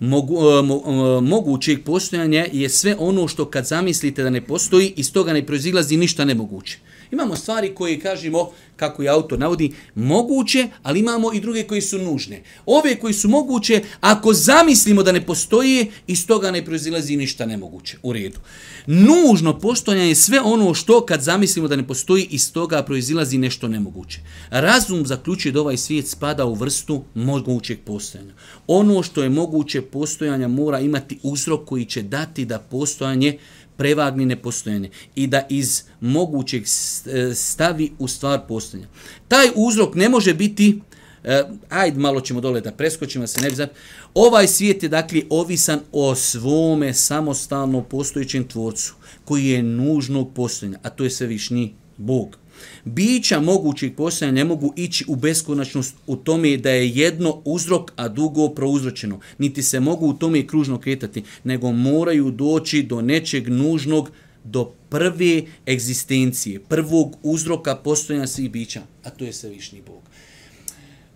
Mogu, 0.00 0.36
e, 0.36 0.62
mo, 0.62 0.82
e, 0.86 1.20
mogućeg 1.20 1.84
postojanja 1.84 2.46
je 2.52 2.68
sve 2.68 2.96
ono 2.98 3.28
što 3.28 3.44
kad 3.44 3.66
zamislite 3.66 4.22
da 4.22 4.30
ne 4.30 4.40
postoji, 4.40 4.92
iz 4.96 5.12
toga 5.12 5.32
ne 5.32 5.46
proizilazi 5.46 5.96
ništa 5.96 6.24
nemoguće. 6.24 6.78
Imamo 7.10 7.36
stvari 7.36 7.74
koje 7.74 8.00
kažemo, 8.00 8.50
kako 8.76 9.02
je 9.02 9.08
autor 9.08 9.38
navodi, 9.38 9.72
moguće, 9.94 10.68
ali 10.82 11.00
imamo 11.00 11.32
i 11.32 11.40
druge 11.40 11.62
koji 11.62 11.80
su 11.80 11.98
nužne. 11.98 12.42
Ove 12.66 12.96
koji 13.00 13.14
su 13.14 13.28
moguće, 13.28 13.82
ako 14.00 14.32
zamislimo 14.32 15.02
da 15.02 15.12
ne 15.12 15.26
postoje, 15.26 15.86
iz 16.06 16.26
toga 16.26 16.50
ne 16.50 16.64
proizilazi 16.64 17.16
ništa 17.16 17.46
nemoguće. 17.46 17.96
U 18.02 18.12
redu. 18.12 18.38
Nužno 18.86 19.58
postojanje 19.58 20.08
je 20.08 20.14
sve 20.14 20.40
ono 20.40 20.74
što 20.74 21.06
kad 21.06 21.22
zamislimo 21.22 21.68
da 21.68 21.76
ne 21.76 21.86
postoji, 21.86 22.26
iz 22.30 22.52
toga 22.52 22.82
proizilazi 22.82 23.38
nešto 23.38 23.68
nemoguće. 23.68 24.20
Razum 24.50 25.06
zaključuje 25.06 25.52
da 25.52 25.60
ovaj 25.60 25.76
svijet 25.76 26.08
spada 26.08 26.44
u 26.44 26.54
vrstu 26.54 27.04
mogućeg 27.14 27.78
postojanja. 27.84 28.32
Ono 28.66 29.02
što 29.02 29.22
je 29.22 29.28
moguće 29.28 29.82
postojanja 29.82 30.48
mora 30.48 30.80
imati 30.80 31.18
uzrok 31.22 31.64
koji 31.64 31.84
će 31.84 32.02
dati 32.02 32.44
da 32.44 32.58
postojanje 32.58 33.38
prevagni 33.78 34.26
nepostojene 34.26 34.90
i 35.14 35.26
da 35.26 35.46
iz 35.48 35.82
mogućeg 36.00 36.62
e, 36.62 37.34
stavi 37.34 37.92
u 37.98 38.08
stvar 38.08 38.40
postojanja. 38.48 38.88
Taj 39.28 39.50
uzrok 39.54 39.94
ne 39.94 40.08
može 40.08 40.34
biti, 40.34 40.80
uh, 41.24 41.30
ajde 41.68 41.98
malo 41.98 42.20
ćemo 42.20 42.40
dole 42.40 42.60
da 42.60 42.72
preskočimo, 42.72 43.26
se 43.26 43.40
ne 43.40 43.50
bi 43.50 43.56
zap... 43.56 43.70
Ovaj 44.14 44.46
svijet 44.46 44.82
je 44.82 44.88
dakle 44.88 45.22
ovisan 45.30 45.80
o 45.92 46.14
svome 46.14 46.94
samostalno 46.94 47.82
postojećem 47.82 48.48
tvorcu 48.48 48.94
koji 49.24 49.46
je 49.46 49.62
nužnog 49.62 50.34
postojanja, 50.34 50.78
a 50.82 50.90
to 50.90 51.04
je 51.04 51.10
svevišnji 51.10 51.74
Bog. 51.96 52.38
Bića 52.84 53.40
mogućih 53.40 53.92
postojanja 53.92 54.34
ne 54.34 54.44
mogu 54.44 54.72
ići 54.76 55.04
u 55.08 55.16
beskonačnost 55.16 55.94
u 56.06 56.16
tome 56.16 56.56
da 56.56 56.70
je 56.70 56.88
jedno 56.88 57.42
uzrok, 57.44 57.92
a 57.96 58.08
dugo 58.08 58.48
prouzročeno. 58.48 59.20
Niti 59.38 59.62
se 59.62 59.80
mogu 59.80 60.06
u 60.06 60.12
tome 60.12 60.46
kružno 60.46 60.78
kretati, 60.78 61.22
nego 61.44 61.72
moraju 61.72 62.30
doći 62.30 62.82
do 62.82 63.02
nečeg 63.02 63.48
nužnog, 63.48 64.10
do 64.44 64.64
prve 64.88 65.42
egzistencije, 65.66 66.60
prvog 66.60 67.16
uzroka 67.22 67.76
postojanja 67.76 68.26
svih 68.26 68.50
bića, 68.50 68.82
a 69.04 69.10
to 69.10 69.24
je 69.24 69.32
svevišnji 69.32 69.82
Bog. 69.86 70.02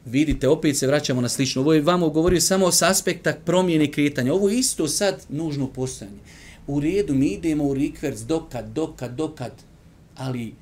Vidite, 0.04 0.48
opet 0.48 0.76
se 0.76 0.86
vraćamo 0.86 1.20
na 1.20 1.28
slično. 1.28 1.62
Ovo 1.62 1.72
je 1.72 1.80
vamo 1.80 2.10
govorio 2.10 2.40
samo 2.40 2.72
s 2.72 2.82
aspekta 2.82 3.32
promjene 3.44 3.90
kretanja. 3.90 4.34
Ovo 4.34 4.48
je 4.48 4.58
isto 4.58 4.88
sad 4.88 5.26
nužno 5.28 5.66
postojanje. 5.66 6.18
U 6.66 6.80
redu, 6.80 7.14
mi 7.14 7.26
idemo 7.26 7.64
u 7.64 7.74
rikverc 7.74 8.20
dokad, 8.20 8.72
dokad, 8.74 9.14
dokad, 9.14 9.52
ali 10.16 10.54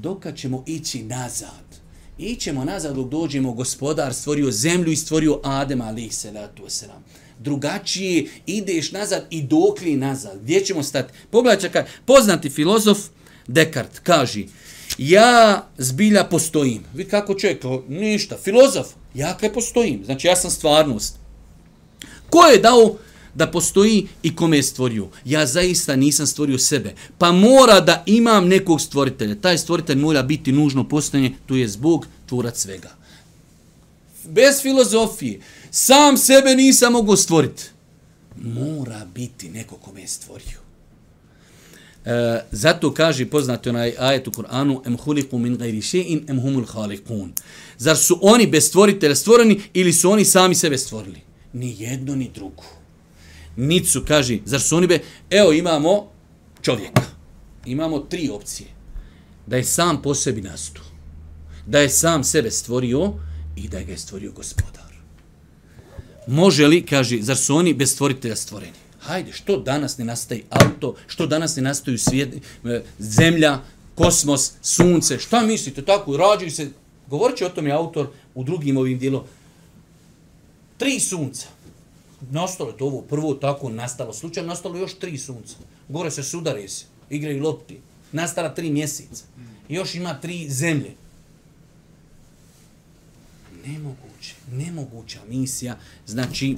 dokad 0.00 0.36
ćemo 0.36 0.64
ići 0.66 1.02
nazad. 1.02 1.82
Ićemo 2.18 2.64
nazad 2.64 2.94
dok 2.96 3.08
dođemo 3.08 3.52
gospodar 3.52 4.14
stvorio 4.14 4.50
zemlju 4.50 4.92
i 4.92 4.96
stvorio 4.96 5.40
Adem 5.44 5.80
alih 5.80 6.16
salatu 6.16 6.62
wasalam. 6.62 7.00
Drugačije 7.38 8.26
ideš 8.46 8.92
nazad 8.92 9.26
i 9.30 9.42
dokli 9.42 9.96
nazad. 9.96 10.38
Gdje 10.42 10.64
ćemo 10.64 10.82
stati? 10.82 11.12
Pogledaj 11.30 11.60
čekaj, 11.60 11.84
poznati 12.06 12.50
filozof 12.50 12.98
Descartes 13.46 13.98
kaže 13.98 14.44
ja 14.98 15.66
zbilja 15.78 16.24
postojim. 16.24 16.84
Vi 16.94 17.04
kako 17.04 17.34
čovjek, 17.34 17.64
ništa, 17.88 18.36
filozof, 18.44 18.86
ja 19.14 19.36
kaj 19.36 19.52
postojim. 19.52 20.04
Znači 20.04 20.26
ja 20.26 20.36
sam 20.36 20.50
stvarnost. 20.50 21.16
Ko 22.30 22.44
je 22.46 22.58
dao 22.58 22.96
da 23.34 23.46
postoji 23.46 24.06
i 24.22 24.36
kome 24.36 24.56
je 24.56 24.62
stvorio. 24.62 25.08
Ja 25.24 25.46
zaista 25.46 25.96
nisam 25.96 26.26
stvorio 26.26 26.58
sebe. 26.58 26.94
Pa 27.18 27.32
mora 27.32 27.80
da 27.80 28.02
imam 28.06 28.48
nekog 28.48 28.80
stvoritelja. 28.80 29.34
Taj 29.34 29.58
stvoritelj 29.58 29.96
mora 29.96 30.22
biti 30.22 30.52
nužno 30.52 30.88
postojanje, 30.88 31.32
tu 31.46 31.56
je 31.56 31.68
zbog 31.68 32.06
tvorac 32.26 32.58
svega. 32.60 32.90
bez 34.24 34.62
filozofije. 34.62 35.40
Sam 35.70 36.16
sebe 36.16 36.54
nisam 36.56 36.92
mogu 36.92 37.16
stvoriti. 37.16 37.62
Mora 38.42 39.06
biti 39.14 39.48
neko 39.48 39.76
kome 39.76 40.00
je 40.00 40.08
stvorio. 40.08 40.58
E, 42.04 42.40
zato 42.50 42.94
kaže 42.94 43.26
poznati 43.26 43.68
onaj 43.68 43.94
ajet 43.98 44.28
u 44.28 44.30
Kur'anu 44.30 44.82
em 44.86 44.96
huliku 44.96 45.38
min 45.38 45.56
gajri 45.56 45.80
še'in 45.80 46.30
em 46.30 46.40
humul 46.40 46.64
halikun. 46.66 47.32
Zar 47.78 47.96
su 47.96 48.18
oni 48.22 48.46
bez 48.46 48.68
stvoritelja 48.68 49.14
stvoreni 49.14 49.60
ili 49.74 49.92
su 49.92 50.10
oni 50.10 50.24
sami 50.24 50.54
sebe 50.54 50.78
stvorili? 50.78 51.20
Ni 51.52 51.76
jedno 51.78 52.14
ni 52.14 52.30
drugo. 52.34 52.62
Nicu 53.56 54.04
kaže, 54.08 54.38
zar 54.44 54.60
su 54.60 54.76
oni 54.76 54.86
be... 54.86 54.98
Evo 55.30 55.52
imamo 55.52 56.10
čovjeka. 56.62 57.02
Imamo 57.66 57.98
tri 57.98 58.30
opcije. 58.32 58.68
Da 59.46 59.56
je 59.56 59.64
sam 59.64 60.02
po 60.02 60.14
sebi 60.14 60.42
nastu. 60.42 60.82
Da 61.66 61.78
je 61.78 61.88
sam 61.88 62.24
sebe 62.24 62.50
stvorio 62.50 63.12
i 63.56 63.68
da 63.68 63.78
je 63.78 63.84
ga 63.84 63.92
je 63.92 63.98
stvorio 63.98 64.32
gospodar. 64.32 64.92
Može 66.26 66.66
li, 66.66 66.86
kaže, 66.86 67.18
zar 67.22 67.36
su 67.36 67.56
oni 67.56 67.74
bez 67.74 67.92
stvoritelja 67.92 68.36
stvoreni? 68.36 68.82
Hajde, 69.00 69.32
što 69.32 69.56
danas 69.60 69.98
ne 69.98 70.04
nastaje 70.04 70.42
auto, 70.50 70.94
što 71.06 71.26
danas 71.26 71.56
ne 71.56 71.62
nastaju 71.62 71.98
svijet, 71.98 72.34
e, 72.64 72.82
zemlja, 72.98 73.58
kosmos, 73.94 74.52
sunce, 74.62 75.18
šta 75.18 75.42
mislite, 75.42 75.84
tako, 75.84 76.16
rađaju 76.16 76.50
se, 76.50 76.70
govorit 77.06 77.36
će 77.36 77.46
o 77.46 77.48
tom 77.48 77.66
je 77.66 77.72
autor 77.72 78.06
u 78.34 78.44
drugim 78.44 78.76
ovim 78.76 78.98
dijelom, 78.98 79.22
tri 80.78 81.00
sunca, 81.00 81.46
nastalo 82.30 82.70
je 82.70 82.76
to 82.76 82.84
ovo 82.84 83.00
prvo 83.02 83.34
tako 83.34 83.68
nastalo, 83.68 84.12
slučajno 84.12 84.48
nastalo 84.48 84.78
još 84.78 84.98
tri 84.98 85.18
sunca, 85.18 85.56
gore 85.88 86.10
se 86.10 86.22
sudare 86.22 86.68
se, 86.68 86.84
igraju 87.10 87.42
lopti, 87.42 87.80
nastala 88.12 88.54
tri 88.54 88.70
mjeseca, 88.70 89.24
još 89.68 89.94
ima 89.94 90.20
tri 90.20 90.50
zemlje, 90.50 90.94
nemoguće, 93.66 94.34
nemoguća 94.52 95.20
misija, 95.28 95.78
znači, 96.06 96.56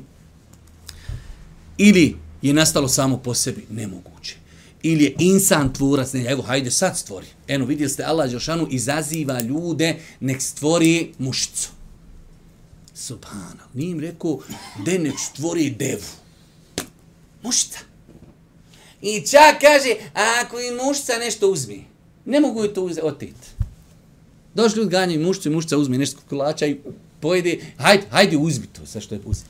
ili 1.78 2.16
je 2.42 2.54
nastalo 2.54 2.88
samo 2.88 3.16
po 3.16 3.34
sebi 3.34 3.66
nemoguće. 3.70 4.36
Ili 4.82 5.04
je 5.04 5.14
insan 5.18 5.72
tvorac, 5.72 6.12
ne, 6.12 6.24
evo, 6.24 6.42
hajde 6.42 6.70
sad 6.70 6.98
stvori. 6.98 7.26
Eno, 7.48 7.64
vidjeli 7.64 7.90
ste, 7.90 8.04
Allah 8.04 8.30
Đelšanu 8.30 8.66
izaziva 8.70 9.40
ljude, 9.40 9.96
nek 10.20 10.42
stvori 10.42 11.12
mušicu. 11.18 11.68
Subhana, 12.94 13.64
nije 13.74 13.90
im 13.90 14.00
rekao, 14.00 14.38
de 14.84 14.98
nek 14.98 15.18
stvori 15.18 15.70
devu. 15.70 16.10
Mušta. 17.42 17.78
I 19.02 19.20
čak 19.20 19.60
kaže, 19.60 19.94
ako 20.42 20.60
im 20.60 20.74
mušca 20.86 21.12
nešto 21.18 21.48
uzmi, 21.48 21.84
ne 22.24 22.40
mogu 22.40 22.62
je 22.62 22.74
to 22.74 22.90
otiti. 23.02 23.48
Došli 24.54 24.78
ljudi 24.78 24.90
ganjaju 24.90 25.26
mušcu 25.26 25.48
i 25.48 25.52
mušca 25.52 25.78
uzmi 25.78 25.98
nešto 25.98 26.20
kolača 26.28 26.66
i 26.66 26.80
pojede, 27.20 27.58
hajde, 27.78 28.04
hajde 28.10 28.36
uzmi 28.36 28.66
to, 28.66 28.86
sa 28.86 29.00
što 29.00 29.14
je 29.14 29.20
uzmi. 29.24 29.48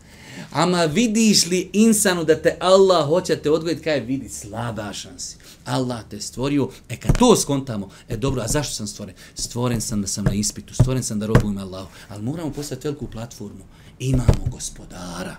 Ama 0.50 0.85
vidiš 0.85 1.46
li 1.46 1.70
insanu 1.72 2.24
da 2.24 2.42
te 2.42 2.57
Allah 2.61 3.07
hoće 3.07 3.37
te 3.37 3.50
odgojiti, 3.50 3.83
kaj 3.83 4.00
vidi, 4.00 4.28
slabašan 4.28 5.18
si. 5.18 5.37
Allah 5.64 6.05
te 6.11 6.20
stvorio, 6.20 6.68
e 6.88 6.96
kad 6.96 7.18
to 7.18 7.37
skontamo, 7.37 7.90
e 8.09 8.16
dobro, 8.16 8.42
a 8.42 8.48
zašto 8.48 8.74
sam 8.74 8.87
stvoren? 8.87 9.14
Stvoren 9.35 9.81
sam 9.81 10.00
da 10.00 10.07
sam 10.07 10.24
na 10.24 10.33
ispitu, 10.33 10.74
stvoren 10.74 11.03
sam 11.03 11.18
da 11.18 11.27
robujem 11.27 11.59
Allahu, 11.59 11.88
ali 12.09 12.22
moramo 12.22 12.53
postaviti 12.53 12.88
veliku 12.88 13.07
platformu. 13.11 13.64
Imamo 13.98 14.46
gospodara. 14.50 15.37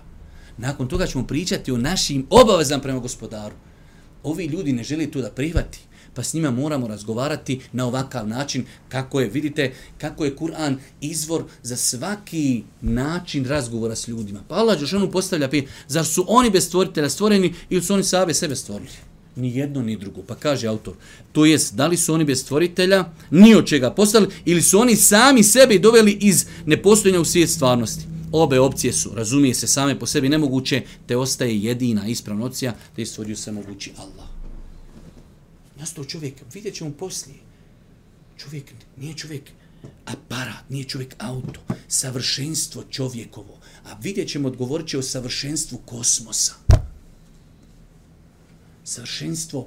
Nakon 0.58 0.88
toga 0.88 1.06
ćemo 1.06 1.26
pričati 1.26 1.72
o 1.72 1.76
našim 1.76 2.26
obavezama 2.30 2.82
prema 2.82 2.98
gospodaru. 2.98 3.54
Ovi 4.22 4.44
ljudi 4.44 4.72
ne 4.72 4.84
žele 4.84 5.10
to 5.10 5.20
da 5.20 5.30
prihvati 5.30 5.78
pa 6.16 6.22
s 6.22 6.34
njima 6.34 6.50
moramo 6.50 6.88
razgovarati 6.88 7.60
na 7.72 7.86
ovakav 7.86 8.28
način 8.28 8.64
kako 8.88 9.20
je, 9.20 9.28
vidite, 9.28 9.74
kako 9.98 10.24
je 10.24 10.36
Kur'an 10.36 10.76
izvor 11.00 11.44
za 11.62 11.76
svaki 11.76 12.62
način 12.80 13.44
razgovora 13.44 13.96
s 13.96 14.08
ljudima. 14.08 14.40
Pa 14.48 14.54
Allah 14.54 14.80
Đošanu 14.80 15.10
postavlja 15.10 15.48
pitanje, 15.48 15.72
zar 15.88 16.06
su 16.06 16.24
oni 16.28 16.50
bez 16.50 16.66
stvoritelja 16.66 17.10
stvoreni 17.10 17.54
ili 17.70 17.82
su 17.82 17.94
oni 17.94 18.04
sabe 18.04 18.34
sebe 18.34 18.56
stvorili? 18.56 18.90
Ni 19.36 19.56
jedno, 19.56 19.82
ni 19.82 19.96
drugo. 19.96 20.22
Pa 20.22 20.34
kaže 20.34 20.66
autor, 20.66 20.94
to 21.32 21.44
jest, 21.44 21.74
da 21.74 21.86
li 21.86 21.96
su 21.96 22.14
oni 22.14 22.24
bez 22.24 22.40
stvoritelja, 22.40 23.04
ni 23.30 23.54
od 23.54 23.66
čega 23.66 23.90
postali, 23.90 24.28
ili 24.44 24.62
su 24.62 24.78
oni 24.78 24.96
sami 24.96 25.42
sebe 25.42 25.78
doveli 25.78 26.18
iz 26.20 26.46
nepostojanja 26.66 27.20
u 27.20 27.24
svijet 27.24 27.50
stvarnosti. 27.50 28.04
Obe 28.32 28.60
opcije 28.60 28.92
su, 28.92 29.10
razumije 29.14 29.54
se 29.54 29.66
same 29.66 29.98
po 29.98 30.06
sebi 30.06 30.28
nemoguće, 30.28 30.82
te 31.06 31.16
ostaje 31.16 31.62
jedina 31.62 32.06
ispravna 32.06 32.44
opcija, 32.44 32.74
da 32.96 33.02
je 33.02 33.06
stvorio 33.06 33.36
se 33.36 33.52
mogući 33.52 33.92
Allah 33.96 34.36
nastao 35.78 36.04
čovjek, 36.04 36.34
vidjet 36.54 36.74
ćemo 36.74 36.90
poslije. 36.90 37.38
Čovjek 38.36 38.64
nije 38.96 39.14
čovjek 39.14 39.42
aparat, 40.04 40.70
nije 40.70 40.84
čovjek 40.84 41.14
auto, 41.18 41.60
savršenstvo 41.88 42.84
čovjekovo. 42.90 43.58
A 43.84 43.96
vidjet 44.02 44.28
ćemo, 44.28 44.48
odgovorit 44.48 44.88
će 44.88 44.98
o 44.98 45.02
savršenstvu 45.02 45.78
kosmosa. 45.78 46.65
Savršenstvo 48.86 49.66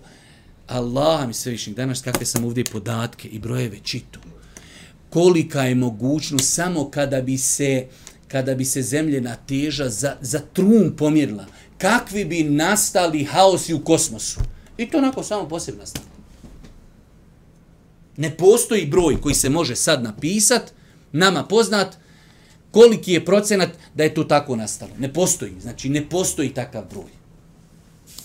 Allah 0.67 1.27
mi 1.27 1.34
sve 1.34 1.51
višnjih. 1.51 1.75
Danas 1.75 2.01
kakve 2.01 2.25
sam 2.25 2.45
ovdje 2.45 2.63
podatke 2.63 3.27
i 3.27 3.39
brojeve 3.39 3.79
čitu. 3.84 4.19
Kolika 5.10 5.62
je 5.62 5.75
mogućnost 5.75 6.53
samo 6.53 6.91
kada 6.91 7.21
bi 7.21 7.38
se 7.38 7.88
kada 8.27 8.55
bi 8.55 8.65
se 8.65 8.82
zemljena 8.82 9.36
teža 9.36 9.89
za, 9.89 10.15
za 10.21 10.39
trun 10.53 10.93
pomjerila, 10.97 11.45
kakvi 11.77 12.25
bi 12.25 12.43
nastali 12.43 13.23
haosi 13.23 13.73
u 13.73 13.84
kosmosu. 13.84 14.39
I 14.77 14.89
to 14.89 14.97
onako 14.97 15.23
samo 15.23 15.49
posebno 15.49 15.79
nastalo. 15.79 16.05
Ne 18.17 18.38
postoji 18.38 18.86
broj 18.86 19.21
koji 19.21 19.36
se 19.36 19.49
može 19.49 19.75
sad 19.75 20.03
napisat, 20.03 20.73
nama 21.12 21.43
poznat, 21.43 21.97
koliki 22.71 23.13
je 23.13 23.25
procenat 23.25 23.69
da 23.93 24.03
je 24.03 24.13
to 24.13 24.23
tako 24.23 24.55
nastalo. 24.55 24.91
Ne 24.99 25.13
postoji, 25.13 25.53
znači 25.62 25.89
ne 25.89 26.10
postoji 26.10 26.53
takav 26.53 26.84
broj. 26.91 27.18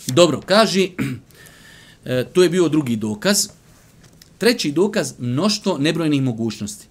Dobro, 0.07 0.41
kaži, 0.41 0.91
e, 2.05 2.25
to 2.33 2.43
je 2.43 2.49
bio 2.49 2.69
drugi 2.69 2.97
dokaz. 2.97 3.49
Treći 4.39 4.73
dokaz, 4.73 5.13
mnoštvo 5.19 5.79
nebrojnih 5.79 6.23
mogućnosti. 6.23 6.87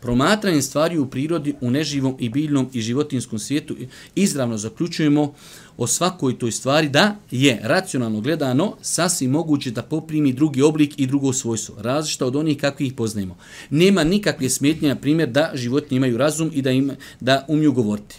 Promatranje 0.00 0.62
stvari 0.62 0.98
u 0.98 1.06
prirodi, 1.06 1.54
u 1.60 1.70
neživom 1.70 2.16
i 2.18 2.28
biljnom 2.28 2.70
i 2.72 2.80
životinskom 2.80 3.38
svijetu 3.38 3.76
izravno 4.14 4.58
zaključujemo 4.58 5.34
o 5.76 5.86
svakoj 5.86 6.38
toj 6.38 6.52
stvari 6.52 6.88
da 6.88 7.16
je 7.30 7.60
racionalno 7.62 8.20
gledano 8.20 8.76
sasvim 8.82 9.30
moguće 9.30 9.70
da 9.70 9.82
poprimi 9.82 10.32
drugi 10.32 10.62
oblik 10.62 10.94
i 10.96 11.06
drugo 11.06 11.32
svojstvo, 11.32 11.74
različita 11.78 12.26
od 12.26 12.36
onih 12.36 12.58
kakvih 12.58 12.86
ih 12.86 12.94
poznajemo. 12.94 13.36
Nema 13.70 14.04
nikakve 14.04 14.50
smetnje, 14.50 14.88
na 14.88 14.96
primjer, 14.96 15.28
da 15.28 15.50
životinje 15.54 15.96
imaju 15.96 16.16
razum 16.16 16.50
i 16.54 16.62
da, 16.62 16.70
im, 16.70 16.90
da 17.20 17.44
umiju 17.48 17.72
govoriti. 17.72 18.16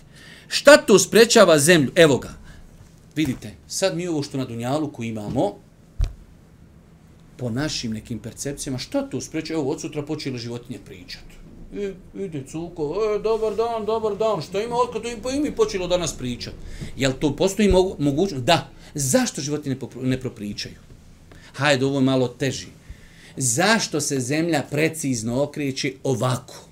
Šta 0.48 0.78
to 0.78 1.00
sprečava 1.00 1.60
zemlju? 1.60 1.92
Evo 1.96 2.18
ga. 2.18 2.41
Vidite, 3.22 3.52
sad 3.68 3.98
mi 3.98 4.08
ovo 4.08 4.24
što 4.24 4.38
na 4.38 4.46
Dunjalu 4.46 4.92
koji 4.92 5.08
imamo, 5.08 5.56
po 7.38 7.50
našim 7.50 7.92
nekim 7.94 8.20
percepcijama, 8.20 8.78
šta 8.78 9.02
to 9.10 9.22
spreče? 9.22 9.54
Evo, 9.54 9.72
od 9.72 9.82
sutra 9.82 10.02
počeli 10.06 10.40
životinje 10.40 10.80
pričati. 10.86 11.36
I, 11.74 11.94
ide 12.24 12.44
cuko, 12.48 12.96
e, 13.06 13.20
dobar 13.20 13.56
dan, 13.56 13.86
dobar 13.86 14.18
dan, 14.18 14.42
što 14.42 14.62
ima, 14.62 14.76
otkad 14.76 15.06
im 15.06 15.22
po 15.22 15.30
imi 15.30 15.52
počelo 15.56 15.88
danas 15.88 16.18
pričati. 16.18 16.56
Jel 16.98 17.14
to 17.20 17.36
postoji 17.36 17.70
mogu, 17.70 17.96
mogućnost? 18.00 18.44
Da. 18.44 18.70
Zašto 18.94 19.42
životinje 19.42 19.76
ne, 19.76 20.10
ne 20.10 20.20
propričaju? 20.20 20.76
Hajde, 21.54 21.86
ovo 21.86 22.00
je 22.00 22.04
malo 22.04 22.28
teži. 22.28 22.68
Zašto 23.38 24.02
se 24.02 24.20
zemlja 24.20 24.64
precizno 24.72 25.44
okreće 25.44 25.94
ovako? 26.04 26.71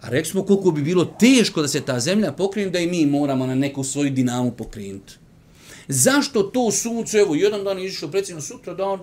A 0.00 0.08
rekli 0.08 0.30
smo 0.30 0.42
koliko 0.42 0.70
bi 0.70 0.82
bilo 0.82 1.04
teško 1.04 1.62
da 1.62 1.68
se 1.68 1.80
ta 1.80 2.00
zemlja 2.00 2.32
pokrene, 2.32 2.70
da 2.70 2.78
i 2.78 2.86
mi 2.86 3.06
moramo 3.06 3.46
na 3.46 3.54
neku 3.54 3.84
svoju 3.84 4.10
dinamu 4.10 4.50
pokrenuti. 4.50 5.14
Zašto 5.88 6.42
to 6.42 6.70
sunce, 6.70 7.18
evo, 7.18 7.34
jedan 7.34 7.64
dan 7.64 7.78
je 7.78 7.86
izišao 7.86 8.10
precizno, 8.10 8.40
sutra 8.40 8.74
dan 8.74 9.00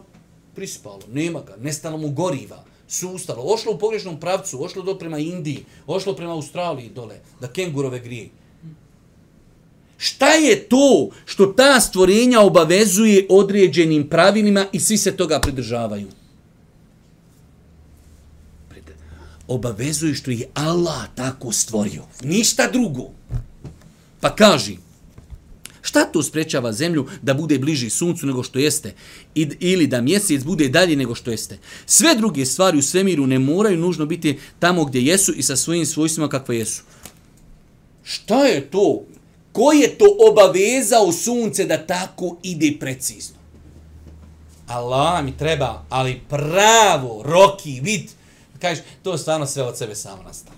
prispalo, 0.55 1.01
nema 1.11 1.41
ga, 1.41 1.55
nestalo 1.61 1.97
mu 1.97 2.09
goriva 2.09 2.63
sustalo, 2.87 3.43
ošlo 3.53 3.71
u 3.71 3.77
pogrešnom 3.77 4.19
pravcu, 4.19 4.63
ošlo 4.63 4.83
do 4.83 4.95
prema 4.97 5.19
Indiji, 5.19 5.65
ošlo 5.87 6.13
prema 6.13 6.33
Australiji 6.33 6.89
dole, 6.89 7.15
da 7.41 7.47
kengurove 7.47 7.99
grije. 7.99 8.29
Šta 9.97 10.33
je 10.33 10.69
to 10.69 11.09
što 11.25 11.45
ta 11.45 11.79
stvorenja 11.79 12.41
obavezuje 12.41 13.25
određenim 13.29 14.09
pravilima 14.09 14.65
i 14.71 14.79
svi 14.79 14.97
se 14.97 15.17
toga 15.17 15.39
pridržavaju? 15.39 16.07
Obavezuju 19.47 20.15
što 20.15 20.31
ih 20.31 20.43
Allah 20.53 21.03
tako 21.15 21.51
stvorio. 21.51 22.03
Ništa 22.23 22.69
drugo. 22.71 23.09
Pa 24.21 24.35
kaži, 24.35 24.77
Šta 25.85 26.05
to 26.05 26.23
sprečava 26.23 26.71
zemlju 26.73 27.07
da 27.21 27.33
bude 27.33 27.59
bliži 27.59 27.89
suncu 27.89 28.25
nego 28.25 28.43
što 28.43 28.59
jeste? 28.59 28.93
I, 29.35 29.49
ili 29.59 29.87
da 29.87 30.01
mjesec 30.01 30.43
bude 30.43 30.69
dalje 30.69 30.95
nego 30.95 31.15
što 31.15 31.31
jeste? 31.31 31.57
Sve 31.85 32.15
druge 32.15 32.45
stvari 32.45 32.77
u 32.77 32.81
svemiru 32.81 33.27
ne 33.27 33.39
moraju 33.39 33.77
nužno 33.77 34.05
biti 34.05 34.39
tamo 34.59 34.85
gdje 34.85 35.01
jesu 35.01 35.33
i 35.33 35.43
sa 35.43 35.55
svojim 35.55 35.85
svojstvima 35.85 36.29
kakve 36.29 36.57
jesu. 36.57 36.83
Šta 38.03 38.45
je 38.45 38.61
to? 38.71 39.03
Ko 39.51 39.71
je 39.71 39.97
to 39.97 40.05
obavezao 40.31 41.11
sunce 41.11 41.65
da 41.65 41.77
tako 41.77 42.37
ide 42.43 42.77
precizno? 42.79 43.35
Allah 44.67 45.25
mi 45.25 45.37
treba, 45.37 45.85
ali 45.89 46.21
pravo, 46.29 47.23
roki, 47.23 47.79
vid. 47.83 48.09
Kažeš, 48.59 48.83
to 49.03 49.17
stvarno 49.17 49.45
sve 49.45 49.63
od 49.63 49.77
sebe 49.77 49.95
samo 49.95 50.23
nastalo. 50.23 50.57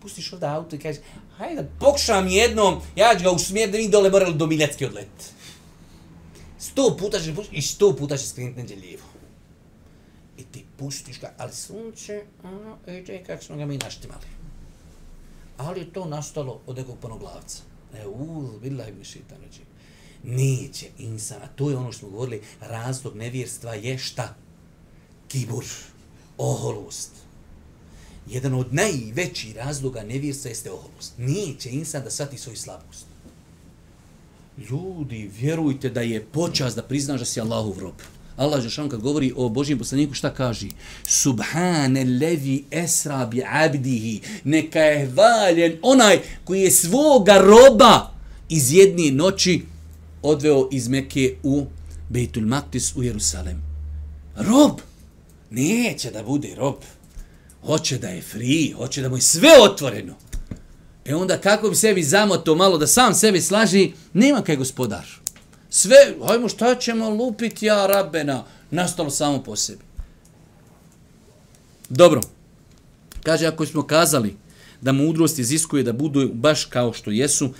pustiš 0.00 0.32
ovdje 0.32 0.48
auto 0.48 0.76
i 0.76 0.78
kažeš, 0.78 1.02
hajde 1.36 1.62
da 1.62 1.68
pokušam 1.80 2.28
jednom, 2.28 2.80
ja 2.96 3.14
ću 3.18 3.24
ga 3.24 3.30
usmjeriti 3.30 3.72
da 3.72 3.78
mi 3.78 3.88
dole 3.88 4.10
morali 4.10 4.34
do 4.34 4.46
Miljacki 4.46 4.86
odlet. 4.86 5.32
Sto 6.58 6.96
puta 6.98 7.18
ćeš 7.18 7.34
pustiti 7.34 7.56
i 7.56 7.62
sto 7.62 7.96
puta 7.96 8.16
ćeš 8.16 8.28
skrenuti 8.28 8.62
neđe 8.62 8.74
lijevo. 8.76 9.02
I 10.38 10.44
ti 10.44 10.64
pustiš 10.76 11.20
ga, 11.20 11.34
ali 11.38 11.52
sunce, 11.52 12.24
ono, 12.42 12.76
a, 12.86 12.92
ide 12.92 13.24
kako 13.26 13.44
smo 13.44 13.56
ga 13.56 13.66
mi 13.66 13.78
naštimali. 13.78 14.26
Ali 15.56 15.80
je 15.80 15.92
to 15.92 16.04
nastalo 16.04 16.60
od 16.66 16.76
nekog 16.76 16.98
ponoglavca. 16.98 17.62
E, 17.94 18.06
uz, 18.06 18.60
billahi 18.62 18.92
mi 18.92 19.04
šitan 19.04 19.38
ređi. 19.42 19.60
Neće 20.22 20.86
insan, 20.98 21.42
a 21.42 21.46
to 21.46 21.70
je 21.70 21.76
ono 21.76 21.92
što 21.92 21.98
smo 21.98 22.08
govorili, 22.08 22.42
razlog 22.60 23.16
nevjerstva 23.16 23.74
je 23.74 23.98
šta? 23.98 24.34
Kibur, 25.28 25.64
oholost. 26.38 27.10
Jedan 28.28 28.54
od 28.54 28.74
najvećih 28.74 29.56
razloga 29.56 30.02
nevjerstva 30.02 30.48
jeste 30.48 30.70
oholost. 30.70 31.12
Neće 31.18 31.70
insan 31.70 32.02
da 32.02 32.10
sati 32.10 32.38
svoju 32.38 32.56
slabost. 32.56 33.06
Ljudi, 34.70 35.30
vjerujte 35.38 35.90
da 35.90 36.00
je 36.00 36.24
počast 36.24 36.76
da 36.76 36.82
priznaš 36.82 37.20
da 37.20 37.24
si 37.24 37.40
Allahov 37.40 37.78
rob. 37.78 37.94
Allah 38.36 38.60
Žešan 38.60 38.88
kad 38.88 39.00
govori 39.00 39.32
o 39.36 39.48
Božijem 39.48 39.78
poslaniku 39.78 40.14
šta 40.14 40.34
kaže? 40.34 40.68
Subhane 41.06 42.04
levi 42.04 42.64
esra 42.70 43.26
bi 43.26 43.42
abdihi. 43.46 44.20
Neka 44.44 44.80
je 44.80 45.10
hvaljen 45.10 45.78
onaj 45.82 46.20
koji 46.44 46.60
je 46.60 46.70
svoga 46.70 47.38
roba 47.38 48.12
iz 48.48 48.72
jedne 48.72 49.10
noći 49.10 49.62
odveo 50.22 50.68
iz 50.72 50.88
Mekke 50.88 51.36
u 51.42 51.66
Bejtul 52.08 52.46
Maktis 52.46 52.96
u 52.96 53.02
Jerusalem. 53.02 53.62
Rob! 54.36 54.80
Neće 55.50 56.10
da 56.10 56.22
bude 56.22 56.54
rob. 56.54 56.74
Hoće 57.66 57.98
da 57.98 58.08
je 58.08 58.22
free, 58.22 58.72
hoće 58.76 59.02
da 59.02 59.08
mu 59.08 59.16
je 59.16 59.20
sve 59.20 59.48
otvoreno. 59.62 60.14
E 61.04 61.14
onda 61.14 61.38
kako 61.38 61.68
bi 61.68 61.76
sebi 61.76 62.02
zamoto 62.02 62.54
malo 62.54 62.78
da 62.78 62.86
sam 62.86 63.14
sebi 63.14 63.40
slaži, 63.40 63.92
nema 64.12 64.42
kaj 64.42 64.56
gospodar. 64.56 65.06
Sve, 65.70 65.96
hajmo 66.26 66.48
šta 66.48 66.74
ćemo 66.74 67.10
lupiti 67.10 67.66
ja 67.66 67.86
rabena, 67.86 68.44
nastalo 68.70 69.10
samo 69.10 69.42
po 69.42 69.56
sebi. 69.56 69.84
Dobro. 71.88 72.20
Kaže, 73.22 73.46
ako 73.46 73.66
smo 73.66 73.82
kazali 73.82 74.36
da 74.80 74.92
mudrost 74.92 75.38
iziskuje 75.38 75.82
da 75.82 75.92
budu 75.92 76.30
baš 76.32 76.64
kao 76.64 76.92
što 76.92 77.10
jesu, 77.10 77.50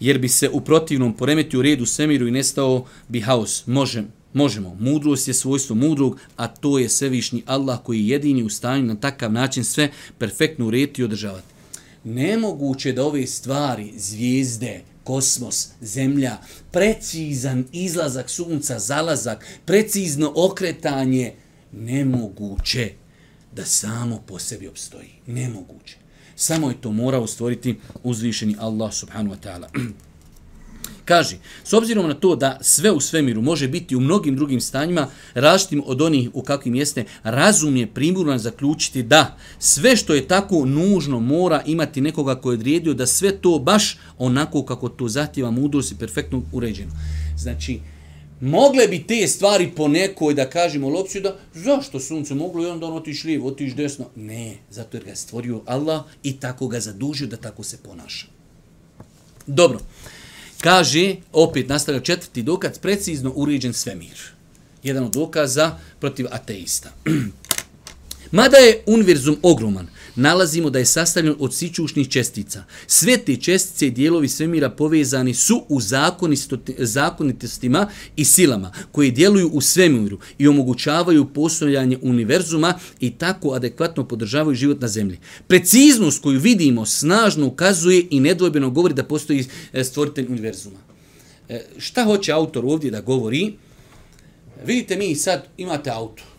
jer 0.00 0.18
bi 0.18 0.28
se 0.28 0.48
u 0.48 0.60
protivnom 0.60 1.16
poremetio 1.16 1.62
red 1.62 1.80
u 1.80 1.86
svemiru 1.86 2.28
i 2.28 2.30
nestao 2.30 2.86
bi 3.08 3.20
haos. 3.20 3.66
Možem, 3.66 4.08
možemo. 4.36 4.76
Mudrost 4.80 5.28
je 5.28 5.34
svojstvo 5.34 5.76
mudrog, 5.76 6.20
a 6.36 6.46
to 6.48 6.78
je 6.78 6.88
svevišnji 6.88 7.42
Allah 7.46 7.78
koji 7.82 8.00
je 8.00 8.08
jedini 8.08 8.42
u 8.42 8.48
stanju 8.48 8.84
na 8.84 8.94
takav 8.94 9.32
način 9.32 9.64
sve 9.64 9.90
perfektno 10.18 10.66
urediti 10.66 11.02
i 11.02 11.04
održavati. 11.04 11.46
Nemoguće 12.04 12.92
da 12.92 13.04
ove 13.04 13.26
stvari, 13.26 13.92
zvijezde, 13.96 14.80
kosmos, 15.04 15.68
zemlja, 15.80 16.36
precizan 16.72 17.64
izlazak 17.72 18.30
sunca, 18.30 18.78
zalazak, 18.78 19.46
precizno 19.64 20.32
okretanje, 20.36 21.32
nemoguće 21.72 22.92
da 23.52 23.64
samo 23.64 24.22
po 24.26 24.38
sebi 24.38 24.68
obstoji. 24.68 25.10
Nemoguće. 25.26 25.96
Samo 26.36 26.68
je 26.68 26.80
to 26.80 26.92
morao 26.92 27.26
stvoriti 27.26 27.76
uzvišeni 28.02 28.56
Allah 28.58 28.94
subhanu 28.94 29.30
wa 29.30 29.36
ta'ala. 29.44 29.68
Kaže, 31.06 31.36
s 31.64 31.72
obzirom 31.72 32.08
na 32.08 32.14
to 32.14 32.36
da 32.36 32.58
sve 32.60 32.90
u 32.90 33.00
svemiru 33.00 33.42
može 33.42 33.68
biti 33.68 33.96
u 33.96 34.00
mnogim 34.00 34.36
drugim 34.36 34.60
stanjima, 34.60 35.08
različitim 35.34 35.82
od 35.86 36.02
onih 36.02 36.30
u 36.32 36.42
kakvim 36.42 36.74
jeste, 36.74 37.04
razum 37.22 37.76
je 37.76 37.86
primurno 37.86 38.38
zaključiti 38.38 39.02
da 39.02 39.36
sve 39.58 39.96
što 39.96 40.14
je 40.14 40.28
tako 40.28 40.64
nužno 40.64 41.20
mora 41.20 41.62
imati 41.66 42.00
nekoga 42.00 42.34
koji 42.34 42.54
je 42.54 42.58
odrijedio 42.58 42.94
da 42.94 43.06
sve 43.06 43.36
to 43.36 43.58
baš 43.58 43.98
onako 44.18 44.64
kako 44.64 44.88
to 44.88 45.08
zahtjeva 45.08 45.50
mudrost 45.50 45.92
i 45.92 45.98
perfektno 45.98 46.42
uređeno. 46.52 46.90
Znači, 47.38 47.80
mogle 48.40 48.88
bi 48.88 49.04
te 49.06 49.26
stvari 49.28 49.70
po 49.76 49.88
nekoj 49.88 50.34
da 50.34 50.50
kažemo 50.50 50.88
lopciju 50.88 51.22
da 51.22 51.36
zašto 51.54 52.00
sunce 52.00 52.34
moglo 52.34 52.64
i 52.64 52.70
onda 52.70 52.86
on 52.86 52.96
otiš 52.96 53.24
lijevo, 53.24 53.48
otiš 53.48 53.74
desno. 53.74 54.06
Ne, 54.16 54.56
zato 54.70 54.96
jer 54.96 55.04
ga 55.04 55.10
je 55.10 55.16
stvorio 55.16 55.62
Allah 55.66 56.02
i 56.22 56.32
tako 56.40 56.68
ga 56.68 56.80
zadužio 56.80 57.26
da 57.26 57.36
tako 57.36 57.62
se 57.62 57.76
ponaša. 57.76 58.26
Dobro. 59.46 59.78
Kaže, 60.60 61.14
opet 61.32 61.68
nastavlja 61.68 62.00
četvrti 62.00 62.42
dokaz, 62.42 62.78
precizno 62.78 63.32
uređen 63.34 63.72
svemir. 63.72 64.18
Jedan 64.82 65.04
od 65.04 65.12
dokaza 65.12 65.78
protiv 66.00 66.26
ateista. 66.30 66.92
Mada 68.30 68.56
je 68.56 68.82
univerzum 68.86 69.36
ogroman, 69.42 69.88
nalazimo 70.16 70.70
da 70.70 70.78
je 70.78 70.84
sastavljen 70.84 71.34
od 71.38 71.54
sićušnih 71.54 72.08
čestica. 72.08 72.64
Sve 72.86 73.18
te 73.18 73.36
čestice 73.36 73.86
i 73.86 73.90
dijelovi 73.90 74.28
svemira 74.28 74.70
povezani 74.70 75.34
su 75.34 75.64
u 75.68 75.80
zakonitostima 76.78 77.88
i 78.16 78.24
silama 78.24 78.72
koje 78.92 79.10
djeluju 79.10 79.50
u 79.52 79.60
svemiru 79.60 80.18
i 80.38 80.48
omogućavaju 80.48 81.24
postojanje 81.24 81.98
univerzuma 82.02 82.74
i 83.00 83.10
tako 83.10 83.52
adekvatno 83.52 84.08
podržavaju 84.08 84.54
život 84.54 84.80
na 84.80 84.88
zemlji. 84.88 85.18
Preciznost 85.46 86.22
koju 86.22 86.40
vidimo 86.40 86.86
snažno 86.86 87.46
ukazuje 87.46 88.06
i 88.10 88.20
nedvojbeno 88.20 88.70
govori 88.70 88.94
da 88.94 89.04
postoji 89.04 89.44
e, 89.72 89.84
stvoritelj 89.84 90.26
univerzuma. 90.28 90.78
E, 91.48 91.64
šta 91.78 92.04
hoće 92.04 92.32
autor 92.32 92.64
ovdje 92.64 92.90
da 92.90 93.00
govori? 93.00 93.54
Vidite 94.64 94.96
mi 94.96 95.14
sad 95.14 95.44
imate 95.56 95.90
auto 95.90 96.35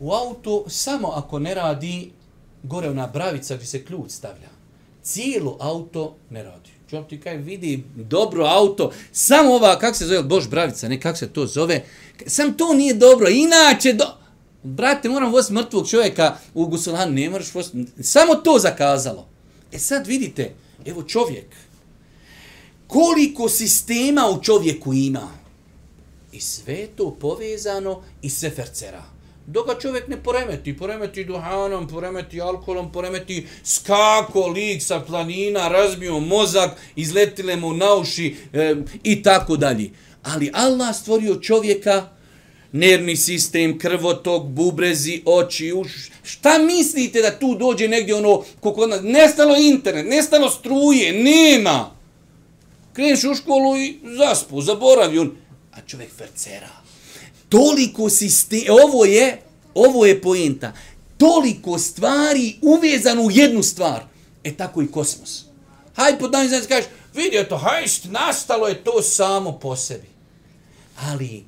u 0.00 0.12
auto 0.12 0.64
samo 0.68 1.08
ako 1.08 1.38
ne 1.38 1.54
radi 1.54 2.10
gore 2.62 2.90
ona 2.90 3.06
bravica 3.06 3.54
gdje 3.54 3.66
se 3.66 3.84
ključ 3.84 4.10
stavlja. 4.10 4.48
Cijelo 5.02 5.56
auto 5.60 6.16
ne 6.30 6.42
radi. 6.42 6.70
Čovjek 6.90 7.08
ti 7.08 7.20
kaj 7.20 7.36
vidi 7.36 7.84
dobro 7.94 8.44
auto, 8.44 8.92
samo 9.12 9.54
ova, 9.54 9.78
kak 9.78 9.96
se 9.96 10.06
zove, 10.06 10.22
bož 10.22 10.48
bravica, 10.48 10.88
ne, 10.88 11.00
kak 11.00 11.18
se 11.18 11.28
to 11.28 11.46
zove, 11.46 11.84
sam 12.26 12.56
to 12.56 12.74
nije 12.74 12.94
dobro, 12.94 13.28
inače, 13.28 13.92
do... 13.92 14.04
brate, 14.62 15.08
moram 15.08 15.32
voziti 15.32 15.54
mrtvog 15.54 15.88
čovjeka 15.88 16.36
u 16.54 16.66
Gusolanu, 16.66 17.12
ne 17.12 17.30
moraš 17.30 17.54
voziti, 17.54 18.02
samo 18.02 18.34
to 18.34 18.58
zakazalo. 18.58 19.28
E 19.72 19.78
sad 19.78 20.06
vidite, 20.06 20.54
evo 20.86 21.02
čovjek, 21.02 21.46
koliko 22.86 23.48
sistema 23.48 24.30
u 24.30 24.42
čovjeku 24.42 24.92
ima, 24.92 25.28
i 26.32 26.40
sve 26.40 26.86
to 26.86 27.16
povezano 27.20 28.02
i 28.22 28.30
sve 28.30 28.50
fercera 28.50 29.19
dok 29.52 29.66
ga 29.66 29.74
čovjek 29.80 30.08
ne 30.08 30.22
poremeti, 30.22 30.76
poremeti 30.76 31.24
duhanom, 31.24 31.88
poremeti 31.88 32.40
alkoholom, 32.40 32.92
poremeti 32.92 33.46
skako 33.64 34.46
lik 34.46 34.82
sa 34.82 35.00
planina, 35.00 35.68
razbio 35.68 36.20
mozak, 36.20 36.76
izletile 36.96 37.56
mu 37.56 37.72
na 37.72 37.94
uši 37.94 38.36
e, 38.52 38.74
i 39.02 39.22
tako 39.22 39.56
dalje. 39.56 39.90
Ali 40.22 40.50
Allah 40.54 40.96
stvorio 40.96 41.36
čovjeka, 41.36 42.08
nervni 42.72 43.16
sistem, 43.16 43.78
krvotok, 43.78 44.46
bubrezi, 44.46 45.22
oči, 45.26 45.72
uš. 45.72 46.10
Šta 46.22 46.58
mislite 46.58 47.22
da 47.22 47.38
tu 47.38 47.54
dođe 47.54 47.88
negdje 47.88 48.14
ono, 48.14 48.42
kako 48.62 48.86
nas, 48.86 49.00
nestalo 49.02 49.56
internet, 49.56 50.06
nestalo 50.06 50.50
struje, 50.50 51.12
nema. 51.12 51.96
Kreneš 52.92 53.24
u 53.24 53.34
školu 53.34 53.76
i 53.76 53.98
zaspu, 54.18 54.60
zaboravi 54.60 55.18
on. 55.18 55.36
A 55.72 55.80
čovjek 55.86 56.10
fercera 56.16 56.79
toliko 57.50 58.10
sistem, 58.10 58.60
ovo 58.84 59.04
je, 59.04 59.42
ovo 59.74 60.06
je 60.06 60.20
poenta, 60.22 60.72
toliko 61.18 61.78
stvari 61.78 62.56
uvezano 62.62 63.22
u 63.22 63.30
jednu 63.30 63.62
stvar. 63.62 64.02
E 64.44 64.56
tako 64.56 64.82
i 64.82 64.90
kosmos. 64.90 65.44
Hajde 65.94 66.18
pod 66.18 66.30
dan 66.30 66.48
znači 66.48 66.66
kažeš, 66.66 66.90
vidi 67.14 67.44
to, 67.48 67.56
hajst, 67.56 68.04
nastalo 68.04 68.68
je 68.68 68.84
to 68.84 69.02
samo 69.02 69.58
po 69.58 69.76
sebi. 69.76 70.08
Ali 71.00 71.44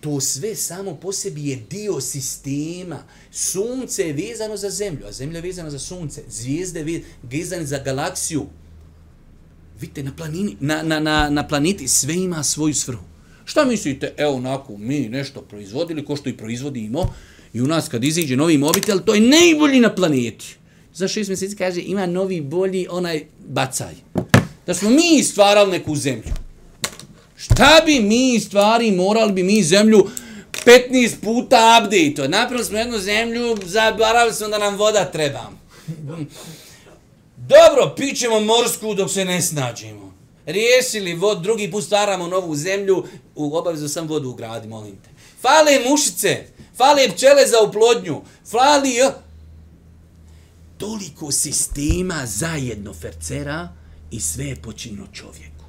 to 0.00 0.20
sve 0.20 0.56
samo 0.56 0.94
po 0.94 1.12
sebi 1.12 1.48
je 1.48 1.56
dio 1.70 2.00
sistema. 2.00 3.02
Sunce 3.30 4.02
je 4.02 4.12
vezano 4.12 4.56
za 4.56 4.70
zemlju, 4.70 5.06
a 5.06 5.12
zemlja 5.12 5.38
je 5.38 5.42
vezana 5.42 5.70
za 5.70 5.78
sunce. 5.78 6.22
Zvijezde 6.28 6.80
je 6.80 7.04
vezane 7.22 7.66
za 7.66 7.78
galaksiju. 7.78 8.46
Vidite, 9.80 10.02
na, 10.02 10.16
planini, 10.16 10.56
na, 10.60 10.82
na, 10.82 11.00
na, 11.00 11.30
na 11.30 11.48
planeti 11.48 11.88
sve 11.88 12.14
ima 12.14 12.42
svoju 12.42 12.74
svrhu. 12.74 13.11
Šta 13.44 13.64
mislite, 13.64 14.14
evo 14.16 14.34
onako, 14.34 14.76
mi 14.76 15.08
nešto 15.08 15.40
proizvodili, 15.40 16.04
ko 16.04 16.16
što 16.16 16.28
i 16.28 16.36
proizvodimo, 16.36 17.14
i 17.52 17.60
u 17.60 17.66
nas 17.66 17.88
kad 17.88 18.04
iziđe 18.04 18.36
novi 18.36 18.58
mobitel, 18.58 18.98
to 19.06 19.14
je 19.14 19.20
najbolji 19.20 19.80
na 19.80 19.94
planeti. 19.94 20.56
Za 20.94 21.08
šest 21.08 21.28
mjeseci 21.28 21.56
kaže, 21.56 21.80
ima 21.80 22.06
novi 22.06 22.40
bolji 22.40 22.86
onaj 22.90 23.24
bacaj. 23.48 23.94
Da 24.66 24.74
smo 24.74 24.90
mi 24.90 25.22
stvarali 25.22 25.70
neku 25.70 25.96
zemlju. 25.96 26.32
Šta 27.36 27.82
bi 27.86 28.00
mi 28.00 28.40
stvari, 28.40 28.90
morali 28.90 29.32
bi 29.32 29.42
mi 29.42 29.62
zemlju 29.62 30.06
15 30.64 31.14
puta 31.22 31.80
update. 31.82 32.28
Napravili 32.28 32.64
smo 32.64 32.78
jednu 32.78 32.98
zemlju, 32.98 33.56
zaboravili 33.64 34.34
smo 34.34 34.48
da 34.48 34.58
nam 34.58 34.76
voda 34.76 35.04
treba. 35.04 35.50
Dobro, 37.36 37.94
pićemo 37.96 38.40
morsku 38.40 38.94
dok 38.94 39.10
se 39.10 39.24
ne 39.24 39.42
snađemo. 39.42 40.11
Riješili 40.46 41.14
vod, 41.14 41.42
drugi 41.42 41.70
put 41.70 41.84
stvaramo 41.84 42.26
novu 42.26 42.56
zemlju, 42.56 43.04
u 43.34 43.56
obavezu 43.56 43.88
sam 43.88 44.08
vodu 44.08 44.30
u 44.30 44.34
gradi, 44.34 44.68
molim 44.68 44.96
te. 44.96 45.10
Fale 45.40 45.90
mušice, 45.90 46.46
fale 46.76 47.08
pčele 47.08 47.46
za 47.46 47.56
uplodnju, 47.68 48.22
fali... 48.50 48.94
toliko 50.78 51.32
sistema 51.32 52.26
zajedno 52.26 52.94
fercera 52.94 53.68
i 54.10 54.20
sve 54.20 54.44
je 54.44 54.56
počinjeno 54.56 55.06
čovjeku. 55.12 55.64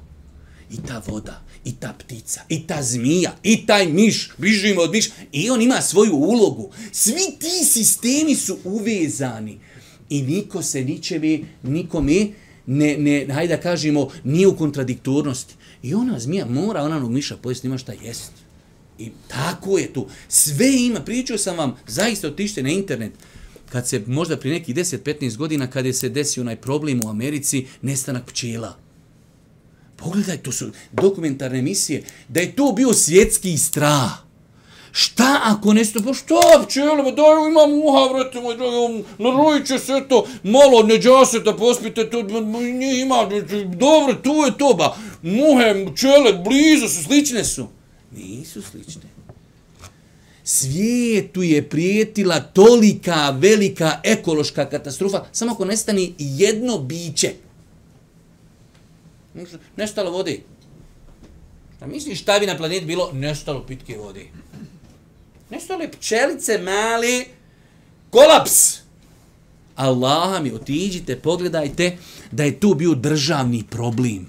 I 0.70 0.76
ta 0.88 1.02
voda, 1.06 1.42
i 1.64 1.72
ta 1.72 1.94
ptica, 1.98 2.40
i 2.48 2.66
ta 2.66 2.82
zmija, 2.82 3.36
i 3.42 3.66
taj 3.66 3.86
miš, 3.86 4.30
bližimo 4.38 4.80
od 4.80 4.90
miš, 4.90 5.10
i 5.32 5.50
on 5.50 5.62
ima 5.62 5.80
svoju 5.80 6.14
ulogu. 6.14 6.70
Svi 6.92 7.38
ti 7.38 7.64
sistemi 7.64 8.34
su 8.34 8.58
uvezani 8.64 9.58
i 10.10 10.22
niko 10.22 10.62
se 10.62 10.84
ničeve, 10.84 11.38
nikome, 11.62 12.26
ne, 12.66 12.96
ne, 12.98 13.26
hajde 13.34 13.56
da 13.56 13.62
kažemo, 13.62 14.08
nije 14.24 14.46
u 14.48 14.56
kontradiktornosti. 14.56 15.54
I 15.82 15.94
ona 15.94 16.18
zmija 16.18 16.46
mora 16.46 16.82
onanog 16.82 17.10
miša 17.10 17.36
pojesti, 17.36 17.66
ima 17.66 17.78
šta 17.78 17.92
jest. 17.92 18.32
I 18.98 19.10
tako 19.28 19.78
je 19.78 19.92
tu. 19.92 20.06
Sve 20.28 20.72
ima. 20.72 21.00
Pričao 21.00 21.38
sam 21.38 21.56
vam, 21.56 21.76
zaista 21.86 22.28
otište 22.28 22.62
na 22.62 22.70
internet, 22.70 23.12
kad 23.68 23.88
se 23.88 24.02
možda 24.06 24.36
pri 24.36 24.50
nekih 24.50 24.74
10-15 24.74 25.36
godina, 25.36 25.66
kada 25.66 25.92
se 25.92 26.08
desio 26.08 26.40
onaj 26.40 26.56
problem 26.56 27.00
u 27.04 27.08
Americi, 27.08 27.66
nestanak 27.82 28.26
pčela. 28.26 28.76
Pogledaj, 29.96 30.36
to 30.36 30.52
su 30.52 30.70
dokumentarne 30.92 31.58
emisije, 31.58 32.04
da 32.28 32.40
je 32.40 32.56
to 32.56 32.72
bio 32.72 32.92
svjetski 32.92 33.58
strah. 33.58 34.23
Šta 34.96 35.40
ako 35.44 35.72
nešto, 35.72 36.00
pa 36.04 36.14
šta 36.14 36.64
pčele, 36.66 37.02
ba 37.02 37.10
daj, 37.10 37.48
imam 37.50 37.72
uha, 37.84 38.02
vrati 38.12 38.40
moj 38.40 38.56
dragi, 38.56 38.76
um, 38.76 39.04
narojit 39.18 39.66
će 39.66 39.78
se 39.78 40.04
to, 40.08 40.26
malo 40.42 40.82
ne 40.82 40.98
džase 40.98 41.40
da 41.40 41.56
pospite, 41.56 42.10
to, 42.10 42.22
nije 42.22 43.00
ima, 43.00 43.28
dobro, 43.76 44.14
tu 44.22 44.34
je 44.34 44.58
to, 44.58 44.74
ba, 44.74 44.96
muhe, 45.22 45.86
pčele, 45.92 46.32
blizu 46.32 46.88
su, 46.88 47.02
slične 47.02 47.44
su. 47.44 47.66
Nisu 48.10 48.62
slične. 48.62 49.02
Svijetu 50.44 51.42
je 51.42 51.68
prijetila 51.68 52.40
tolika 52.40 53.30
velika 53.30 54.00
ekološka 54.04 54.68
katastrofa, 54.68 55.24
samo 55.32 55.52
ako 55.52 55.64
nestani 55.64 56.14
jedno 56.18 56.78
biće. 56.78 57.32
Nestalo 59.76 60.10
vode. 60.10 60.40
Šta 61.76 61.86
misliš 61.86 62.20
šta 62.20 62.38
bi 62.38 62.46
na 62.46 62.56
planeti 62.56 62.86
bilo? 62.86 63.10
Nestalo 63.12 63.66
pitke 63.66 63.96
vode. 63.98 64.26
Nestale 65.54 65.90
pčelice 65.90 66.58
mali, 66.58 67.26
kolaps. 68.10 68.78
Allah 69.76 70.42
mi 70.42 70.52
otiđite, 70.52 71.16
pogledajte 71.18 71.96
da 72.30 72.44
je 72.44 72.60
tu 72.60 72.74
bio 72.74 72.94
državni 72.94 73.64
problem. 73.70 74.26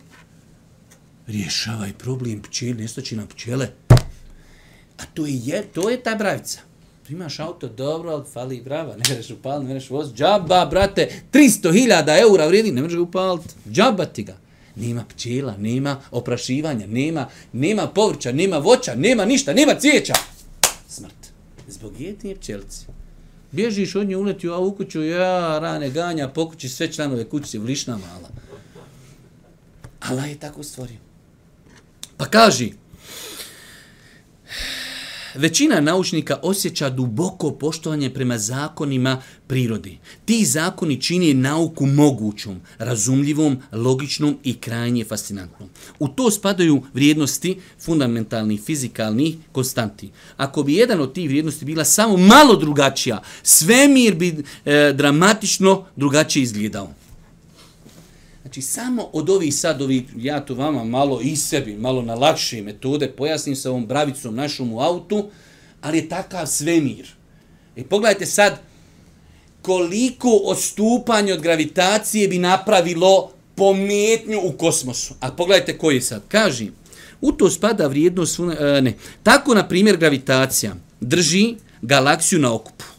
Rješavaj 1.28 1.94
problem 1.94 2.42
pčeli, 2.42 2.74
nestaći 2.74 3.16
na 3.16 3.26
pčele. 3.26 3.68
A 4.98 5.06
to 5.14 5.26
je, 5.26 5.64
to 5.74 5.90
je 5.90 6.04
ta 6.04 6.16
bravica. 6.16 6.60
Imaš 7.10 7.40
auto, 7.40 7.68
dobro, 7.68 8.12
ali 8.12 8.24
fali 8.34 8.62
brava, 8.62 8.96
ne 8.96 9.04
mereš 9.10 9.30
upaliti, 9.30 9.68
ne 9.68 9.74
mereš 9.74 9.90
voz. 9.90 10.14
Džaba, 10.14 10.66
brate, 10.66 11.22
300.000 11.34 12.22
eura 12.22 12.48
vrijedi, 12.48 12.72
ne 12.72 12.82
mereš 12.82 12.98
upaliti. 12.98 13.50
Džaba 13.72 14.06
ti 14.06 14.24
ga. 14.24 14.38
Nema 14.76 15.06
pčela, 15.10 15.58
nema 15.58 16.02
oprašivanja, 16.12 16.88
nema, 16.88 17.30
nema 17.54 17.88
povrća, 17.88 18.32
nema 18.32 18.58
voća, 18.58 18.96
nema 18.96 19.26
ništa, 19.26 19.54
nema 19.54 19.76
cvijeća. 19.80 20.14
Zbog 21.76 22.00
jedne 22.00 22.36
pčelice. 22.36 22.86
Bježiš 23.52 23.96
od 23.96 24.08
nje, 24.08 24.18
uleti 24.18 24.50
u 24.50 24.76
kuću, 24.78 25.04
ja, 25.04 25.60
rane, 25.60 25.90
ganja, 25.90 26.28
pokući 26.28 26.70
sve 26.70 26.92
članove 26.92 27.30
kući, 27.30 27.58
vlišna 27.58 27.98
mala. 27.98 28.30
Allah 30.00 30.30
je 30.30 30.40
tako 30.40 30.64
stvorio. 30.64 30.98
Pa 32.18 32.26
kaži, 32.26 32.74
Većina 35.36 35.82
naučnika 35.82 36.38
osjeća 36.44 36.90
duboko 36.90 37.52
poštovanje 37.52 38.10
prema 38.10 38.38
zakonima 38.38 39.22
prirodi. 39.48 39.98
Ti 40.26 40.46
zakoni 40.46 41.02
čini 41.02 41.34
nauku 41.34 41.86
mogućom, 41.86 42.62
razumljivom, 42.78 43.58
logičnom 43.72 44.38
i 44.44 44.54
krajnje 44.54 45.06
fascinantnom. 45.06 45.70
U 46.00 46.08
to 46.08 46.32
spadaju 46.32 46.84
vrijednosti 46.94 47.58
fundamentalnih, 47.80 48.62
fizikalnih, 48.62 49.36
konstanti. 49.52 50.10
Ako 50.38 50.64
bi 50.64 50.76
jedan 50.76 51.02
od 51.02 51.14
tih 51.14 51.30
vrijednosti 51.30 51.66
bila 51.66 51.86
samo 51.86 52.18
malo 52.18 52.56
drugačija, 52.56 53.22
svemir 53.44 54.16
bi 54.16 54.44
e, 54.66 54.94
dramatično 54.94 55.86
drugačije 55.96 56.44
izgledao. 56.44 57.05
Znači, 58.56 58.68
samo 58.68 59.10
od 59.14 59.30
ovih 59.30 59.56
sad, 59.56 59.82
ovih, 59.82 60.04
ja 60.18 60.40
to 60.40 60.54
vama 60.56 60.84
malo 60.84 61.22
i 61.22 61.36
sebi, 61.36 61.76
malo 61.76 62.02
na 62.02 62.16
lakše 62.16 62.62
metode, 62.62 63.12
pojasnim 63.12 63.56
sa 63.56 63.70
ovom 63.70 63.86
bravicom 63.86 64.36
našom 64.36 64.74
u 64.74 64.80
autu, 64.80 65.30
ali 65.82 65.98
je 65.98 66.10
takav 66.10 66.48
svemir. 66.48 67.08
I 67.76 67.84
pogledajte 67.84 68.26
sad, 68.26 68.60
koliko 69.62 70.30
odstupanje 70.30 71.34
od 71.34 71.42
gravitacije 71.42 72.28
bi 72.28 72.38
napravilo 72.38 73.32
pometnju 73.56 74.40
u 74.44 74.52
kosmosu. 74.52 75.14
A 75.20 75.32
pogledajte 75.32 75.78
koji 75.78 75.96
je 75.96 76.02
sad. 76.02 76.22
Kaži, 76.28 76.72
u 77.22 77.32
to 77.32 77.50
spada 77.50 77.88
vrijednost, 77.88 78.40
e, 78.40 78.82
ne, 78.82 78.94
tako, 79.24 79.54
na 79.54 79.68
primjer, 79.68 79.98
gravitacija 79.98 80.76
drži 81.02 81.56
galaksiju 81.82 82.40
na 82.40 82.54
okupu 82.54 82.95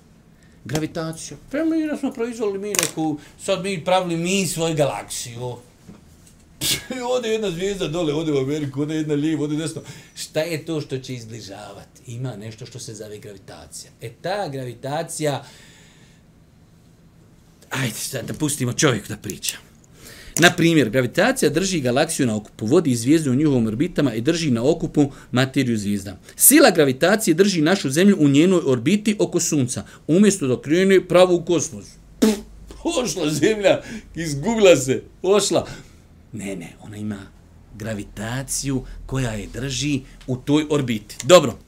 gravitaciju. 0.66 1.36
Pa 1.50 1.64
mi 1.64 1.86
da 1.86 1.96
smo 1.96 2.12
proizvali 2.12 2.58
mi 2.58 2.68
neku, 2.68 3.18
sad 3.44 3.62
mi 3.62 3.84
pravili 3.84 4.16
mi 4.16 4.46
svoju 4.46 4.74
galaksiju. 4.74 5.56
ode 7.16 7.28
jedna 7.28 7.50
zvijezda 7.50 7.88
dole, 7.88 8.14
ode 8.14 8.32
u 8.32 8.38
Ameriku, 8.38 8.82
ode 8.82 8.94
jedna 8.94 9.14
lijevo, 9.14 9.44
ode 9.44 9.56
desno. 9.56 9.82
Šta 10.14 10.40
je 10.40 10.64
to 10.64 10.80
što 10.80 10.98
će 10.98 11.14
izbližavati? 11.14 12.00
Ima 12.06 12.36
nešto 12.36 12.66
što 12.66 12.78
se 12.78 12.94
zove 12.94 13.18
gravitacija. 13.18 13.90
E 14.00 14.10
ta 14.22 14.48
gravitacija, 14.48 15.44
ajde 17.70 17.94
sad 17.94 18.26
da 18.26 18.34
pustimo 18.34 18.72
čovjeku 18.72 19.08
da 19.08 19.16
priča. 19.16 19.65
Na 20.39 20.51
primjer, 20.51 20.91
gravitacija 20.91 21.51
drži 21.51 21.80
galaksiju 21.80 22.26
na 22.26 22.37
okupu, 22.37 22.66
vodi 22.66 22.95
zvijezdu 22.97 23.30
u 23.30 23.34
njihovim 23.34 23.66
orbitama 23.66 24.14
i 24.14 24.20
drži 24.20 24.51
na 24.51 24.70
okupu 24.70 25.11
materiju 25.30 25.78
zvijezda. 25.78 26.18
Sila 26.37 26.70
gravitacije 26.70 27.34
drži 27.34 27.61
našu 27.61 27.91
zemlju 27.91 28.16
u 28.20 28.28
njenoj 28.28 28.61
orbiti 28.66 29.16
oko 29.18 29.41
sunca, 29.41 29.84
umjesto 30.07 30.47
da 30.47 30.61
krene 30.62 31.09
pravo 31.09 31.34
u 31.34 31.45
kosmos. 31.45 31.84
Ošla 33.03 33.30
zemlja, 33.30 33.82
izgubila 34.14 34.76
se, 34.76 35.03
ošla. 35.22 35.66
Ne, 36.32 36.57
ne, 36.57 36.72
ona 36.82 36.97
ima 36.97 37.18
gravitaciju 37.78 38.84
koja 39.07 39.30
je 39.30 39.47
drži 39.55 40.01
u 40.26 40.37
toj 40.37 40.66
orbiti. 40.70 41.16
Dobro, 41.24 41.59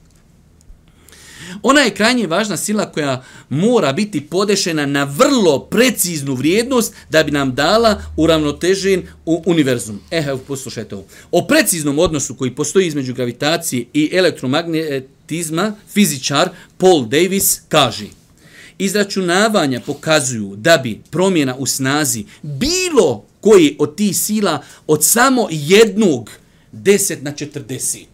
Ona 1.63 1.81
je 1.81 1.93
krajnje 1.95 2.27
važna 2.27 2.57
sila 2.57 2.91
koja 2.91 3.23
mora 3.49 3.93
biti 3.93 4.21
podešena 4.21 4.85
na 4.85 5.03
vrlo 5.03 5.59
preciznu 5.59 6.35
vrijednost 6.35 6.93
da 7.09 7.23
bi 7.23 7.31
nam 7.31 7.55
dala 7.55 8.01
uravnotežen 8.17 9.03
u 9.25 9.43
univerzum. 9.45 9.99
E, 10.11 10.23
evo, 10.27 10.37
poslušajte 10.37 10.95
ovo. 10.95 11.05
O 11.31 11.47
preciznom 11.47 11.99
odnosu 11.99 12.35
koji 12.35 12.55
postoji 12.55 12.87
između 12.87 13.13
gravitacije 13.13 13.85
i 13.93 14.09
elektromagnetizma 14.13 15.73
fizičar 15.93 16.49
Paul 16.77 17.05
Davis 17.05 17.61
kaže 17.69 18.05
Izračunavanja 18.77 19.81
pokazuju 19.85 20.55
da 20.55 20.77
bi 20.77 21.01
promjena 21.09 21.55
u 21.55 21.65
snazi 21.65 22.25
bilo 22.41 23.25
koji 23.41 23.75
od 23.79 23.95
tih 23.95 24.17
sila 24.17 24.63
od 24.87 25.03
samo 25.03 25.47
jednog 25.51 26.31
10 26.73 27.21
na 27.21 27.31
40 27.31 28.05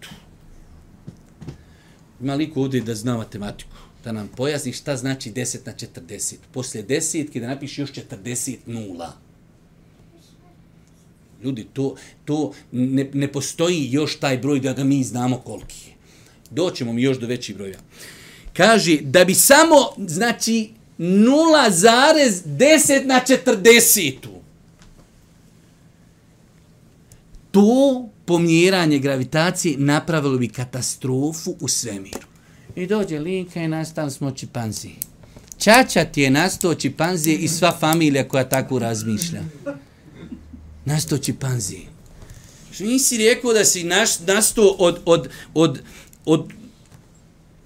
ima 2.25 2.35
liko 2.35 2.61
ovdje 2.61 2.81
da 2.81 2.95
zna 2.95 3.17
matematiku, 3.17 3.69
da 4.03 4.11
nam 4.11 4.29
pojasni 4.37 4.73
šta 4.73 4.97
znači 4.97 5.31
10 5.31 5.57
na 5.65 5.73
40. 6.07 6.35
Poslije 6.51 6.83
desetke 6.83 7.39
da 7.39 7.47
napiši 7.47 7.81
još 7.81 7.91
40 7.91 8.55
nula. 8.65 9.13
Ljudi, 11.43 11.67
to, 11.73 11.95
to 12.25 12.53
ne, 12.71 13.09
ne 13.13 13.31
postoji 13.31 13.91
još 13.91 14.19
taj 14.19 14.37
broj 14.37 14.59
da 14.59 14.73
ga 14.73 14.83
mi 14.83 15.03
znamo 15.03 15.37
koliki 15.37 15.89
je. 15.89 15.95
Doćemo 16.51 16.93
mi 16.93 17.01
još 17.01 17.19
do 17.19 17.27
većih 17.27 17.55
broja. 17.55 17.79
Kaže, 18.53 18.97
da 19.01 19.25
bi 19.25 19.33
samo, 19.33 19.75
znači, 19.97 20.69
0,10 20.99 23.05
na 23.05 23.21
40. 23.27 24.13
To 27.51 28.09
pomjeranje 28.25 28.99
gravitacije 28.99 29.77
napravilo 29.77 30.37
bi 30.37 30.47
katastrofu 30.47 31.55
u 31.59 31.67
svemiru. 31.67 32.27
I 32.75 32.87
dođe 32.87 33.19
linka 33.19 33.61
i 33.61 33.67
nastali 33.67 34.11
smo 34.11 34.31
čipanzi. 34.31 34.89
Čača 35.57 36.05
ti 36.05 36.21
je 36.21 36.29
nastao 36.29 36.75
čipanzije 36.75 37.37
i 37.37 37.47
sva 37.47 37.77
familija 37.79 38.27
koja 38.27 38.49
tako 38.49 38.79
razmišlja. 38.79 39.43
Nastao 40.85 41.17
čipanzije. 41.17 41.81
Što 42.71 42.83
nisi 42.83 43.17
rekao 43.17 43.53
da 43.53 43.65
si 43.65 43.83
naš, 43.83 44.19
nastao 44.19 44.65
od, 44.65 44.99
od, 45.05 45.29
od, 45.53 45.79
od, 46.25 46.49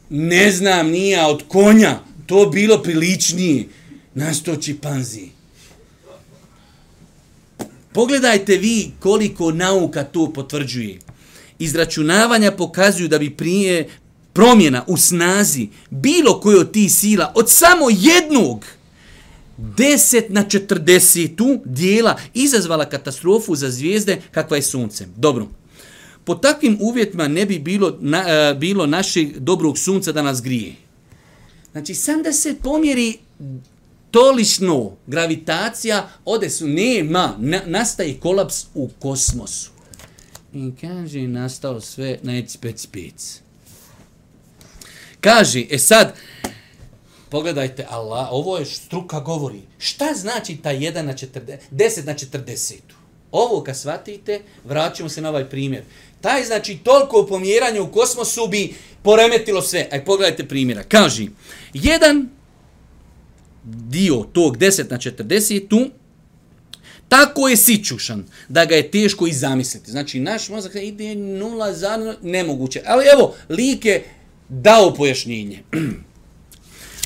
ne 0.09 0.51
znam, 0.51 0.89
nije, 0.89 1.25
od 1.25 1.43
konja. 1.47 1.99
To 2.25 2.49
bilo 2.53 2.83
priličnije. 2.83 3.67
Nastao 4.13 4.55
čipanzije. 4.55 5.38
Pogledajte 7.93 8.57
vi 8.57 8.91
koliko 8.99 9.51
nauka 9.51 10.03
to 10.03 10.33
potvrđuje. 10.33 10.99
Izračunavanja 11.59 12.51
pokazuju 12.51 13.07
da 13.07 13.19
bi 13.19 13.29
prije 13.29 13.89
promjena 14.33 14.83
u 14.87 14.97
snazi 14.97 15.67
bilo 15.89 16.39
koje 16.39 16.59
od 16.59 16.71
tih 16.71 16.93
sila 16.93 17.33
od 17.35 17.49
samo 17.49 17.85
jednog 17.89 18.65
10 19.57 20.23
na 20.29 20.45
40 20.45 21.59
dijela 21.65 22.17
izazvala 22.33 22.85
katastrofu 22.85 23.55
za 23.55 23.71
zvijezde 23.71 24.21
kakva 24.31 24.57
je 24.57 24.63
sunce. 24.63 25.07
Dobro. 25.15 25.47
Po 26.23 26.35
takvim 26.35 26.77
uvjetima 26.81 27.27
ne 27.27 27.45
bi 27.45 27.59
bilo, 27.59 27.97
na, 27.99 28.23
e, 28.27 28.53
bilo 28.53 28.85
našeg 28.85 29.39
dobrog 29.39 29.77
sunca 29.77 30.11
da 30.11 30.21
nas 30.21 30.41
grije. 30.41 30.75
Znači, 31.71 31.95
sam 31.95 32.23
da 32.23 32.33
se 32.33 32.55
pomjeri 32.63 33.17
tolično 34.11 34.91
gravitacija, 35.07 36.09
ode 36.25 36.49
su, 36.49 36.67
nema, 36.67 37.35
na, 37.39 37.61
nastaje 37.65 38.19
kolaps 38.19 38.65
u 38.73 38.89
kosmosu. 38.99 39.71
I 40.53 40.71
kaže, 40.81 41.21
nastao 41.21 41.81
sve 41.81 42.19
na 42.23 42.37
eci 42.37 42.57
pec 42.57 42.85
pec. 42.85 43.41
Kaže, 45.21 45.65
e 45.69 45.77
sad, 45.77 46.13
pogledajte, 47.29 47.85
Allah, 47.89 48.27
ovo 48.31 48.57
je 48.57 48.65
struka 48.65 49.19
govori. 49.19 49.61
Šta 49.77 50.13
znači 50.15 50.57
ta 50.63 50.69
1 50.69 51.01
na 51.01 51.13
40, 51.13 51.57
10 51.71 52.05
na 52.05 52.13
40? 52.13 52.73
Ovo 53.31 53.63
kad 53.63 53.77
shvatite, 53.77 54.41
vraćamo 54.65 55.09
se 55.09 55.21
na 55.21 55.29
ovaj 55.29 55.49
primjer. 55.49 55.83
Taj 56.21 56.43
znači 56.43 56.77
toliko 56.83 57.25
pomjeranje 57.25 57.81
u 57.81 57.91
kosmosu 57.91 58.47
bi 58.47 58.73
poremetilo 59.03 59.61
sve. 59.61 59.87
Aj 59.91 60.05
pogledajte 60.05 60.47
primjera. 60.47 60.83
Kaži, 60.83 61.29
jedan 61.73 62.29
dio 63.63 64.25
tog 64.33 64.57
10 64.57 64.91
na 64.91 64.97
40 64.97 65.67
tu, 65.67 65.89
tako 67.09 67.49
je 67.49 67.57
sićušan 67.57 68.25
da 68.49 68.65
ga 68.65 68.75
je 68.75 68.91
teško 68.91 69.27
i 69.27 69.33
zamisliti. 69.33 69.91
Znači, 69.91 70.19
naš 70.19 70.49
mozak 70.49 70.75
ide 70.75 71.15
nula 71.15 71.73
za 71.73 72.15
nemoguće. 72.21 72.81
Ali 72.85 73.05
evo, 73.13 73.35
lik 73.49 73.85
je 73.85 74.03
dao 74.49 74.93
pojašnjenje. 74.93 75.63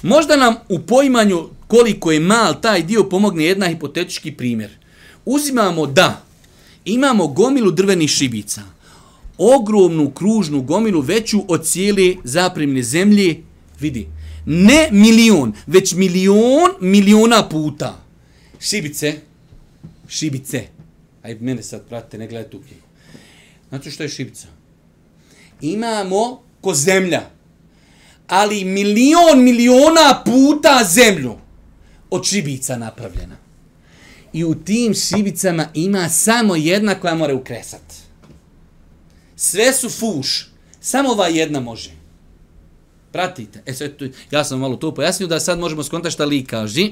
Možda 0.03 0.35
nam 0.35 0.55
u 0.69 0.79
poimanju 0.79 1.49
koliko 1.67 2.11
je 2.11 2.19
mal 2.19 2.61
taj 2.61 2.83
dio 2.83 3.03
pomogne 3.03 3.45
jedna 3.45 3.67
hipotetički 3.67 4.31
primjer. 4.31 4.71
Uzimamo 5.25 5.85
da 5.87 6.25
imamo 6.85 7.27
gomilu 7.27 7.71
drvenih 7.71 8.09
šibica, 8.09 8.61
ogromnu 9.37 10.11
kružnu 10.11 10.61
gomilu 10.61 11.01
veću 11.01 11.43
od 11.47 11.65
cijele 11.65 12.15
zaprimne 12.23 12.83
zemlje, 12.83 13.43
vidi, 13.79 14.07
ne 14.45 14.89
milion, 14.91 15.53
već 15.67 15.93
milion 15.93 16.71
miliona 16.81 17.49
puta. 17.49 17.99
Šibice, 18.59 19.13
šibice, 20.07 20.63
aj 21.23 21.35
mene 21.35 21.63
sad 21.63 21.87
pratite, 21.89 22.17
ne 22.17 22.27
gledajte 22.27 22.57
u 22.57 22.61
knjigu. 22.61 22.85
Znači 23.69 23.91
što 23.91 24.03
je 24.03 24.09
šibica? 24.09 24.47
Imamo 25.61 26.41
ko 26.61 26.73
zemlja, 26.73 27.21
ali 28.27 28.65
milion 28.65 29.43
miliona 29.43 30.23
puta 30.25 30.83
zemlju 30.83 31.35
od 32.09 32.25
šibica 32.25 32.77
napravljena. 32.77 33.35
I 34.33 34.43
u 34.43 34.55
tim 34.55 34.93
šibicama 34.93 35.67
ima 35.73 36.09
samo 36.09 36.55
jedna 36.55 36.95
koja 36.95 37.15
mora 37.15 37.35
ukresat. 37.35 37.81
Sve 39.35 39.73
su 39.73 39.89
fuš. 39.89 40.49
Samo 40.81 41.09
ova 41.09 41.27
jedna 41.27 41.59
može. 41.59 42.02
Pratite. 43.13 43.61
E, 43.65 43.73
sad, 43.73 43.95
tu, 43.95 44.09
ja 44.31 44.43
sam 44.43 44.59
malo 44.59 44.75
to 44.75 44.93
pojasnio 44.93 45.27
da 45.27 45.39
sad 45.39 45.59
možemo 45.59 45.83
skontati 45.83 46.13
šta 46.13 46.25
li 46.25 46.45
kaže. 46.45 46.87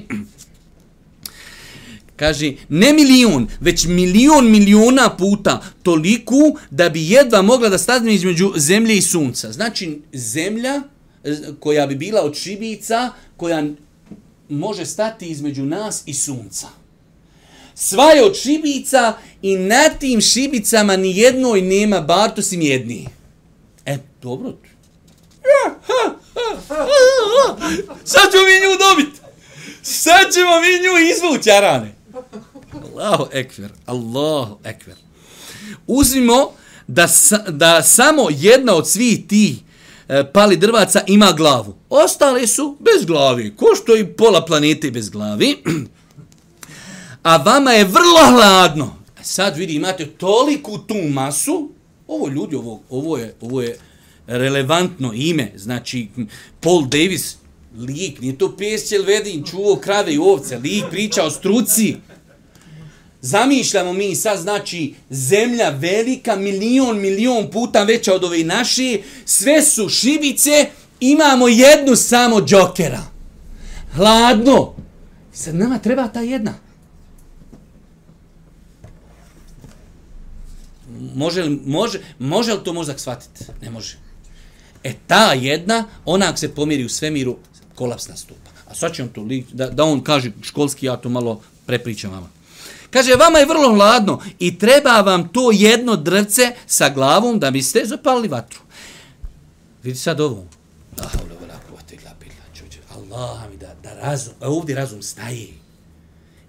Kaže, 2.16 2.52
ne 2.68 2.92
milion, 2.92 3.48
već 3.60 3.84
milion 3.84 4.50
miliona 4.50 5.16
puta 5.16 5.62
toliku 5.82 6.56
da 6.70 6.88
bi 6.88 7.10
jedva 7.10 7.42
mogla 7.42 7.68
da 7.68 7.78
stane 7.78 8.14
između 8.14 8.52
zemlje 8.56 8.96
i 8.96 9.02
sunca. 9.02 9.52
Znači, 9.52 10.00
zemlja 10.12 10.82
eh, 11.24 11.36
koja 11.60 11.86
bi 11.86 11.94
bila 11.94 12.22
od 12.22 12.36
šibica, 12.36 13.10
koja 13.36 13.64
može 14.48 14.86
stati 14.86 15.26
između 15.26 15.64
nas 15.64 16.02
i 16.06 16.14
sunca. 16.14 16.68
Sva 17.74 18.10
je 18.10 18.24
od 18.24 18.36
šibica 18.36 19.16
i 19.42 19.56
na 19.56 19.88
tim 19.98 20.20
šibicama 20.20 20.96
ni 20.96 21.18
jednoj 21.18 21.62
nema 21.62 22.00
bartu 22.00 22.42
si 22.42 22.56
jedni. 22.56 23.08
E, 23.86 23.98
dobro. 24.22 24.52
Sad 28.04 28.32
ćemo 28.32 28.44
mi 28.44 28.60
nju 28.60 28.78
dobit. 28.78 29.22
Sad 29.82 30.32
ćemo 30.34 30.60
mi 30.60 30.68
nju 30.84 31.10
izvući, 31.10 31.50
Arane. 31.50 31.94
Allahu 32.82 33.26
ekver, 33.32 33.70
Allahu 33.86 34.58
ekver. 34.64 34.96
Uzmimo 35.86 36.52
da, 36.86 37.08
da 37.48 37.82
samo 37.82 38.26
jedna 38.30 38.74
od 38.74 38.88
svih 38.88 39.26
tih 39.26 39.56
E, 40.12 40.32
pali 40.32 40.56
drvaca 40.56 41.00
ima 41.06 41.32
glavu. 41.32 41.74
Ostali 41.90 42.46
su 42.46 42.76
bez 42.80 43.04
glavi, 43.04 43.56
ko 43.56 43.66
što 43.82 43.96
i 43.96 44.06
pola 44.06 44.44
planete 44.44 44.90
bez 44.90 45.10
glavi. 45.10 45.62
A 47.22 47.36
vama 47.36 47.72
je 47.72 47.84
vrlo 47.84 48.26
hladno. 48.28 48.96
E 49.20 49.24
sad 49.24 49.56
vidi, 49.56 49.74
imate 49.74 50.06
toliku 50.06 50.78
tu 50.78 50.94
masu. 50.94 51.70
Ovo 52.06 52.28
ljudi, 52.28 52.56
ovo, 52.56 52.80
ovo, 52.90 53.18
je, 53.18 53.34
ovo 53.40 53.62
je 53.62 53.78
relevantno 54.26 55.12
ime. 55.14 55.52
Znači, 55.56 56.08
Paul 56.60 56.86
Davis, 56.88 57.36
lik, 57.78 58.20
nije 58.20 58.38
to 58.38 58.56
pjesćel 58.56 59.02
vedin, 59.04 59.44
čuo 59.44 59.76
krave 59.76 60.14
i 60.14 60.18
ovce, 60.18 60.58
lik 60.58 60.84
priča 60.90 61.24
o 61.24 61.30
struci. 61.30 61.96
Zamišljamo 63.20 63.92
mi 63.92 64.14
sad, 64.14 64.40
znači, 64.40 64.94
zemlja 65.10 65.68
velika, 65.70 66.36
milion, 66.36 67.00
milion 67.00 67.50
puta 67.50 67.82
veća 67.82 68.14
od 68.14 68.24
ove 68.24 68.44
naše, 68.44 68.98
sve 69.24 69.62
su 69.62 69.88
šibice, 69.88 70.66
imamo 71.00 71.48
jednu 71.48 71.96
samo 71.96 72.40
džokera. 72.40 73.02
Hladno. 73.94 74.74
Sad 75.32 75.54
nama 75.54 75.78
treba 75.78 76.08
ta 76.08 76.20
jedna. 76.20 76.54
Može 81.14 81.42
li, 81.42 81.60
može, 81.66 82.00
može 82.18 82.52
li 82.52 82.64
to 82.64 82.72
mozak 82.72 83.00
shvatiti? 83.00 83.44
Ne 83.62 83.70
može. 83.70 83.96
E 84.84 84.94
ta 85.06 85.32
jedna, 85.32 85.84
ona 86.04 86.28
ako 86.28 86.36
se 86.36 86.54
pomiri 86.54 86.84
u 86.84 86.88
svemiru, 86.88 87.36
kolaps 87.74 88.08
nastupa. 88.08 88.50
A 88.68 88.74
sad 88.74 88.94
će 88.94 89.02
on 89.02 89.08
to, 89.08 89.26
da, 89.52 89.70
da 89.70 89.84
on 89.84 90.00
kaže 90.00 90.30
školski, 90.42 90.86
ja 90.86 90.96
to 90.96 91.08
malo 91.08 91.40
prepričam 91.66 92.10
vama. 92.10 92.28
Kaže, 92.90 93.14
vama 93.14 93.38
je 93.38 93.46
vrlo 93.46 93.74
hladno 93.74 94.20
i 94.38 94.58
treba 94.58 95.00
vam 95.00 95.28
to 95.28 95.50
jedno 95.52 95.96
drvce 95.96 96.52
sa 96.66 96.88
glavom 96.88 97.38
da 97.38 97.50
biste 97.50 97.82
zapalili 97.84 98.28
vatru. 98.28 98.60
Vidi 99.82 99.98
sad 99.98 100.20
ovo. 100.20 100.46
Allah 103.12 103.50
mi 103.50 103.56
da, 103.56 103.74
da 103.82 103.94
razum, 103.94 104.34
a 104.40 104.48
ovdje 104.48 104.74
razum 104.74 105.02
staje. 105.02 105.48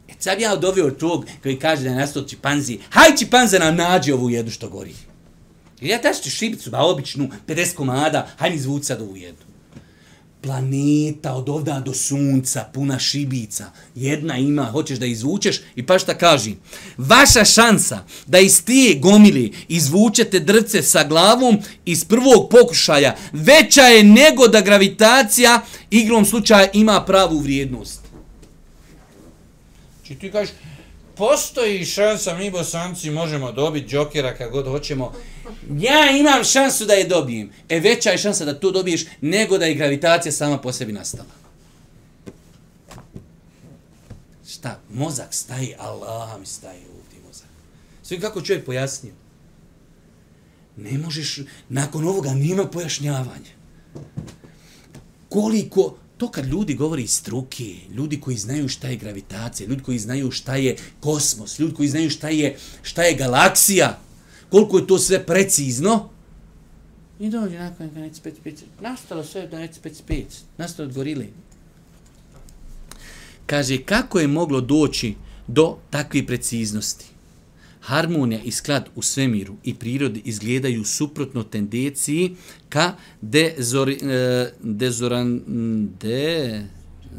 E 0.10 0.14
sad 0.20 0.40
ja 0.40 0.54
odovio 0.54 0.92
tog 0.92 1.26
koji 1.44 1.60
kaže 1.60 1.84
da 1.84 1.90
je 1.90 1.96
nastao 1.96 2.24
čipanzi. 2.24 2.80
Haj 2.90 3.16
čipanze 3.18 3.60
nam 3.60 3.76
nađi 3.76 4.12
ovu 4.12 4.30
jednu 4.30 4.52
što 4.52 4.70
gori. 4.70 4.96
Ja 5.84 6.02
tašću 6.02 6.30
šibicu, 6.30 6.70
ba 6.70 6.80
običnu, 6.80 7.30
50 7.48 7.76
komada, 7.76 8.28
hajde 8.38 8.56
izvuci 8.56 8.86
sad 8.86 9.02
ovu 9.02 9.18
jednu. 9.18 9.54
planeta 10.44 11.34
od 11.34 11.50
ovda 11.50 11.80
do 11.80 11.94
sunca, 11.94 12.66
puna 12.74 13.00
šibica, 13.00 13.66
jedna 13.96 14.38
ima, 14.38 14.66
hoćeš 14.66 15.00
da 15.00 15.06
izvučeš 15.06 15.62
i 15.76 15.86
pa 15.86 16.00
šta 16.00 16.18
kaži, 16.18 16.56
vaša 16.98 17.46
šansa 17.46 18.04
da 18.28 18.40
iz 18.40 18.66
tije 18.66 18.96
gomili 18.96 19.54
izvučete 19.68 20.40
drce 20.40 20.82
sa 20.82 21.04
glavom 21.04 21.60
iz 21.86 22.06
prvog 22.06 22.50
pokušaja 22.52 23.16
veća 23.32 23.82
je 23.82 24.04
nego 24.04 24.48
da 24.48 24.62
gravitacija 24.62 25.62
igrom 25.90 26.26
slučaja 26.26 26.68
ima 26.74 27.06
pravu 27.06 27.40
vrijednost. 27.40 28.02
Či 30.08 30.16
ti 30.16 30.32
kažeš, 30.32 30.54
postoji 31.16 31.86
šansa, 31.86 32.36
mi 32.36 32.52
bosanci 32.52 33.10
možemo 33.10 33.52
dobiti 33.52 33.88
džokera 33.88 34.36
kad 34.36 34.52
god 34.52 34.68
hoćemo. 34.68 35.14
Ja 35.80 36.18
imam 36.18 36.44
šansu 36.44 36.86
da 36.86 36.94
je 36.94 37.08
dobijem. 37.08 37.52
E 37.70 37.80
veća 37.80 38.10
je 38.10 38.18
šansa 38.18 38.46
da 38.46 38.60
to 38.60 38.72
dobiješ 38.72 39.06
nego 39.22 39.58
da 39.58 39.66
je 39.66 39.76
gravitacija 39.76 40.32
sama 40.32 40.58
po 40.58 40.72
sebi 40.72 40.92
nastala. 40.92 41.44
Šta? 44.50 44.80
Mozak 44.94 45.34
staje, 45.34 45.76
Allah 45.80 46.40
mi 46.40 46.46
staje 46.46 46.80
ovdje 46.80 47.20
mozak. 47.28 47.48
Sve 48.04 48.20
kako 48.20 48.42
čovjek 48.42 48.66
pojasnio. 48.66 49.14
Ne 50.78 50.98
možeš, 50.98 51.40
nakon 51.70 52.08
ovoga 52.08 52.34
nema 52.34 52.68
pojašnjavanja. 52.68 53.52
Koliko, 55.30 55.98
to 56.18 56.32
kad 56.32 56.46
ljudi 56.46 56.74
govori 56.74 57.08
struke, 57.08 57.76
ljudi 57.90 58.22
koji 58.22 58.38
znaju 58.38 58.70
šta 58.70 58.88
je 58.88 58.96
gravitacija, 58.96 59.68
ljudi 59.68 59.84
koji 59.84 60.00
znaju 60.00 60.32
šta 60.32 60.56
je 60.56 60.76
kosmos, 61.00 61.60
ljudi 61.60 61.76
koji 61.76 61.90
znaju 61.90 62.10
šta 62.10 62.30
je, 62.30 62.58
šta 62.82 63.04
je 63.04 63.16
galaksija, 63.16 64.00
koliko 64.54 64.78
je 64.78 64.88
to 64.88 64.98
sve 65.00 65.26
precizno, 65.26 66.10
i 67.20 67.30
dođe 67.30 67.60
nakon 67.60 67.88
neka 67.88 68.00
neće 68.00 68.22
pet, 68.22 68.36
pet, 68.44 68.64
nastalo 68.82 69.24
sve 69.24 69.48
da 69.48 69.60
neće 69.60 69.80
pet, 69.84 70.04
pet, 70.08 70.28
nastalo 70.58 70.88
od 70.90 70.96
gorile. 70.96 71.26
Kaže, 73.46 73.78
kako 73.78 74.20
je 74.20 74.28
moglo 74.28 74.62
doći 74.62 75.16
do 75.48 75.78
takve 75.90 76.26
preciznosti? 76.26 77.06
harmonija 77.80 78.42
i 78.44 78.52
sklad 78.52 78.90
u 78.96 79.02
svemiru 79.02 79.56
i 79.64 79.74
prirodi 79.74 80.22
izgledaju 80.26 80.84
suprotno 80.86 81.44
tendenciji 81.44 82.36
ka 82.70 82.94
dezori, 83.22 84.00
e, 84.04 84.52
dezoran, 84.62 85.42
de, 86.02 86.62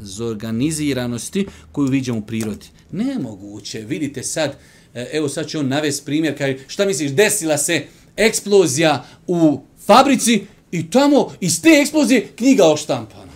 zorganiziranosti 0.03 1.47
koju 1.73 1.89
viđamo 1.89 2.19
u 2.19 2.27
prirodi. 2.27 2.67
Nemoguće. 2.93 3.81
Vidite 3.81 4.23
sad, 4.23 4.57
E, 4.95 5.11
evo 5.13 5.29
sad 5.29 5.47
će 5.47 5.59
on 5.59 5.69
navest 5.69 6.05
primjer, 6.05 6.39
kaj, 6.39 6.59
šta 6.67 6.85
misliš, 6.85 7.11
desila 7.11 7.59
se 7.59 7.87
eksplozija 8.17 9.05
u 9.27 9.61
fabrici 9.87 10.47
i 10.71 10.91
tamo 10.91 11.33
iz 11.41 11.63
te 11.63 11.69
eksplozije 11.69 12.29
knjiga 12.37 12.65
oštampana. 12.65 13.33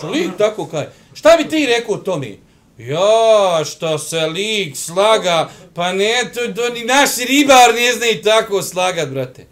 Čuli 0.00 0.30
tako 0.38 0.66
kaj? 0.66 0.86
Šta 1.14 1.36
bi 1.36 1.48
ti 1.48 1.66
rekao 1.66 1.96
Tomi? 1.96 2.38
Ja, 2.78 3.64
što 3.64 3.98
se 3.98 4.20
lik 4.20 4.76
slaga, 4.76 5.50
pa 5.74 5.92
ne, 5.92 6.30
to, 6.34 6.52
to 6.54 6.68
ni 6.68 6.84
naši 6.84 7.24
ribar 7.24 7.74
ne 7.74 7.92
zna 7.92 8.06
i 8.06 8.22
tako 8.22 8.62
slagat, 8.62 9.08
brate. 9.08 9.46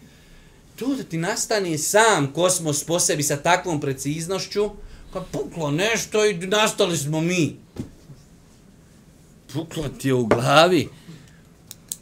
To 0.77 0.95
da 0.95 1.03
ti 1.03 1.19
nastane 1.19 1.79
sam 1.79 2.33
kosmos 2.33 2.85
po 2.85 3.01
sebi 3.01 3.23
sa 3.23 3.37
takvom 3.37 3.81
preciznošću, 3.81 4.71
pa 5.13 5.21
puklo 5.21 5.71
nešto 5.71 6.27
i 6.27 6.35
nastali 6.35 6.97
smo 6.97 7.21
mi. 7.21 7.57
Puklo 9.53 9.89
ti 9.89 10.09
je 10.09 10.15
u 10.15 10.27
glavi. 10.27 10.89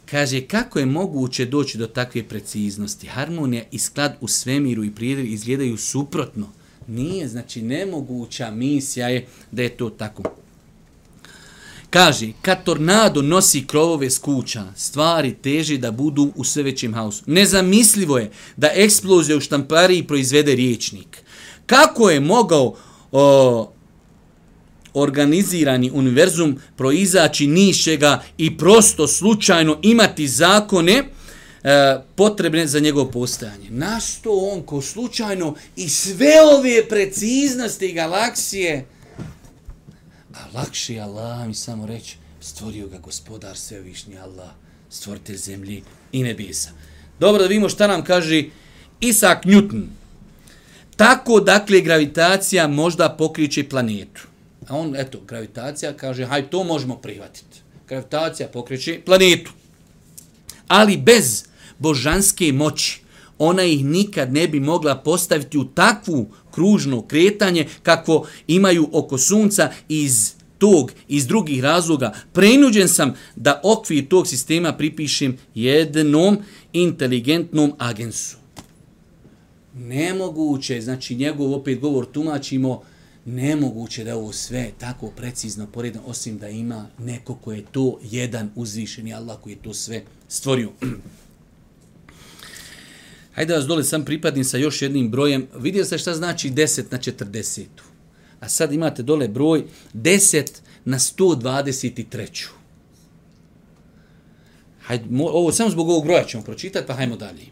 Kaže, 0.05 0.41
kako 0.41 0.79
je 0.79 0.85
moguće 0.85 1.45
doći 1.45 1.77
do 1.77 1.87
takve 1.87 2.23
preciznosti? 2.23 3.07
Harmonija 3.07 3.63
i 3.71 3.79
sklad 3.79 4.17
u 4.21 4.27
svemiru 4.27 4.83
i 4.83 4.91
prirodi 4.91 5.27
izgledaju 5.27 5.77
suprotno. 5.77 6.47
Nije, 6.87 7.27
znači, 7.27 7.61
nemoguća 7.61 8.51
misija 8.51 9.07
je 9.07 9.27
da 9.51 9.63
je 9.63 9.77
to 9.77 9.89
tako. 9.89 10.23
Kaže, 11.89 12.31
kad 12.41 12.63
tornado 12.63 13.21
nosi 13.21 13.67
krovove 13.67 14.09
s 14.09 14.17
kuća, 14.17 14.63
stvari 14.75 15.33
teži 15.33 15.77
da 15.77 15.91
budu 15.91 16.31
u 16.35 16.43
sve 16.43 16.63
većem 16.63 16.93
haosu. 16.93 17.23
Nezamislivo 17.27 18.17
je 18.17 18.31
da 18.57 18.69
eksplozija 18.73 19.37
u 19.37 19.41
štampariji 19.41 20.07
proizvede 20.07 20.55
riječnik. 20.55 21.23
Kako 21.65 22.09
je 22.09 22.19
mogao 22.19 22.75
o, 23.11 23.71
organizirani 24.95 25.91
univerzum 25.93 26.59
proizaći 26.75 27.47
nišega 27.47 28.23
i 28.37 28.57
prosto 28.57 29.07
slučajno 29.07 29.79
imati 29.81 30.27
zakone 30.27 31.03
e, 31.63 31.97
potrebne 32.15 32.67
za 32.67 32.79
njegovo 32.79 33.11
postojanje. 33.11 33.69
Našto 33.69 34.31
on 34.31 34.61
ko 34.61 34.81
slučajno 34.81 35.55
i 35.75 35.89
sve 35.89 36.33
ove 36.57 36.89
preciznosti 36.89 37.93
galaksije 37.93 38.85
A 40.35 40.57
lakše 40.57 40.93
je 40.93 41.01
Allah 41.01 41.47
mi 41.47 41.53
samo 41.53 41.85
reći, 41.85 42.17
stvorio 42.41 42.87
ga 42.87 42.97
gospodar 42.97 43.57
svevišnji 43.57 44.17
Allah, 44.17 44.49
stvoritelj 44.89 45.37
zemlji 45.37 45.83
i 46.11 46.23
nebisa. 46.23 46.69
Dobro 47.19 47.41
da 47.41 47.47
vidimo 47.47 47.69
šta 47.69 47.87
nam 47.87 48.03
kaže 48.03 48.43
Isaac 49.01 49.43
Newton. 49.43 49.85
Tako, 50.95 51.39
dakle, 51.39 51.81
gravitacija 51.81 52.67
možda 52.67 53.09
pokriče 53.09 53.69
planetu. 53.69 54.27
A 54.67 54.77
on, 54.77 54.95
eto, 54.95 55.19
gravitacija 55.27 55.93
kaže, 55.93 56.25
haj, 56.25 56.49
to 56.49 56.63
možemo 56.63 56.95
prihvatiti. 56.95 57.61
Gravitacija 57.87 58.47
pokreće 58.47 59.01
planetu. 59.05 59.51
Ali 60.67 60.97
bez 60.97 61.43
božanske 61.79 62.53
moći, 62.53 63.01
ona 63.37 63.63
ih 63.63 63.85
nikad 63.85 64.33
ne 64.33 64.47
bi 64.47 64.59
mogla 64.59 64.95
postaviti 64.95 65.57
u 65.57 65.65
takvu 65.65 66.27
kružno 66.51 67.01
kretanje 67.01 67.67
kako 67.83 68.27
imaju 68.47 68.89
oko 68.91 69.17
sunca 69.17 69.71
iz 69.89 70.33
tog, 70.57 70.91
iz 71.07 71.27
drugih 71.27 71.63
razloga. 71.63 72.13
Prenuđen 72.33 72.87
sam 72.87 73.13
da 73.35 73.61
okvir 73.63 74.07
tog 74.07 74.27
sistema 74.27 74.73
pripišem 74.73 75.37
jednom 75.55 76.37
inteligentnom 76.73 77.73
agensu. 77.77 78.37
Nemoguće, 79.73 80.81
znači 80.81 81.15
njegov 81.15 81.53
opet 81.53 81.79
govor 81.79 82.05
tumačimo, 82.05 82.81
nemoguće 83.25 84.03
da 84.03 84.15
ovo 84.15 84.33
sve 84.33 84.71
tako 84.79 85.11
precizno 85.11 85.67
poredno, 85.67 86.01
osim 86.05 86.37
da 86.37 86.49
ima 86.49 86.87
neko 86.99 87.35
ko 87.35 87.51
je 87.51 87.65
to 87.71 87.99
jedan 88.03 88.51
uzvišeni 88.55 89.13
Allah 89.13 89.39
koji 89.41 89.53
je 89.53 89.61
to 89.61 89.73
sve 89.73 90.03
stvorio. 90.27 90.71
Hajde 93.35 93.53
vas 93.53 93.65
dole 93.65 93.83
sam 93.83 94.05
pripadim 94.05 94.43
sa 94.43 94.57
još 94.57 94.81
jednim 94.81 95.11
brojem. 95.11 95.47
Vidio 95.57 95.85
se 95.85 95.97
šta 95.97 96.13
znači 96.13 96.49
10 96.49 96.83
na 96.91 96.97
40. 96.97 97.63
A 98.39 98.49
sad 98.49 98.73
imate 98.73 99.03
dole 99.03 99.27
broj 99.27 99.63
10 99.93 100.51
na 100.85 100.99
123. 100.99 102.47
Hajde, 104.81 105.05
ovo 105.19 105.51
samo 105.51 105.69
zbog 105.69 105.89
ovog 105.89 106.05
broja 106.05 106.23
ćemo 106.23 106.43
pročitati, 106.43 106.87
pa 106.87 106.93
hajmo 106.93 107.15
dalje. 107.15 107.45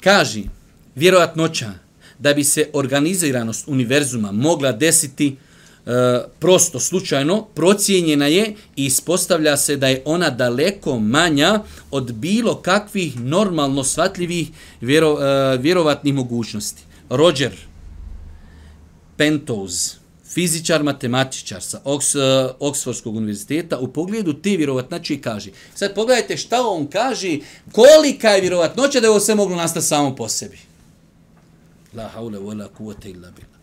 Kaži, 0.00 0.44
vjerojatnoća 0.94 1.72
da 2.20 2.34
bi 2.34 2.44
se 2.44 2.70
organiziranost 2.72 3.68
univerzuma 3.68 4.32
mogla 4.32 4.72
desiti 4.72 5.36
E, 5.86 6.20
prosto 6.38 6.80
slučajno 6.80 7.46
procijenjena 7.54 8.26
je 8.26 8.54
i 8.76 8.84
ispostavlja 8.84 9.56
se 9.56 9.76
da 9.76 9.88
je 9.88 10.02
ona 10.04 10.30
daleko 10.30 10.98
manja 10.98 11.62
od 11.90 12.12
bilo 12.12 12.54
kakvih 12.54 13.20
normalno 13.20 13.84
svatljivih 13.84 14.48
vjero, 14.80 15.18
e, 15.20 15.56
vjerovatnih 15.56 16.14
mogućnosti. 16.14 16.82
Roger 17.10 17.52
Pentoz, 19.16 19.94
fizičar, 20.34 20.82
matematičar 20.82 21.62
sa 21.62 21.80
Oks, 21.84 22.14
e, 22.14 22.18
Oksfordskog 22.60 23.16
univerziteta, 23.16 23.78
u 23.78 23.88
pogledu 23.88 24.32
te 24.32 24.50
vjerovatnoće 24.50 25.20
kaže, 25.20 25.50
sad 25.74 25.94
pogledajte 25.94 26.36
šta 26.36 26.66
on 26.66 26.86
kaže, 26.86 27.38
kolika 27.72 28.28
je 28.28 28.40
vjerovatnoća 28.40 29.00
da 29.00 29.06
je 29.06 29.10
ovo 29.10 29.20
sve 29.20 29.34
moglo 29.34 29.56
nastati 29.56 29.86
samo 29.86 30.16
po 30.16 30.28
sebi. 30.28 30.69
La 31.94 32.08
haule 32.08 32.38
wala 32.38 32.68
kuvvete 32.68 33.10
illa 33.10 33.30
billah. 33.30 33.60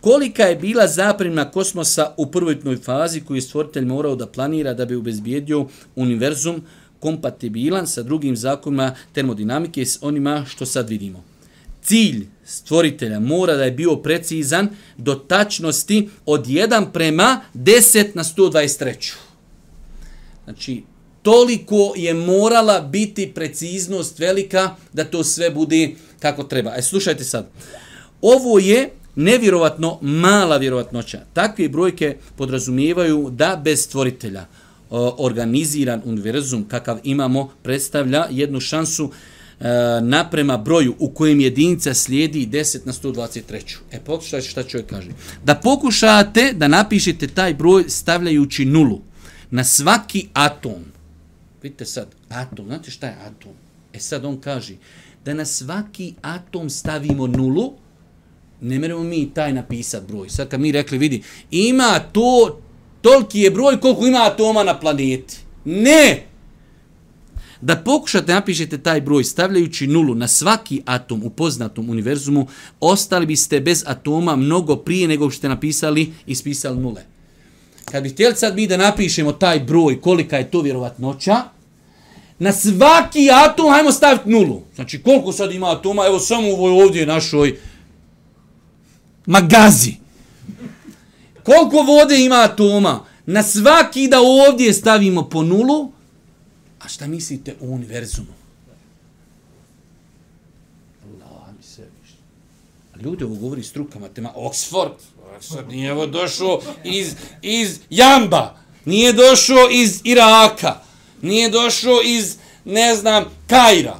Kolika 0.00 0.42
je 0.42 0.56
bila 0.56 0.86
zapremna 0.88 1.50
kosmosa 1.50 2.14
u 2.16 2.26
prvotnoj 2.30 2.76
fazi 2.76 3.20
koju 3.20 3.36
je 3.36 3.42
stvoritelj 3.42 3.84
morao 3.84 4.16
da 4.16 4.26
planira 4.26 4.74
da 4.74 4.84
bi 4.84 4.94
obezbijedio 4.94 5.66
univerzum 5.96 6.62
kompatibilan 7.00 7.86
sa 7.86 8.02
drugim 8.02 8.36
zakonima 8.36 8.94
termodinamike 9.12 9.86
s 9.86 9.98
onima 10.02 10.44
što 10.48 10.66
sad 10.66 10.88
vidimo. 10.88 11.24
Cilj 11.82 12.26
stvoritelja 12.44 13.20
mora 13.20 13.56
da 13.56 13.64
je 13.64 13.70
bio 13.70 13.96
precizan 13.96 14.68
do 14.96 15.14
tačnosti 15.14 16.08
od 16.26 16.46
1 16.46 16.92
prema 16.92 17.40
10 17.54 18.06
na 18.14 18.24
123. 18.24 19.14
Znači, 20.44 20.82
toliko 21.22 21.92
je 21.96 22.14
morala 22.14 22.80
biti 22.80 23.32
preciznost 23.34 24.18
velika 24.18 24.76
da 24.92 25.04
to 25.04 25.24
sve 25.24 25.50
bude 25.50 25.90
kako 26.18 26.44
treba. 26.44 26.72
E, 26.76 26.82
slušajte 26.82 27.24
sad. 27.24 27.48
Ovo 28.22 28.58
je 28.58 28.90
nevjerovatno 29.16 29.98
mala 30.00 30.56
vjerovatnoća. 30.56 31.20
Takve 31.32 31.68
brojke 31.68 32.16
podrazumijevaju 32.36 33.30
da 33.30 33.60
bez 33.64 33.84
stvoritelja 33.84 34.40
e, 34.40 34.46
organiziran 35.18 36.02
univerzum 36.04 36.64
kakav 36.68 36.98
imamo 37.04 37.52
predstavlja 37.62 38.26
jednu 38.30 38.60
šansu 38.60 39.10
e, 39.60 39.64
naprema 40.02 40.56
broju 40.56 40.94
u 40.98 41.10
kojem 41.10 41.40
jedinica 41.40 41.94
slijedi 41.94 42.46
10 42.46 42.78
na 42.84 42.92
123. 42.92 43.76
E, 43.92 44.00
pokušajte 44.00 44.48
šta 44.48 44.62
čovjek 44.62 44.90
kaže. 44.90 45.08
Da 45.44 45.54
pokušate 45.54 46.52
da 46.52 46.68
napišete 46.68 47.26
taj 47.26 47.54
broj 47.54 47.84
stavljajući 47.88 48.64
nulu 48.64 49.00
na 49.50 49.64
svaki 49.64 50.28
atom. 50.32 50.84
Vidite 51.62 51.84
sad, 51.84 52.08
atom, 52.28 52.66
znate 52.66 52.90
šta 52.90 53.06
je 53.06 53.16
atom? 53.26 53.52
E 53.92 53.98
sad 53.98 54.24
on 54.24 54.40
kaže 54.40 54.74
da 55.24 55.34
na 55.34 55.44
svaki 55.44 56.14
atom 56.22 56.70
stavimo 56.70 57.26
nulu, 57.26 57.72
ne 58.60 58.78
meremo 58.78 59.02
mi 59.02 59.30
taj 59.34 59.52
napisat 59.52 60.06
broj. 60.08 60.28
Sad 60.28 60.48
kad 60.48 60.60
mi 60.60 60.72
rekli, 60.72 60.98
vidi, 60.98 61.22
ima 61.50 62.00
to, 62.12 62.60
toliki 63.00 63.40
je 63.40 63.50
broj 63.50 63.80
koliko 63.80 64.06
ima 64.06 64.18
atoma 64.18 64.62
na 64.62 64.80
planeti. 64.80 65.36
Ne! 65.64 66.26
Da 67.60 67.76
pokušate 67.76 68.34
napišete 68.34 68.78
taj 68.78 69.00
broj 69.00 69.24
stavljajući 69.24 69.86
nulu 69.86 70.14
na 70.14 70.28
svaki 70.28 70.82
atom 70.84 71.22
u 71.22 71.30
poznatom 71.30 71.90
univerzumu, 71.90 72.46
ostali 72.80 73.26
biste 73.26 73.60
bez 73.60 73.84
atoma 73.86 74.36
mnogo 74.36 74.76
prije 74.76 75.08
nego 75.08 75.30
što 75.30 75.38
ste 75.38 75.48
napisali 75.48 76.12
i 76.26 76.34
spisali 76.34 76.80
nule. 76.80 77.04
Kad 77.90 78.02
bi 78.02 78.08
htjeli 78.08 78.36
sad 78.36 78.54
mi 78.54 78.66
da 78.66 78.76
napišemo 78.76 79.32
taj 79.32 79.60
broj, 79.60 80.00
kolika 80.00 80.36
je 80.36 80.50
to 80.50 80.60
vjerovatnoća, 80.60 81.36
na 82.38 82.52
svaki 82.52 83.30
atom 83.30 83.70
hajmo 83.70 83.92
staviti 83.92 84.30
nulu. 84.30 84.62
Znači 84.74 85.02
koliko 85.02 85.32
sad 85.32 85.52
ima 85.52 85.70
atoma, 85.70 86.06
evo 86.06 86.18
samo 86.18 86.48
u 86.48 86.52
ovoj 86.52 86.82
ovdje 86.82 87.06
našoj 87.06 87.58
magazi. 89.26 89.94
Koliko 91.42 91.76
vode 91.76 92.24
ima 92.24 92.36
atoma? 92.36 93.04
Na 93.26 93.42
svaki 93.42 94.08
da 94.08 94.20
ovdje 94.20 94.72
stavimo 94.72 95.28
po 95.28 95.42
nulu, 95.42 95.92
a 96.80 96.88
šta 96.88 97.06
mislite 97.06 97.54
o 97.60 97.66
univerzumu? 97.66 98.32
Allah 101.30 101.56
mi 101.56 101.62
se 101.62 101.88
Ljudi 103.00 103.24
ovo 103.24 103.34
govori 103.34 103.62
struka, 103.62 104.08
tema 104.14 104.32
Oxford. 104.36 104.92
Oxford 105.38 105.68
nije 105.68 105.92
ovo 105.92 106.06
došao 106.06 106.60
iz, 106.84 107.14
iz 107.42 107.78
Jamba. 107.90 108.56
Nije 108.84 109.12
došao 109.12 109.70
iz 109.70 110.00
Iraka. 110.04 110.80
Nije 111.22 111.48
došao 111.48 112.00
iz, 112.04 112.36
ne 112.64 112.94
znam, 112.94 113.24
Kaira. 113.46 113.96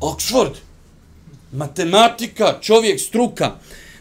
Oxford. 0.00 0.54
Matematika, 1.52 2.58
čovjek, 2.60 3.00
struka. 3.00 3.52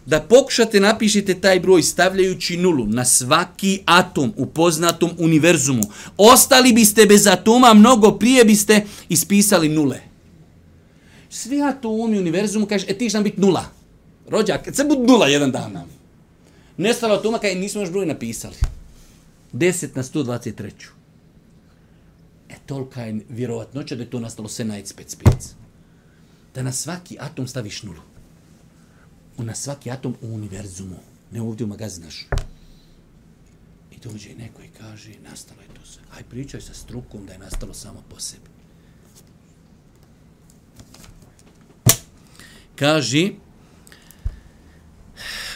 da 0.08 0.22
pokušate 0.22 0.80
napišite 0.80 1.42
taj 1.42 1.60
broj 1.60 1.84
stavljajući 1.84 2.58
nulu 2.58 2.86
na 2.86 3.06
svaki 3.06 3.82
atom 3.86 4.34
u 4.38 4.46
poznatom 4.46 5.12
univerzumu. 5.18 5.84
Ostali 6.18 6.74
biste 6.74 7.06
bez 7.06 7.28
atoma, 7.28 7.74
mnogo 7.74 8.12
prije 8.12 8.46
biste 8.46 8.86
ispisali 9.10 9.70
nule. 9.70 10.00
Svi 11.30 11.62
atomi 11.62 12.18
u 12.18 12.22
univerzumu 12.22 12.66
kaže, 12.66 12.86
e 12.90 12.98
ti 12.98 13.10
će 13.10 13.18
nam 13.18 13.24
biti 13.24 13.42
nula. 13.42 13.66
Rođak, 14.30 14.66
će 14.66 14.74
se 14.74 14.84
budu 14.84 15.04
nula 15.04 15.28
jedan 15.28 15.52
dan 15.52 15.74
nam. 15.74 15.97
Nestalo 16.78 17.16
atoma 17.16 17.40
i 17.48 17.56
nismo 17.56 17.82
još 17.82 17.92
broj 17.92 18.06
napisali. 18.06 18.56
10 19.54 19.96
na 19.96 20.04
123. 20.04 20.72
E 22.50 22.56
tolika 22.66 23.02
je 23.02 23.26
vjerovatnoća 23.30 23.96
da 23.96 24.04
je 24.04 24.10
to 24.10 24.20
nastalo 24.20 24.50
sve 24.50 24.66
na 24.66 24.86
spec 24.86 25.12
spec. 25.12 25.54
Da 26.56 26.64
na 26.64 26.72
svaki 26.72 27.18
atom 27.20 27.48
staviš 27.48 27.84
nulu. 27.84 28.02
U 29.38 29.44
na 29.44 29.56
svaki 29.56 29.92
atom 29.92 30.16
u 30.22 30.28
univerzumu. 30.28 31.00
Ne 31.32 31.42
ovdje 31.42 31.66
u 31.66 31.68
magazin 31.68 32.04
naš. 32.04 32.28
I 33.92 34.00
dođe 34.04 34.36
neko 34.36 34.62
i 34.62 34.70
kaže, 34.80 35.12
nastalo 35.30 35.62
je 35.62 35.68
to 35.68 35.86
sve. 35.86 36.04
Aj 36.18 36.24
pričaj 36.24 36.62
sa 36.62 36.74
strukom 36.74 37.26
da 37.26 37.34
je 37.34 37.40
nastalo 37.40 37.74
samo 37.74 38.04
po 38.10 38.20
sebi. 38.20 38.50
Kaže, 42.76 43.32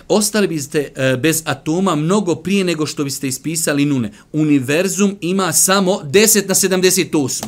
ostali 0.08 0.48
biste 0.48 0.92
e, 0.96 1.18
bez 1.18 1.44
atoma 1.46 1.96
mnogo 1.96 2.36
prije 2.36 2.64
nego 2.64 2.86
što 2.86 3.04
biste 3.04 3.28
ispisali 3.28 3.86
nune. 3.86 4.12
Univerzum 4.34 5.18
ima 5.22 5.54
samo 5.54 6.02
10 6.04 6.48
na 6.48 6.56
78. 6.56 7.44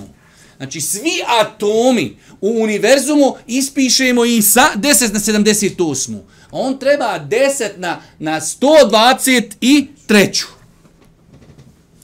Znači, 0.58 0.82
svi 0.82 1.22
atomi 1.42 2.18
u 2.42 2.64
univerzumu 2.64 3.36
ispišemo 3.48 4.26
i 4.26 4.42
sa 4.42 4.66
10 4.76 5.14
na 5.14 5.20
78. 5.20 6.18
On 6.52 6.80
treba 6.80 7.20
10 7.30 7.70
na, 7.78 8.02
na 8.20 8.42
123. 8.42 10.46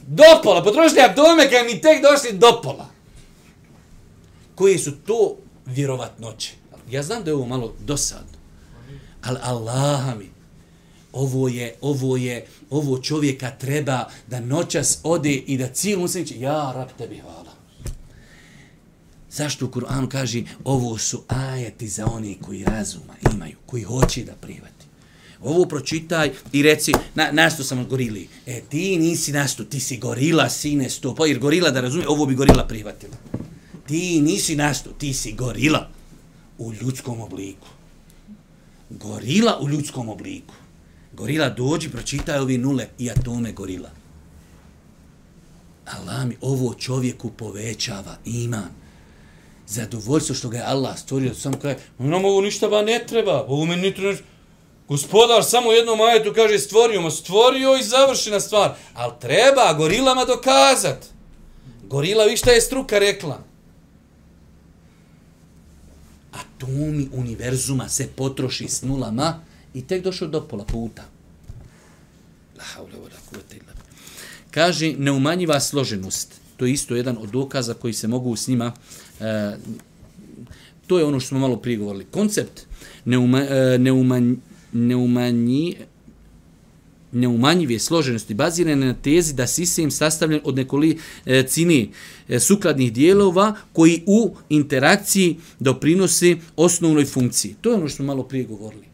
Do 0.07 0.23
pola, 0.43 0.63
potrošite 0.63 1.01
atome 1.01 1.49
kad 1.49 1.65
mi 1.65 1.81
tek 1.81 2.01
došli 2.01 2.37
do 2.37 2.61
pola. 2.63 2.89
Koje 4.55 4.79
su 4.79 4.91
to 4.91 5.37
vjerovatnoće? 5.65 6.51
Ja 6.91 7.03
znam 7.03 7.23
da 7.23 7.29
je 7.29 7.35
ovo 7.35 7.45
malo 7.45 7.73
dosadno, 7.79 8.38
ali 9.29 9.39
Allaha 9.41 10.15
mi, 10.15 10.29
ovo 11.13 11.47
je, 11.47 11.75
ovo 11.81 12.17
je, 12.17 12.45
ovo 12.69 12.97
čovjeka 12.97 13.51
treba 13.51 14.05
da 14.27 14.39
noćas 14.39 14.99
ode 15.03 15.33
i 15.33 15.57
da 15.57 15.67
cijelu 15.67 16.01
muslim 16.01 16.25
ja 16.35 16.71
rab 16.75 16.87
tebi 16.97 17.17
hvala. 17.17 17.53
Zašto 19.31 19.65
u 19.65 19.69
Kur'anu 19.69 20.07
kaže 20.07 20.43
ovo 20.63 20.97
su 20.97 21.23
ajeti 21.27 21.87
za 21.87 22.05
oni 22.05 22.37
koji 22.41 22.63
razuma 22.63 23.13
imaju, 23.33 23.55
koji 23.65 23.83
hoće 23.83 24.23
da 24.23 24.33
privati. 24.33 24.85
Ovo 25.43 25.65
pročitaj 25.65 26.31
i 26.51 26.63
reci, 26.63 26.93
na, 27.15 27.31
nasto 27.31 27.63
sam 27.63 27.87
gorili. 27.87 28.27
E, 28.45 28.61
ti 28.69 28.97
nisi 28.97 29.31
nasto, 29.31 29.63
ti 29.63 29.79
si 29.79 29.97
gorila, 29.97 30.49
sine, 30.49 30.89
sto. 30.89 31.15
Pa 31.15 31.25
jer 31.25 31.39
gorila 31.39 31.71
da 31.71 31.81
razumije, 31.81 32.09
ovo 32.09 32.25
bi 32.25 32.35
gorila 32.35 32.67
prihvatila. 32.67 33.15
Ti 33.87 34.21
nisi 34.21 34.55
nasto, 34.55 34.89
ti 34.89 35.13
si 35.13 35.33
gorila 35.33 35.89
u 36.57 36.73
ljudskom 36.73 37.21
obliku. 37.21 37.67
Gorila 38.89 39.59
u 39.61 39.69
ljudskom 39.69 40.09
obliku. 40.09 40.53
Gorila 41.13 41.49
dođi, 41.49 41.89
pročitaj 41.89 42.39
ovi 42.39 42.57
nule 42.57 42.87
i 42.97 43.11
atome 43.11 43.51
gorila. 43.51 43.89
Allah 45.85 46.25
mi 46.25 46.37
ovo 46.41 46.73
čovjeku 46.73 47.31
povećava 47.31 48.17
iman. 48.25 48.69
Zadovoljstvo 49.67 50.35
što 50.35 50.49
ga 50.49 50.57
je 50.57 50.63
Allah 50.63 50.99
stvorio, 50.99 51.35
sam 51.35 51.53
kaže, 51.53 51.77
nam 51.97 52.25
ovo 52.25 52.41
ništa 52.41 52.67
ba 52.67 52.81
ne 52.81 53.03
treba, 53.07 53.45
ovo 53.47 53.65
mi 53.65 53.75
ni 53.75 53.95
treba. 53.95 54.17
Gospodar 54.87 55.43
samo 55.43 55.71
jednom 55.71 56.01
ajetu 56.01 56.33
kaže 56.35 56.59
stvorio, 56.59 57.01
ma 57.01 57.11
stvorio 57.11 57.77
i 57.77 57.83
završena 57.83 58.39
stvar. 58.39 58.75
Ali 58.93 59.13
treba 59.21 59.73
gorilama 59.73 60.25
dokazat. 60.25 61.05
Gorila, 61.83 62.25
vi 62.25 62.37
šta 62.37 62.51
je 62.51 62.61
struka 62.61 62.99
rekla? 62.99 63.48
Atomi 66.59 67.09
univerzuma 67.13 67.89
se 67.89 68.07
potroši 68.15 68.67
s 68.67 68.81
nulama 68.81 69.39
i 69.73 69.81
tek 69.81 70.03
došao 70.03 70.27
do 70.27 70.41
pola 70.47 70.65
puta. 70.65 71.03
La 72.57 72.63
haule 72.63 72.91
wa 72.93 73.19
kuvvete 73.29 73.55
illa 73.55 73.73
Kaže 74.51 74.93
neumanjiva 74.97 75.59
složenost. 75.59 76.41
To 76.57 76.65
je 76.65 76.73
isto 76.73 76.95
jedan 76.95 77.17
od 77.17 77.29
dokaza 77.29 77.73
koji 77.73 77.93
se 77.93 78.07
mogu 78.07 78.35
s 78.35 78.47
njima 78.47 78.73
e, 79.19 79.57
to 80.87 80.99
je 80.99 81.05
ono 81.05 81.19
što 81.19 81.27
smo 81.27 81.39
malo 81.39 81.57
prije 81.57 81.77
govorili. 81.77 82.05
Koncept 82.11 82.65
neuma, 83.05 83.41
e, 83.41 83.77
neumanj, 83.77 84.33
neumanji 84.73 85.77
neumanjive 87.11 87.79
složenosti 87.79 88.33
bazirane 88.33 88.85
na 88.85 88.93
tezi 88.93 89.33
da 89.33 89.47
sistem 89.47 89.91
sastavljen 89.91 90.41
od 90.43 90.55
nekoli 90.55 90.97
e, 91.25 91.43
cini 91.43 91.89
e, 92.29 92.39
sukladnih 92.39 92.93
dijelova 92.93 93.55
koji 93.73 94.03
u 94.05 94.35
interakciji 94.49 95.37
doprinosi 95.59 96.37
osnovnoj 96.55 97.05
funkciji. 97.05 97.55
To 97.61 97.69
je 97.69 97.75
ono 97.75 97.87
što 97.87 97.95
smo 97.95 98.05
malo 98.05 98.23
prije 98.23 98.45
govorili 98.45 98.85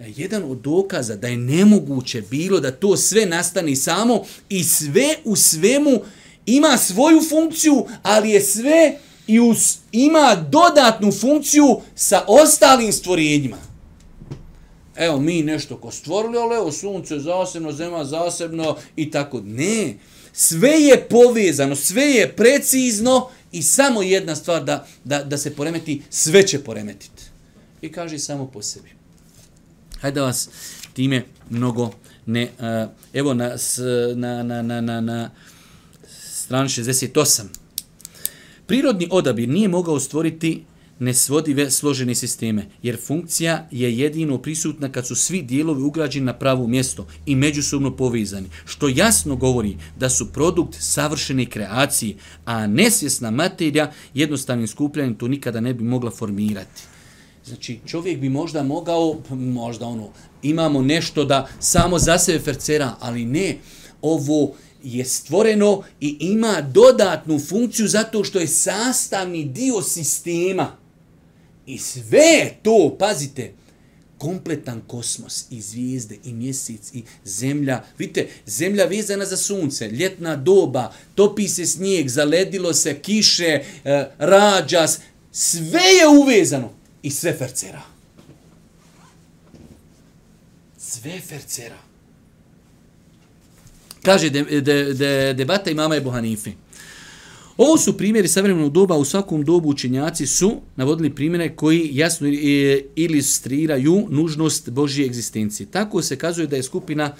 e, 0.00 0.12
jedan 0.16 0.42
od 0.44 0.58
dokaza 0.58 1.16
da 1.16 1.28
je 1.28 1.36
nemoguće 1.36 2.22
bilo 2.30 2.60
da 2.60 2.70
to 2.70 2.96
sve 2.96 3.26
nastane 3.26 3.76
samo 3.76 4.24
i 4.48 4.64
sve 4.64 5.16
u 5.24 5.36
svemu 5.36 6.00
ima 6.46 6.76
svoju 6.76 7.20
funkciju, 7.28 7.86
ali 8.02 8.30
je 8.30 8.40
sve 8.40 8.98
i 9.26 9.40
us, 9.40 9.78
ima 9.92 10.46
dodatnu 10.50 11.12
funkciju 11.12 11.80
sa 11.94 12.24
ostalim 12.28 12.92
stvorenjima. 12.92 13.71
Evo, 14.96 15.20
mi 15.20 15.42
nešto 15.42 15.76
ko 15.76 15.90
stvorili, 15.90 16.38
ali 16.38 16.54
evo, 16.54 16.72
sunce 16.72 17.18
zasebno, 17.18 17.72
zema 17.72 18.04
zasebno 18.04 18.76
i 18.96 19.10
tako. 19.10 19.40
Ne, 19.40 19.94
sve 20.32 20.70
je 20.70 21.08
povezano, 21.08 21.76
sve 21.76 22.02
je 22.02 22.32
precizno 22.36 23.28
i 23.52 23.62
samo 23.62 24.02
jedna 24.02 24.36
stvar 24.36 24.64
da, 24.64 24.86
da, 25.04 25.24
da 25.24 25.38
se 25.38 25.56
poremeti, 25.56 26.02
sve 26.10 26.46
će 26.46 26.58
poremetiti. 26.58 27.22
I 27.82 27.92
kaže 27.92 28.18
samo 28.18 28.46
po 28.46 28.62
sebi. 28.62 28.90
Hajde 30.00 30.20
vas 30.20 30.48
time 30.94 31.24
mnogo 31.50 31.90
ne... 32.26 32.50
Uh, 32.58 32.90
evo 33.12 33.34
na, 33.34 33.56
na, 34.14 34.42
na, 34.42 34.62
na, 34.62 34.80
na, 34.80 35.00
na 35.00 35.30
strani 36.42 36.68
68. 36.68 37.42
Prirodni 38.66 39.08
odabir 39.10 39.48
nije 39.48 39.68
mogao 39.68 40.00
stvoriti 40.00 40.64
nesvodive 41.02 41.70
složene 41.70 42.14
sisteme, 42.14 42.66
jer 42.82 42.98
funkcija 43.06 43.68
je 43.70 43.98
jedino 43.98 44.38
prisutna 44.38 44.92
kad 44.92 45.06
su 45.06 45.14
svi 45.14 45.42
dijelovi 45.42 45.82
ugrađeni 45.82 46.26
na 46.26 46.32
pravo 46.32 46.66
mjesto 46.66 47.06
i 47.26 47.34
međusobno 47.34 47.96
povezani, 47.96 48.48
što 48.64 48.88
jasno 48.88 49.36
govori 49.36 49.76
da 49.98 50.08
su 50.08 50.32
produkt 50.32 50.76
savršene 50.80 51.46
kreacije, 51.46 52.16
a 52.44 52.66
nesvjesna 52.66 53.30
materija 53.30 53.92
jednostavnim 54.14 54.66
skupljanjem 54.66 55.14
to 55.14 55.28
nikada 55.28 55.60
ne 55.60 55.74
bi 55.74 55.84
mogla 55.84 56.10
formirati. 56.10 56.82
Znači, 57.44 57.80
čovjek 57.86 58.20
bi 58.20 58.28
možda 58.28 58.62
mogao, 58.62 59.16
možda 59.30 59.86
ono, 59.86 60.08
imamo 60.42 60.82
nešto 60.82 61.24
da 61.24 61.48
samo 61.60 61.98
za 61.98 62.18
sebe 62.18 62.38
fercera, 62.38 62.94
ali 63.00 63.24
ne, 63.24 63.58
ovo 64.02 64.54
je 64.82 65.04
stvoreno 65.04 65.82
i 66.00 66.16
ima 66.20 66.60
dodatnu 66.60 67.38
funkciju 67.38 67.88
zato 67.88 68.24
što 68.24 68.38
je 68.38 68.46
sastavni 68.46 69.44
dio 69.44 69.82
sistema. 69.82 70.81
I 71.66 71.78
sve 71.78 72.54
to, 72.62 72.96
pazite, 72.98 73.52
kompletan 74.18 74.82
kosmos 74.86 75.44
i 75.50 75.60
zvijezde 75.60 76.16
i 76.24 76.32
mjesec 76.32 76.94
i 76.94 77.02
zemlja. 77.24 77.84
Vidite, 77.98 78.28
zemlja 78.46 78.84
vezana 78.84 79.24
za 79.24 79.36
sunce, 79.36 79.88
ljetna 79.88 80.36
doba, 80.36 80.92
topi 81.14 81.48
se 81.48 81.66
snijeg, 81.66 82.08
zaledilo 82.08 82.74
se, 82.74 82.98
kiše, 82.98 83.64
eh, 83.84 84.06
rađa, 84.18 84.86
sve 85.32 85.80
je 85.80 86.08
uvezano 86.22 86.70
i 87.02 87.10
sve 87.10 87.32
fercera. 87.32 87.82
Sve 90.78 91.20
fercera. 91.20 91.78
Kaže 94.02 94.30
de, 94.30 94.42
de, 94.60 94.94
de, 94.94 95.34
debata 95.34 95.70
imama 95.70 95.96
Ebu 95.96 96.10
Hanifi. 96.10 96.52
Ovo 97.56 97.78
su 97.78 97.96
primjeri 97.96 98.28
savremenog 98.28 98.72
doba, 98.72 98.96
u 98.96 99.04
svakom 99.04 99.44
dobu 99.44 99.68
učenjaci 99.68 100.26
su 100.26 100.56
navodili 100.76 101.14
primjere 101.14 101.56
koji 101.56 101.90
jasno 101.92 102.28
ilustriraju 102.96 104.06
nužnost 104.10 104.70
Božje 104.70 105.06
egzistencije. 105.06 105.66
Tako 105.66 106.02
se 106.02 106.16
kazuje 106.16 106.46
da 106.46 106.56
je 106.56 106.62
skupina 106.62 107.14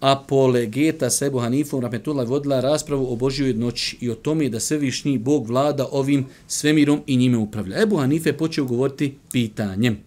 apolegeta 0.00 1.10
sa 1.10 1.26
Ebu 1.26 1.38
Hanifom 1.38 1.80
Rahmetullah 1.80 2.28
vodila 2.28 2.60
raspravu 2.60 3.12
o 3.12 3.16
Božjoj 3.16 3.48
jednoći 3.48 3.96
i 4.00 4.10
o 4.10 4.14
tome 4.14 4.48
da 4.48 4.60
svevišnji 4.60 5.18
Bog 5.18 5.46
vlada 5.46 5.88
ovim 5.92 6.26
svemirom 6.46 7.00
i 7.06 7.16
njime 7.16 7.38
upravlja. 7.38 7.82
Ebu 7.82 7.96
Hanife 7.96 8.32
počeo 8.32 8.64
govoriti 8.64 9.14
pitanjem. 9.32 9.98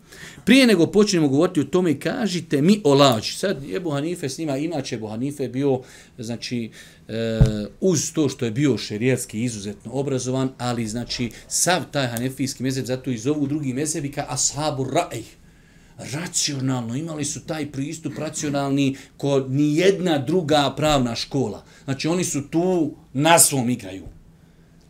Prije 0.46 0.68
nego 0.68 0.88
počnemo 0.88 1.28
govoriti 1.28 1.60
o 1.60 1.64
tome, 1.64 2.00
kažite 2.00 2.62
mi 2.62 2.82
o 2.84 2.94
lađi. 2.94 3.32
Sad 3.32 3.70
Ebu 3.76 3.92
Hanife 3.92 4.30
s 4.30 4.38
njima, 4.38 4.58
inače 4.58 4.96
Ebu 4.96 5.08
Hanife 5.08 5.44
je 5.44 5.50
bio, 5.50 5.82
znači, 6.18 6.72
e, 7.08 7.40
uz 7.82 8.14
to 8.14 8.30
što 8.30 8.46
je 8.46 8.52
bio 8.52 8.78
šerijetski 8.78 9.44
izuzetno 9.44 9.92
obrazovan, 9.92 10.50
ali 10.58 10.88
znači 10.88 11.32
sav 11.48 11.82
taj 11.92 12.08
hanefijski 12.08 12.64
mezeb, 12.64 12.86
zato 12.86 13.12
i 13.12 13.18
zovu 13.18 13.48
drugi 13.48 13.74
mezebi 13.74 14.12
ka 14.12 14.26
ashabu 14.30 14.84
ra'ih. 14.84 15.26
racionalno, 16.00 16.96
imali 16.96 17.26
su 17.26 17.46
taj 17.46 17.72
pristup 17.72 18.18
racionalni 18.18 18.96
ko 19.18 19.40
ni 19.50 19.78
jedna 19.78 20.18
druga 20.18 20.74
pravna 20.78 21.16
škola. 21.16 21.64
Znači 21.84 22.08
oni 22.08 22.24
su 22.24 22.42
tu 22.50 22.96
na 23.14 23.40
svom 23.40 23.70
igraju. 23.70 24.19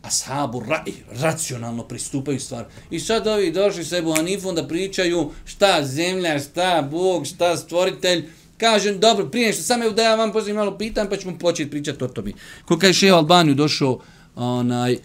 Ashabu 0.02 0.60
ra'i, 0.60 0.92
racionalno 1.22 1.82
pristupaju 1.82 2.40
stvar. 2.40 2.64
I 2.90 3.00
sad 3.00 3.26
ovi 3.26 3.52
došli 3.52 3.84
sa 3.84 3.96
Ebu 3.96 4.12
Hanifom 4.12 4.54
da 4.54 4.68
pričaju 4.68 5.30
šta 5.44 5.84
zemlja, 5.84 6.38
šta 6.38 6.88
Bog, 6.90 7.26
šta 7.26 7.56
stvoritelj. 7.56 8.24
Kažem, 8.56 9.00
dobro, 9.00 9.26
prije 9.26 9.52
što 9.52 9.62
sam 9.62 9.82
evo 9.82 9.92
da 9.92 10.02
ja 10.02 10.14
vam 10.14 10.32
poslije 10.32 10.54
malo 10.54 10.78
pitam, 10.78 11.06
pa 11.10 11.16
ćemo 11.16 11.38
početi 11.38 11.70
pričati 11.70 12.04
o 12.04 12.08
tobi. 12.08 12.34
Ko 12.64 12.78
kaj 12.78 12.92
še 12.92 13.12
u 13.12 13.16
Albaniju 13.16 13.54
došao 13.54 14.00
onaj, 14.36 14.98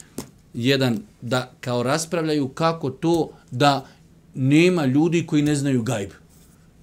jedan 0.54 1.00
da 1.22 1.52
kao 1.60 1.84
raspravljaju 1.84 2.48
kako 2.48 2.90
to 2.90 3.30
da 3.52 3.86
nema 4.36 4.86
ljudi 4.86 5.26
koji 5.28 5.42
ne 5.42 5.56
znaju 5.56 5.84
gajb. 5.84 6.10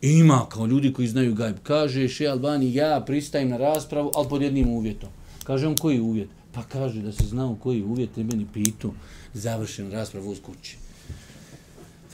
Ima 0.00 0.46
kao 0.48 0.66
ljudi 0.66 0.92
koji 0.92 1.08
znaju 1.08 1.34
gajb. 1.34 1.56
Kaže 1.62 2.08
še 2.08 2.26
Albani, 2.26 2.74
ja 2.74 3.02
pristajem 3.06 3.48
na 3.48 3.56
raspravu, 3.56 4.10
ali 4.14 4.28
pod 4.28 4.42
jednim 4.42 4.68
uvjetom. 4.68 5.10
Kaže 5.44 5.66
on, 5.66 5.76
koji 5.76 6.00
uvjet? 6.00 6.28
Pa 6.52 6.62
kaže 6.62 7.00
da 7.00 7.12
se 7.12 7.24
znao 7.24 7.56
koji 7.62 7.82
uvjet 7.82 8.18
je 8.18 8.24
meni 8.24 8.46
pitu 8.52 8.92
završen 9.34 9.90
raspravu 9.90 10.30
uz 10.30 10.38
kući. 10.42 10.76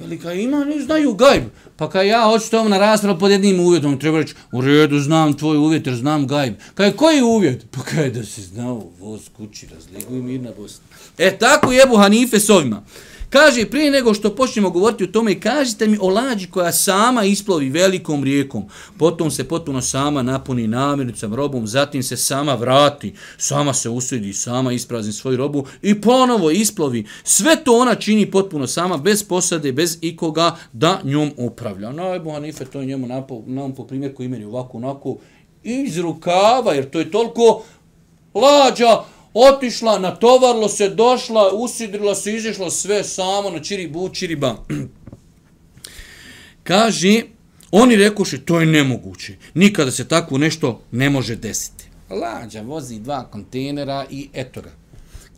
Velika 0.00 0.32
ima, 0.32 0.64
ne 0.64 0.80
znaju 0.80 1.14
gajb. 1.14 1.44
Pa 1.76 1.90
kad 1.90 2.06
ja 2.06 2.24
hoću 2.24 2.50
tom 2.50 2.70
na 2.70 2.78
raspravu 2.78 3.18
pod 3.18 3.30
jednim 3.30 3.60
uvjetom, 3.60 3.98
treba 3.98 4.18
reći, 4.18 4.34
u 4.52 4.60
redu 4.60 5.00
znam 5.00 5.34
tvoj 5.34 5.56
uvjet 5.56 5.86
jer 5.86 5.96
znam 5.96 6.26
gajb. 6.26 6.54
Kaj, 6.74 6.92
koji 6.92 7.22
uvjet? 7.22 7.66
Pa 7.70 7.82
kaj 7.82 8.10
da 8.10 8.24
se 8.24 8.42
znao 8.42 8.86
voz 9.00 9.20
kući, 9.36 9.66
razliguj 9.74 10.20
mirna 10.20 10.50
Bosna. 10.56 10.84
E 11.18 11.38
tako 11.38 11.72
jebu 11.72 11.96
Hanife 11.96 12.40
s 12.40 12.50
ovima. 12.50 12.82
Kaže, 13.30 13.70
prije 13.70 13.90
nego 13.90 14.14
što 14.14 14.34
počnemo 14.34 14.70
govoriti 14.70 15.04
o 15.04 15.06
tome, 15.06 15.40
kažite 15.40 15.86
mi 15.86 15.98
o 16.00 16.08
lađi 16.08 16.46
koja 16.46 16.72
sama 16.72 17.24
isplovi 17.24 17.70
velikom 17.70 18.24
rijekom, 18.24 18.64
potom 18.98 19.30
se 19.30 19.48
potpuno 19.48 19.80
sama 19.80 20.22
napuni 20.22 20.66
namirnicom, 20.66 21.34
robom, 21.34 21.66
zatim 21.66 22.02
se 22.02 22.16
sama 22.16 22.54
vrati, 22.54 23.14
sama 23.36 23.74
se 23.74 23.88
usvidi, 23.88 24.32
sama 24.32 24.72
isprazni 24.72 25.12
svoju 25.12 25.36
robu 25.36 25.64
i 25.82 26.00
ponovo 26.00 26.50
isplovi. 26.50 27.06
Sve 27.24 27.64
to 27.64 27.78
ona 27.78 27.94
čini 27.94 28.30
potpuno 28.30 28.66
sama, 28.66 28.96
bez 28.96 29.22
posade, 29.24 29.72
bez 29.72 29.98
ikoga 30.00 30.56
da 30.72 31.00
njom 31.04 31.30
upravlja. 31.36 31.92
No, 31.92 32.14
Ebu 32.14 32.30
Hanife, 32.30 32.64
to 32.64 32.80
je 32.80 32.86
njemu 32.86 33.06
napo, 33.06 33.42
nam 33.46 33.74
po 33.74 33.84
primjer 33.84 34.14
koji 34.14 34.26
imeni 34.26 34.44
ovako, 34.44 34.76
onako, 34.76 35.16
iz 35.62 35.98
rukava, 35.98 36.74
jer 36.74 36.90
to 36.90 36.98
je 36.98 37.10
toliko 37.10 37.62
lađa, 38.34 39.04
otišla, 39.34 39.98
natovarlo 39.98 40.68
se, 40.68 40.88
došla, 40.88 41.52
usidrila 41.52 42.14
se, 42.14 42.34
izišla 42.34 42.70
sve 42.70 43.04
samo 43.04 43.50
na 43.50 43.62
čiri 43.62 43.88
bu, 43.88 44.08
čiri 44.08 44.36
ba. 44.36 44.56
Kaže, 46.68 47.22
oni 47.70 47.96
rekuši, 47.96 48.38
to 48.38 48.60
je 48.60 48.66
nemoguće. 48.66 49.36
Nikada 49.54 49.90
se 49.90 50.08
tako 50.08 50.38
nešto 50.38 50.82
ne 50.92 51.10
može 51.10 51.36
desiti. 51.36 51.84
Lađa 52.10 52.60
vozi 52.62 52.98
dva 52.98 53.24
kontejnera 53.30 54.06
i 54.10 54.28
eto 54.32 54.62
ga. 54.62 54.70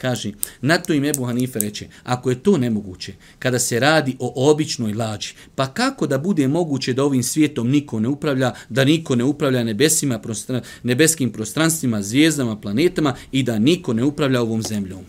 Kaže, 0.01 0.32
na 0.61 0.78
to 0.78 0.94
im 0.94 1.05
Ebu 1.05 1.24
Hanife 1.24 1.59
reče, 1.59 1.88
ako 2.05 2.30
je 2.30 2.42
to 2.42 2.59
nemoguće, 2.59 3.12
kada 3.38 3.59
se 3.59 3.80
radi 3.80 4.16
o 4.18 4.51
običnoj 4.51 4.92
lađi, 4.92 5.34
pa 5.55 5.66
kako 5.74 6.07
da 6.07 6.18
bude 6.18 6.48
moguće 6.48 6.92
da 6.92 7.05
ovim 7.05 7.22
svijetom 7.22 7.68
niko 7.68 8.01
ne 8.01 8.09
upravlja, 8.09 8.53
da 8.68 8.84
niko 8.84 9.16
ne 9.16 9.24
upravlja 9.24 9.64
nebesima, 9.64 10.18
prostra, 10.18 10.62
nebeskim 10.82 11.32
prostranstvima, 11.32 12.03
zvijezdama, 12.03 12.57
planetama 12.61 13.14
i 13.32 13.42
da 13.42 13.59
niko 13.59 13.92
ne 13.92 14.05
upravlja 14.05 14.40
ovom 14.40 14.62
zemljom? 14.62 15.05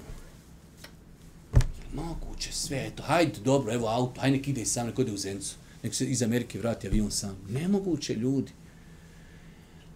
Moguće 1.93 2.51
sve, 2.51 2.87
eto, 2.87 3.03
hajde, 3.03 3.39
dobro, 3.45 3.73
evo 3.73 3.87
auto, 3.87 4.21
hajde 4.21 4.37
nek 4.37 4.47
ide 4.47 4.65
sam, 4.65 4.87
nek 4.87 4.99
ode 4.99 5.11
u 5.11 5.17
Zencu, 5.17 5.55
nek 5.83 5.95
se 5.95 6.05
iz 6.05 6.23
Amerike 6.23 6.59
vrati 6.59 6.87
avion 6.87 7.11
sam. 7.11 7.37
Nemoguće, 7.49 8.15
ljudi. 8.15 8.51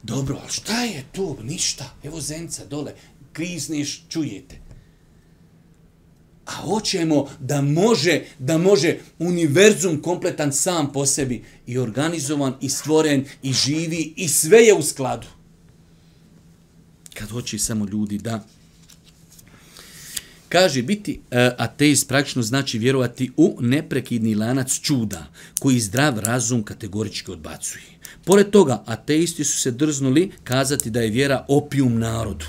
Dobro, 0.03 0.37
ali 0.41 0.51
šta 0.51 0.83
je 0.83 1.03
to? 1.11 1.37
Ništa. 1.43 1.93
Evo 2.03 2.21
Zenca 2.21 2.65
dole, 2.65 2.93
krizniš, 3.33 4.03
čujete 4.09 4.64
a 6.45 6.51
hoćemo 6.51 7.29
da 7.39 7.61
može 7.61 8.21
da 8.39 8.57
može 8.57 8.97
univerzum 9.19 10.01
kompletan 10.01 10.53
sam 10.53 10.91
po 10.93 11.05
sebi 11.05 11.43
i 11.67 11.77
organizovan 11.77 12.53
i 12.61 12.69
stvoren 12.69 13.25
i 13.43 13.53
živi 13.53 14.13
i 14.15 14.27
sve 14.27 14.57
je 14.57 14.73
u 14.73 14.81
skladu. 14.81 15.27
Kad 17.13 17.29
hoće 17.29 17.59
samo 17.59 17.85
ljudi 17.85 18.17
da 18.17 18.45
Kaže, 20.49 20.81
biti 20.81 21.19
uh, 21.19 21.37
ateist 21.57 22.07
praktično 22.07 22.41
znači 22.41 22.79
vjerovati 22.79 23.31
u 23.37 23.57
neprekidni 23.59 24.35
lanac 24.35 24.79
čuda 24.79 25.27
koji 25.59 25.79
zdrav 25.79 26.19
razum 26.19 26.63
kategorički 26.63 27.31
odbacuje. 27.31 27.83
Pored 28.25 28.49
toga, 28.49 28.83
ateisti 28.85 29.43
su 29.43 29.57
se 29.57 29.71
drznuli 29.71 30.31
kazati 30.43 30.89
da 30.89 31.01
je 31.01 31.09
vjera 31.09 31.45
opijum 31.47 31.99
narodu. 31.99 32.45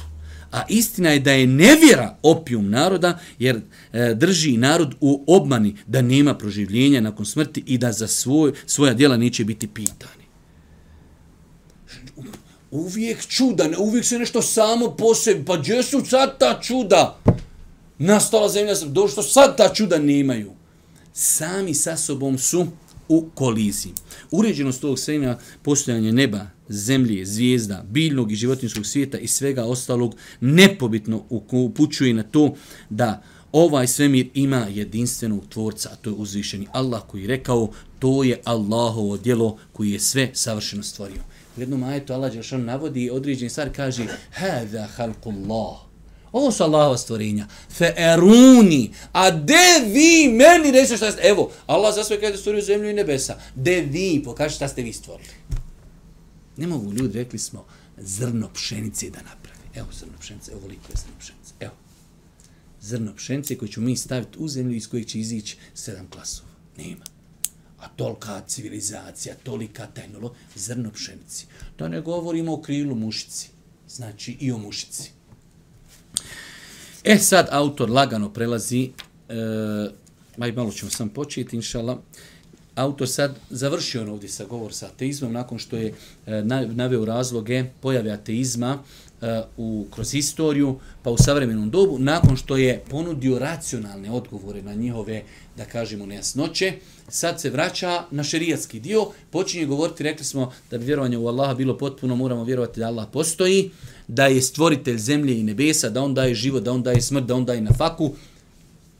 A 0.56 0.62
istina 0.68 1.10
je 1.10 1.20
da 1.20 1.32
je 1.32 1.46
nevjera 1.46 2.16
opijum 2.22 2.70
naroda, 2.70 3.18
jer 3.38 3.60
e, 3.92 4.14
drži 4.14 4.56
narod 4.56 4.94
u 5.00 5.24
obmani 5.26 5.76
da 5.86 6.02
nema 6.02 6.34
proživljenja 6.34 7.00
nakon 7.00 7.26
smrti 7.26 7.62
i 7.66 7.78
da 7.78 7.92
za 7.92 8.06
svoj, 8.06 8.52
svoja 8.66 8.94
djela 8.94 9.16
neće 9.16 9.44
biti 9.44 9.68
pitani. 9.68 10.24
Uvijek 12.70 13.26
čuda, 13.26 13.70
uvijek 13.78 14.04
se 14.04 14.18
nešto 14.18 14.42
samo 14.42 14.90
po 14.90 15.14
sebi, 15.14 15.44
pa 15.44 15.56
gdje 15.56 15.82
su 15.82 16.04
sad 16.06 16.38
ta 16.38 16.60
čuda? 16.62 17.18
Nastala 17.98 18.48
zemlja, 18.48 18.74
došto 18.86 19.22
sad 19.22 19.56
ta 19.56 19.74
čuda 19.74 19.98
nemaju. 19.98 20.52
Sami 21.12 21.74
sa 21.74 21.96
sobom 21.96 22.38
su 22.38 22.66
u 23.08 23.28
koliziji. 23.34 23.92
Uređenost 24.30 24.84
ovog 24.84 24.98
svema 24.98 25.38
postojanje 25.62 26.12
neba, 26.12 26.46
zemlje, 26.68 27.26
zvijezda, 27.26 27.84
biljnog 27.90 28.32
i 28.32 28.36
životinskog 28.36 28.86
svijeta 28.86 29.18
i 29.18 29.26
svega 29.26 29.64
ostalog 29.64 30.14
nepobitno 30.40 31.24
upućuje 31.50 32.14
na 32.14 32.22
to 32.22 32.54
da 32.90 33.22
ovaj 33.52 33.86
svemir 33.86 34.28
ima 34.34 34.66
jedinstvenog 34.70 35.44
tvorca, 35.48 35.90
a 35.92 35.96
to 35.96 36.10
je 36.10 36.14
uzvišeni 36.14 36.66
Allah 36.72 37.02
koji 37.06 37.22
je 37.22 37.28
rekao 37.28 37.68
to 37.98 38.24
je 38.24 38.40
Allahovo 38.44 39.16
djelo 39.16 39.58
koji 39.72 39.90
je 39.90 40.00
sve 40.00 40.30
savršeno 40.32 40.82
stvorio. 40.82 41.22
U 41.56 41.60
jednom 41.60 41.82
ajetu 41.82 42.12
Allah 42.12 42.32
Đelšan 42.32 42.64
navodi 42.64 43.10
određeni 43.10 43.50
stvar 43.50 43.70
kaže 43.76 44.06
Hada 44.30 44.88
halkullah 44.96 45.85
Ovo 46.32 46.52
su 46.52 46.62
Allahova 46.62 46.98
stvorenja. 46.98 47.46
Fe 47.70 47.94
eruni. 47.96 48.90
A 49.12 49.30
de 49.30 49.86
vi 49.86 50.28
meni 50.28 50.70
reći 50.70 50.96
šta 50.96 51.12
ste... 51.12 51.22
Evo, 51.22 51.50
Allah 51.66 51.94
za 51.94 52.04
sve 52.04 52.20
kada 52.20 52.36
stvorio 52.36 52.62
zemlju 52.62 52.90
i 52.90 52.94
nebesa. 52.94 53.38
De 53.54 53.80
vi, 53.80 54.22
pokaži 54.24 54.54
šta 54.54 54.68
ste 54.68 54.82
vi 54.82 54.92
stvorili. 54.92 55.30
Ne 56.56 56.66
mogu 56.66 56.92
ljudi, 56.92 57.18
rekli 57.18 57.38
smo, 57.38 57.64
zrno 57.98 58.50
pšenice 58.54 59.10
da 59.10 59.18
napravi. 59.18 59.58
Evo 59.74 59.88
zrno 59.98 60.12
pšenice, 60.20 60.52
evo 60.52 60.66
liko 60.68 60.92
je 60.92 60.96
zrno 60.96 61.14
pšenice. 61.18 61.52
Evo. 61.60 61.74
Zrno 62.80 63.14
pšenice 63.16 63.58
koje 63.58 63.72
ćemo 63.72 63.86
mi 63.86 63.96
staviti 63.96 64.38
u 64.38 64.48
zemlju 64.48 64.76
iz 64.76 64.88
kojih 64.88 65.06
će 65.06 65.18
izići 65.18 65.56
sedam 65.74 66.08
klasova. 66.10 66.48
Nema. 66.76 67.04
A 67.78 67.88
tolika 67.88 68.42
civilizacija, 68.46 69.34
tolika 69.42 69.86
tehnologija, 69.86 70.40
zrno 70.54 70.90
pšenici. 70.90 71.46
Da 71.78 71.88
ne 71.88 72.00
govorimo 72.00 72.54
o 72.54 72.62
krilu 72.62 72.94
mušici. 72.94 73.48
Znači 73.88 74.36
i 74.40 74.52
o 74.52 74.58
mušici. 74.58 75.15
E 77.08 77.18
sad 77.18 77.46
autor 77.50 77.90
lagano 77.90 78.32
prelazi, 78.32 78.90
e, 79.28 79.34
maj 80.36 80.52
malo 80.52 80.70
ćemo 80.70 80.90
sam 80.90 81.08
početi, 81.08 81.56
inšala. 81.56 81.98
Autor 82.74 83.08
sad 83.08 83.36
završio 83.50 84.02
on 84.02 84.08
ovdje 84.08 84.28
sa 84.28 84.44
govor 84.44 84.74
sa 84.74 84.86
ateizmom, 84.86 85.32
nakon 85.32 85.58
što 85.58 85.76
je 85.76 85.94
e, 86.26 86.42
naveo 86.74 87.04
razloge 87.04 87.64
pojave 87.80 88.10
ateizma 88.10 88.78
e, 89.22 89.42
u, 89.56 89.86
kroz 89.90 90.12
historiju, 90.12 90.78
pa 91.02 91.10
u 91.10 91.16
savremenom 91.16 91.70
dobu, 91.70 91.98
nakon 91.98 92.36
što 92.36 92.56
je 92.56 92.82
ponudio 92.90 93.38
racionalne 93.38 94.10
odgovore 94.10 94.62
na 94.62 94.74
njihove, 94.74 95.22
da 95.56 95.64
kažemo, 95.64 96.06
nejasnoće, 96.06 96.72
sad 97.08 97.40
se 97.40 97.50
vraća 97.50 98.02
na 98.10 98.22
šerijatski 98.22 98.80
dio, 98.80 99.06
počinje 99.30 99.66
govoriti, 99.66 100.02
rekli 100.02 100.24
smo 100.24 100.52
da 100.70 100.78
bi 100.78 100.84
vjerovanje 100.84 101.18
u 101.18 101.28
Allaha 101.28 101.54
bilo 101.54 101.78
potpuno, 101.78 102.16
moramo 102.16 102.44
vjerovati 102.44 102.80
da 102.80 102.86
Allah 102.86 103.06
postoji, 103.12 103.70
da 104.08 104.26
je 104.26 104.42
stvoritelj 104.42 104.98
zemlje 104.98 105.38
i 105.40 105.42
nebesa, 105.42 105.90
da 105.90 106.02
on 106.02 106.14
daje 106.14 106.34
život, 106.34 106.62
da 106.62 106.72
on 106.72 106.82
daje 106.82 107.00
smrt, 107.00 107.24
da 107.24 107.34
on 107.34 107.44
daje 107.44 107.60
nafaku. 107.60 108.12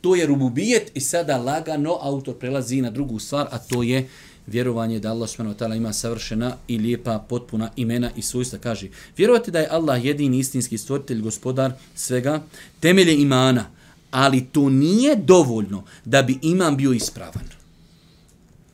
To 0.01 0.15
je 0.15 0.27
rububijet 0.27 0.91
i 0.95 1.01
sada 1.01 1.37
lagano 1.37 1.99
autor 2.03 2.35
prelazi 2.35 2.81
na 2.81 2.91
drugu 2.91 3.19
stvar, 3.19 3.47
a 3.51 3.59
to 3.59 3.83
je 3.83 4.09
vjerovanje 4.47 5.01
da 5.01 5.11
Allah 5.11 5.29
subhanahu 5.29 5.75
ima 5.75 5.93
savršena 5.93 6.57
i 6.69 6.79
lijepa 6.79 7.25
potpuna 7.29 7.71
imena 7.77 8.11
i 8.17 8.23
svojstva. 8.23 8.59
Kaže, 8.59 8.89
vjerovati 9.17 9.51
da 9.51 9.59
je 9.59 9.69
Allah 9.71 10.05
jedini 10.05 10.39
istinski 10.39 10.79
stvoritelj, 10.79 11.21
gospodar 11.21 11.73
svega, 11.95 12.43
temelje 12.81 13.17
imana, 13.17 13.71
ali 14.11 14.47
to 14.53 14.69
nije 14.69 15.17
dovoljno 15.17 15.85
da 16.05 16.23
bi 16.23 16.39
iman 16.43 16.77
bio 16.77 16.93
ispravan. 16.93 17.45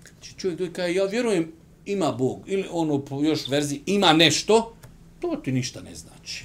Znači 0.03 0.35
čovjek 0.37 0.59
dođe 0.59 0.73
kaže, 0.73 0.95
ja 0.95 1.05
vjerujem 1.05 1.53
ima 1.87 2.13
Bog, 2.13 2.41
ili 2.47 2.65
ono 2.71 2.99
po 2.99 3.23
još 3.23 3.49
verzi 3.49 3.81
ima 3.87 4.13
nešto, 4.13 4.75
to 5.23 5.37
ti 5.37 5.53
ništa 5.53 5.81
ne 5.83 5.95
znači. 5.95 6.45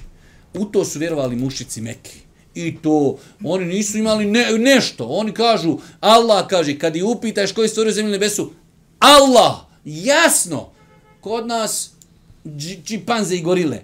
U 0.54 0.64
to 0.64 0.84
su 0.84 0.98
vjerovali 0.98 1.36
mušici 1.36 1.80
Mekke. 1.80 2.10
I 2.54 2.76
to, 2.76 3.18
oni 3.44 3.64
nisu 3.66 3.98
imali 3.98 4.24
ne, 4.26 4.58
nešto. 4.58 5.04
Oni 5.06 5.32
kažu, 5.32 5.78
Allah 6.00 6.46
kaže, 6.46 6.78
kad 6.78 6.96
je 6.96 7.04
upitaš 7.04 7.52
koji 7.52 7.68
stvorio 7.68 7.92
zemlju 7.92 8.12
nebesu, 8.12 8.52
Allah! 8.98 9.56
Jasno. 9.84 10.70
Kod 11.20 11.46
nas 11.46 11.90
čipanze 12.84 13.36
i 13.36 13.42
gorile. 13.42 13.80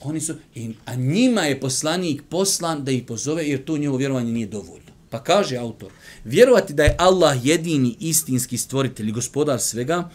Oni 0.00 0.20
su, 0.20 0.34
i- 0.54 0.70
a 0.84 0.94
njima 0.94 1.42
je 1.42 1.60
poslanik 1.60 2.22
poslan 2.28 2.84
da 2.84 2.90
ih 2.90 3.02
pozove 3.02 3.48
jer 3.48 3.64
to 3.64 3.78
njevo 3.78 3.96
vjerovanje 3.96 4.32
nije 4.32 4.46
dovoljno. 4.46 4.82
Pa 5.10 5.22
kaže 5.22 5.56
autor, 5.56 5.90
vjerovati 6.24 6.72
da 6.72 6.84
je 6.84 6.96
Allah 6.98 7.38
jedini 7.42 7.96
istinski 8.00 8.58
stvoritelj 8.58 9.08
i 9.08 9.12
gospodar 9.12 9.60
svega, 9.60 10.10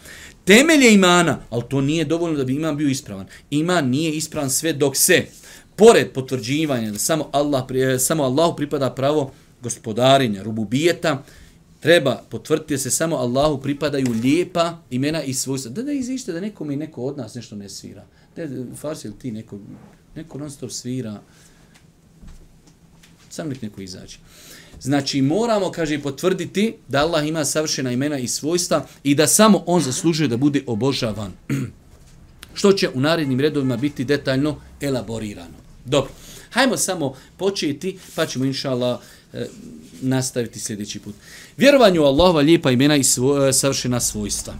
temelje 0.48 0.94
imana, 0.94 1.38
ali 1.50 1.62
to 1.68 1.80
nije 1.80 2.04
dovoljno 2.04 2.36
da 2.38 2.44
bi 2.44 2.54
iman 2.54 2.76
bio 2.76 2.88
ispravan. 2.88 3.26
Iman 3.50 3.88
nije 3.88 4.12
ispravan 4.12 4.50
sve 4.50 4.72
dok 4.72 4.96
se, 4.96 5.24
pored 5.76 6.12
potvrđivanja 6.12 6.90
da 6.90 6.98
samo, 6.98 7.28
Allah, 7.32 7.64
e, 7.74 7.98
samo 7.98 8.24
Allahu 8.24 8.56
pripada 8.56 8.90
pravo 8.90 9.32
gospodarenja, 9.62 10.42
rububijeta, 10.42 11.22
treba 11.80 12.22
potvrditi 12.30 12.74
da 12.74 12.78
se 12.78 12.90
samo 12.90 13.16
Allahu 13.16 13.60
pripadaju 13.62 14.06
lijepa 14.22 14.78
imena 14.90 15.22
i 15.22 15.34
svojstva. 15.34 15.70
Da 15.70 15.82
da 15.82 15.92
izište 15.92 16.32
da 16.32 16.40
nekome 16.40 16.74
i 16.74 16.76
neko 16.76 17.02
od 17.02 17.16
nas 17.16 17.34
nešto 17.34 17.56
ne 17.56 17.68
svira. 17.68 18.06
Da, 18.36 18.42
Farsi 18.76 19.06
ili 19.08 19.18
ti 19.18 19.32
neko, 19.32 19.58
neko 20.16 20.38
non 20.38 20.50
stop 20.50 20.70
svira. 20.70 21.20
Sam 23.30 23.48
nek 23.48 23.62
neko 23.62 23.80
izađe. 23.80 24.18
Znači 24.80 25.22
moramo, 25.22 25.70
kaže, 25.70 25.98
potvrditi 25.98 26.74
da 26.88 26.98
Allah 26.98 27.28
ima 27.28 27.44
savršena 27.44 27.92
imena 27.92 28.18
i 28.18 28.28
svojstva 28.28 28.86
i 29.04 29.14
da 29.14 29.26
samo 29.26 29.62
on 29.66 29.82
zaslužuje 29.82 30.28
da 30.28 30.36
bude 30.36 30.62
obožavan. 30.66 31.32
Što 32.54 32.72
će 32.72 32.88
u 32.94 33.00
narednim 33.00 33.40
redovima 33.40 33.76
biti 33.76 34.04
detaljno 34.04 34.56
elaborirano. 34.80 35.58
Dobro, 35.84 36.10
hajmo 36.50 36.76
samo 36.76 37.14
početi, 37.36 37.98
pa 38.14 38.26
ćemo 38.26 38.44
inša 38.44 38.70
Allah 38.70 39.00
eh, 39.32 39.46
nastaviti 40.00 40.60
sljedeći 40.60 41.00
put. 41.00 41.14
Vjerovanje 41.56 42.00
u 42.00 42.04
Allahova 42.04 42.40
lijepa 42.40 42.70
imena 42.70 42.96
i 42.96 43.04
svo, 43.04 43.46
eh, 43.46 43.52
savršena 43.52 44.00
svojstva. 44.00 44.54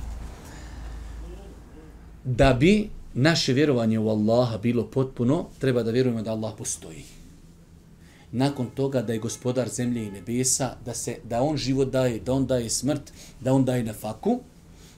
Da 2.25 2.53
bi 2.53 2.89
naše 3.15 3.53
vjerovanje 3.53 3.99
u 3.99 4.09
Allaha 4.09 4.59
bilo 4.59 4.87
potpuno, 4.87 5.47
treba 5.59 5.83
da 5.83 5.91
vjerujemo 5.91 6.23
da 6.23 6.31
Allah 6.31 6.55
postoji. 6.59 7.18
Nakon 8.33 8.71
toga 8.71 9.03
da 9.03 9.13
je 9.13 9.19
gospodar 9.19 9.69
zemlje 9.69 10.07
i 10.07 10.11
nebesa, 10.11 10.77
da 10.85 10.95
se 10.95 11.19
da 11.25 11.43
on 11.43 11.57
život 11.57 11.91
daje, 11.91 12.21
da 12.21 12.33
on 12.33 12.47
daje 12.47 12.71
smrt, 12.71 13.13
da 13.41 13.53
on 13.53 13.65
daje 13.65 13.85
na 13.85 13.93
faku, 13.93 14.41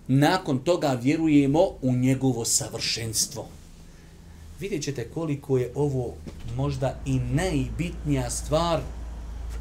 nakon 0.08 0.58
toga 0.58 0.98
vjerujemo 1.02 1.60
u 1.82 1.92
njegovo 1.92 2.44
savršenstvo. 2.44 3.48
Vidjet 4.60 4.82
ćete 4.82 5.08
koliko 5.08 5.58
je 5.58 5.72
ovo 5.74 6.14
možda 6.56 7.00
i 7.06 7.18
najbitnija 7.18 8.30
stvar 8.30 8.80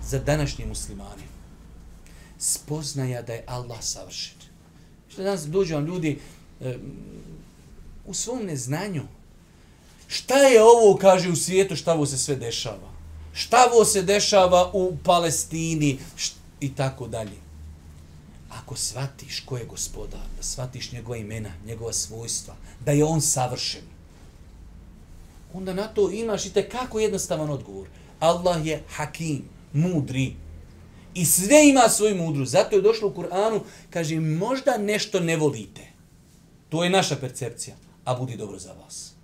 za 0.03 0.19
današnje 0.19 0.65
muslimane. 0.65 1.23
Spoznaja 2.37 3.21
da 3.21 3.33
je 3.33 3.43
Allah 3.47 3.81
savršen. 3.81 4.37
Što 5.09 5.23
danas 5.23 5.45
dođu 5.45 5.75
vam 5.75 5.85
ljudi 5.85 6.19
e, 6.61 6.77
u 8.05 8.13
svom 8.13 8.45
neznanju. 8.45 9.03
Šta 10.07 10.37
je 10.37 10.63
ovo, 10.63 10.97
kaže, 10.97 11.29
u 11.29 11.35
svijetu, 11.35 11.75
šta 11.75 11.93
ovo 11.93 12.05
se 12.05 12.17
sve 12.17 12.35
dešava? 12.35 12.98
Šta 13.39 13.65
vo 13.73 13.85
se 13.85 14.01
dešava 14.01 14.71
u 14.73 14.97
Palestini 15.03 15.99
i 16.59 16.75
tako 16.75 17.07
dalje. 17.07 17.37
Ako 18.49 18.75
shvatiš 18.75 19.39
ko 19.45 19.57
je 19.57 19.65
gospodar, 19.65 20.25
da 20.37 20.43
shvatiš 20.43 20.91
njegova 20.91 21.17
imena, 21.17 21.49
njegova 21.65 21.93
svojstva, 21.93 22.55
da 22.85 22.91
je 22.91 23.03
on 23.03 23.21
savršen, 23.21 23.81
onda 25.53 25.73
na 25.73 25.87
to 25.87 26.11
imaš 26.11 26.45
i 26.45 26.51
kako 26.71 26.99
jednostavan 26.99 27.49
odgovor. 27.49 27.87
Allah 28.19 28.65
je 28.65 28.83
hakim, 28.89 29.43
mudri. 29.73 30.35
I 31.13 31.25
sve 31.25 31.69
ima 31.69 31.89
svoju 31.89 32.15
mudru. 32.15 32.45
Zato 32.45 32.75
je 32.75 32.81
došlo 32.81 33.07
u 33.07 33.13
Kur'anu, 33.13 33.61
kaže, 33.89 34.19
možda 34.19 34.77
nešto 34.77 35.19
ne 35.19 35.37
volite. 35.37 35.87
To 36.69 36.83
je 36.83 36.89
naša 36.89 37.15
percepcija, 37.15 37.75
a 38.05 38.15
budi 38.15 38.37
dobro 38.37 38.59
za 38.59 38.73
vas. 38.73 39.18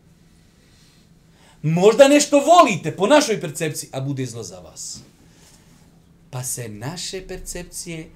Možda 1.66 2.07
nešto 2.07 2.39
volite 2.39 2.95
po 2.95 3.07
našoj 3.07 3.41
percepciji, 3.41 3.89
a 3.93 4.01
bude 4.01 4.26
zlo 4.26 4.43
za 4.43 4.59
vas. 4.59 4.99
Pa 6.30 6.43
se 6.43 6.70
naše 6.70 7.28
percepcije 7.28 8.09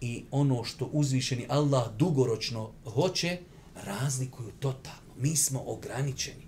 i 0.00 0.24
ono 0.30 0.64
što 0.64 0.90
uzvišeni 0.92 1.46
Allah 1.48 1.96
dugoročno 1.98 2.72
hoće, 2.84 3.38
razlikuju 3.84 4.50
totalno. 4.58 5.14
Mi 5.18 5.36
smo 5.36 5.62
ograničeni. 5.66 6.46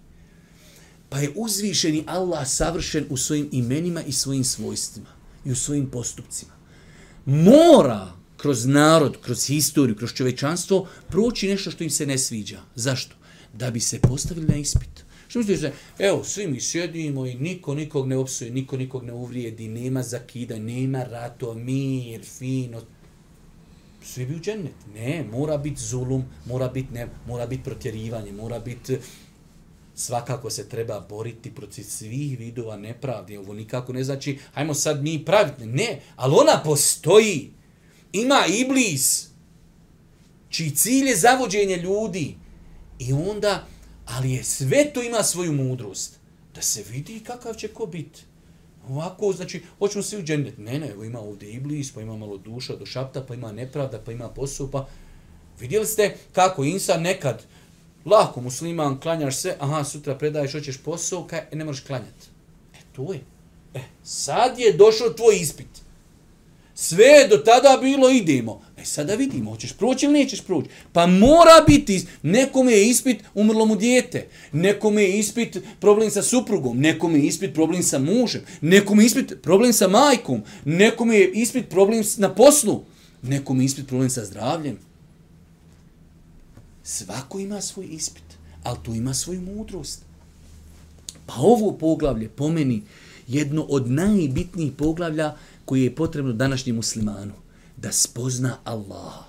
Pa 1.08 1.18
je 1.18 1.32
uzvišeni 1.36 2.04
Allah 2.06 2.48
savršen 2.48 3.06
u 3.10 3.16
svojim 3.16 3.48
imenima 3.52 4.02
i 4.02 4.12
svojim 4.12 4.44
svojstvima 4.44 5.10
i 5.44 5.52
u 5.52 5.56
svojim 5.56 5.90
postupcima. 5.90 6.52
Mora 7.26 8.12
kroz 8.36 8.66
narod, 8.66 9.16
kroz 9.20 9.46
historiju, 9.46 9.96
kroz 9.96 10.12
čovečanstvo 10.12 10.88
proći 11.08 11.48
nešto 11.48 11.70
što 11.70 11.84
im 11.84 11.90
se 11.90 12.06
ne 12.06 12.18
sviđa. 12.18 12.60
Zašto? 12.74 13.16
Da 13.52 13.70
bi 13.70 13.80
se 13.80 14.00
postavili 14.00 14.46
na 14.46 14.56
ispit. 14.56 15.07
Što 15.28 15.38
misliš 15.38 15.60
da, 15.60 15.70
evo, 15.98 16.24
svi 16.24 16.46
mi 16.46 16.60
sjedimo 16.60 17.26
i 17.26 17.34
niko 17.34 17.74
nikog 17.74 18.08
ne 18.08 18.16
opsuje, 18.16 18.50
niko 18.50 18.76
nikog 18.76 19.04
ne 19.04 19.12
uvrijedi, 19.12 19.68
nema 19.68 20.02
zakida, 20.02 20.58
nema 20.58 21.04
rato, 21.04 21.54
mir, 21.54 22.24
fino. 22.24 22.82
Svi 24.04 24.26
bi 24.26 24.34
u 24.34 24.40
džennet. 24.40 24.74
Ne, 24.94 25.24
mora 25.32 25.56
biti 25.56 25.82
zulum, 25.82 26.24
mora 26.46 26.68
biti 26.68 26.92
ne, 26.92 27.08
mora 27.26 27.46
biti 27.46 27.64
protjerivanje, 27.64 28.32
mora 28.32 28.58
biti 28.58 28.94
eh, 28.94 28.98
svakako 29.94 30.50
se 30.50 30.68
treba 30.68 31.00
boriti 31.00 31.54
protiv 31.54 31.82
svih 31.82 32.38
vidova 32.38 32.76
nepravde. 32.76 33.38
Ovo 33.38 33.54
nikako 33.54 33.92
ne 33.92 34.04
znači, 34.04 34.38
hajmo 34.52 34.74
sad 34.74 35.02
mi 35.02 35.24
praviti. 35.24 35.66
Ne, 35.66 36.00
ali 36.16 36.34
ona 36.38 36.62
postoji. 36.64 37.50
Ima 38.12 38.44
iblis, 38.48 39.28
čiji 40.48 40.70
cilj 40.70 41.08
je 41.08 41.16
zavođenje 41.16 41.76
ljudi. 41.76 42.36
I 42.98 43.12
onda, 43.12 43.66
ali 44.08 44.32
je 44.32 44.44
sve 44.44 44.92
to 44.92 45.02
ima 45.02 45.22
svoju 45.22 45.52
mudrost. 45.52 46.18
Da 46.54 46.62
se 46.62 46.84
vidi 46.90 47.20
kakav 47.20 47.54
će 47.54 47.68
ko 47.68 47.86
biti. 47.86 48.22
Ovako, 48.88 49.32
znači, 49.32 49.62
hoćemo 49.78 50.02
svi 50.02 50.18
u 50.18 50.22
džennet. 50.22 50.58
Ne, 50.58 50.78
ne, 50.78 50.88
evo 50.88 51.04
ima 51.04 51.20
ovdje 51.20 51.50
iblis, 51.50 51.92
pa 51.92 52.00
ima 52.00 52.16
malo 52.16 52.36
duša 52.36 52.76
do 52.76 52.86
šapta, 52.86 53.24
pa 53.28 53.34
ima 53.34 53.52
nepravda, 53.52 54.00
pa 54.04 54.12
ima 54.12 54.28
posao, 54.28 54.70
pa... 54.70 54.88
Vidjeli 55.60 55.86
ste 55.86 56.16
kako 56.32 56.64
insan 56.64 57.02
nekad, 57.02 57.42
lako 58.04 58.40
musliman, 58.40 59.00
klanjaš 59.00 59.36
se, 59.36 59.56
aha, 59.58 59.84
sutra 59.84 60.14
predaješ, 60.14 60.52
hoćeš 60.52 60.76
posao, 60.76 61.26
kaj, 61.26 61.38
e, 61.50 61.56
ne 61.56 61.64
možeš 61.64 61.84
klanjati. 61.84 62.26
E, 62.74 62.78
to 62.96 63.12
je. 63.12 63.20
E, 63.74 63.80
sad 64.02 64.58
je 64.58 64.72
došao 64.72 65.10
tvoj 65.10 65.36
ispit. 65.36 65.82
Sve 66.74 67.04
je 67.04 67.28
do 67.28 67.36
tada 67.36 67.78
bilo, 67.82 68.10
idemo. 68.10 68.62
E, 68.78 68.84
sada 68.84 69.14
vidimo, 69.14 69.50
hoćeš 69.50 69.72
proći 69.72 70.06
ili 70.06 70.12
nećeš 70.12 70.40
proći. 70.40 70.68
Pa 70.92 71.06
mora 71.06 71.64
biti, 71.66 72.06
nekome 72.22 72.72
je 72.72 72.88
ispit 72.88 73.22
umrlo 73.34 73.66
mu 73.66 73.76
dijete, 73.76 74.28
nekome 74.52 75.02
je 75.02 75.18
ispit 75.18 75.58
problem 75.80 76.10
sa 76.10 76.22
suprugom, 76.22 76.78
nekome 76.78 77.18
je 77.18 77.26
ispit 77.26 77.54
problem 77.54 77.82
sa 77.82 77.98
mužem, 77.98 78.42
nekome 78.60 79.02
je 79.02 79.06
ispit 79.06 79.42
problem 79.42 79.72
sa 79.72 79.88
majkom, 79.88 80.42
nekome 80.64 81.16
je 81.16 81.32
ispit 81.32 81.68
problem 81.68 82.04
na 82.16 82.34
poslu, 82.34 82.84
nekome 83.22 83.62
je 83.62 83.66
ispit 83.66 83.86
problem 83.86 84.10
sa 84.10 84.24
zdravljem. 84.24 84.78
Svako 86.82 87.38
ima 87.38 87.60
svoj 87.60 87.86
ispit, 87.86 88.24
ali 88.62 88.78
tu 88.82 88.94
ima 88.94 89.14
svoju 89.14 89.40
mudrost. 89.40 90.02
Pa 91.26 91.34
ovo 91.38 91.72
poglavlje, 91.72 92.28
po 92.28 92.48
meni, 92.48 92.82
jedno 93.26 93.62
od 93.62 93.90
najbitnijih 93.90 94.72
poglavlja 94.72 95.36
koje 95.64 95.82
je 95.82 95.94
potrebno 95.94 96.32
današnjem 96.32 96.76
muslimanu. 96.76 97.47
Da 97.80 97.92
spozna 97.92 98.58
Allaha, 98.64 99.24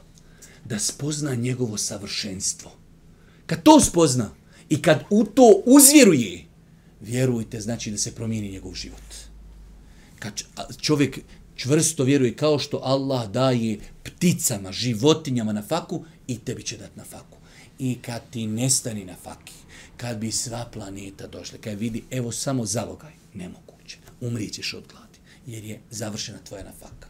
da 0.65 0.79
spozna 0.79 1.35
njegovo 1.35 1.77
savršenstvo. 1.77 2.71
Kad 3.45 3.63
to 3.63 3.79
spozna 3.79 4.29
i 4.69 4.81
kad 4.81 5.03
u 5.09 5.25
to 5.25 5.63
uzvjeruje, 5.65 6.45
vjerujte, 7.01 7.61
znači 7.61 7.91
da 7.91 7.97
se 7.97 8.15
promijeni 8.15 8.51
njegov 8.51 8.73
život. 8.73 9.13
Kad 10.19 10.33
čovjek 10.81 11.19
čvrsto 11.55 12.03
vjeruje 12.03 12.35
kao 12.35 12.59
što 12.59 12.81
Allah 12.83 13.29
daje 13.29 13.79
pticama, 14.03 14.71
životinjama 14.71 15.53
na 15.53 15.61
faku 15.61 16.05
i 16.27 16.37
tebi 16.37 16.63
će 16.63 16.77
dati 16.77 16.97
na 16.97 17.03
faku. 17.03 17.37
I 17.79 17.97
kad 18.01 18.21
ti 18.31 18.47
nestani 18.47 19.05
na 19.05 19.15
faki, 19.23 19.53
kad 19.97 20.17
bi 20.17 20.31
sva 20.31 20.65
planeta 20.73 21.27
došla, 21.27 21.57
kad 21.61 21.79
vidi, 21.79 22.03
evo 22.11 22.31
samo 22.31 22.65
zalogaj, 22.65 23.13
nemoguće, 23.33 23.97
umrićeš 24.21 24.73
od 24.73 24.83
gladi, 24.91 25.19
jer 25.47 25.63
je 25.63 25.79
završena 25.91 26.39
tvoja 26.47 26.63
nafaka. 26.63 27.07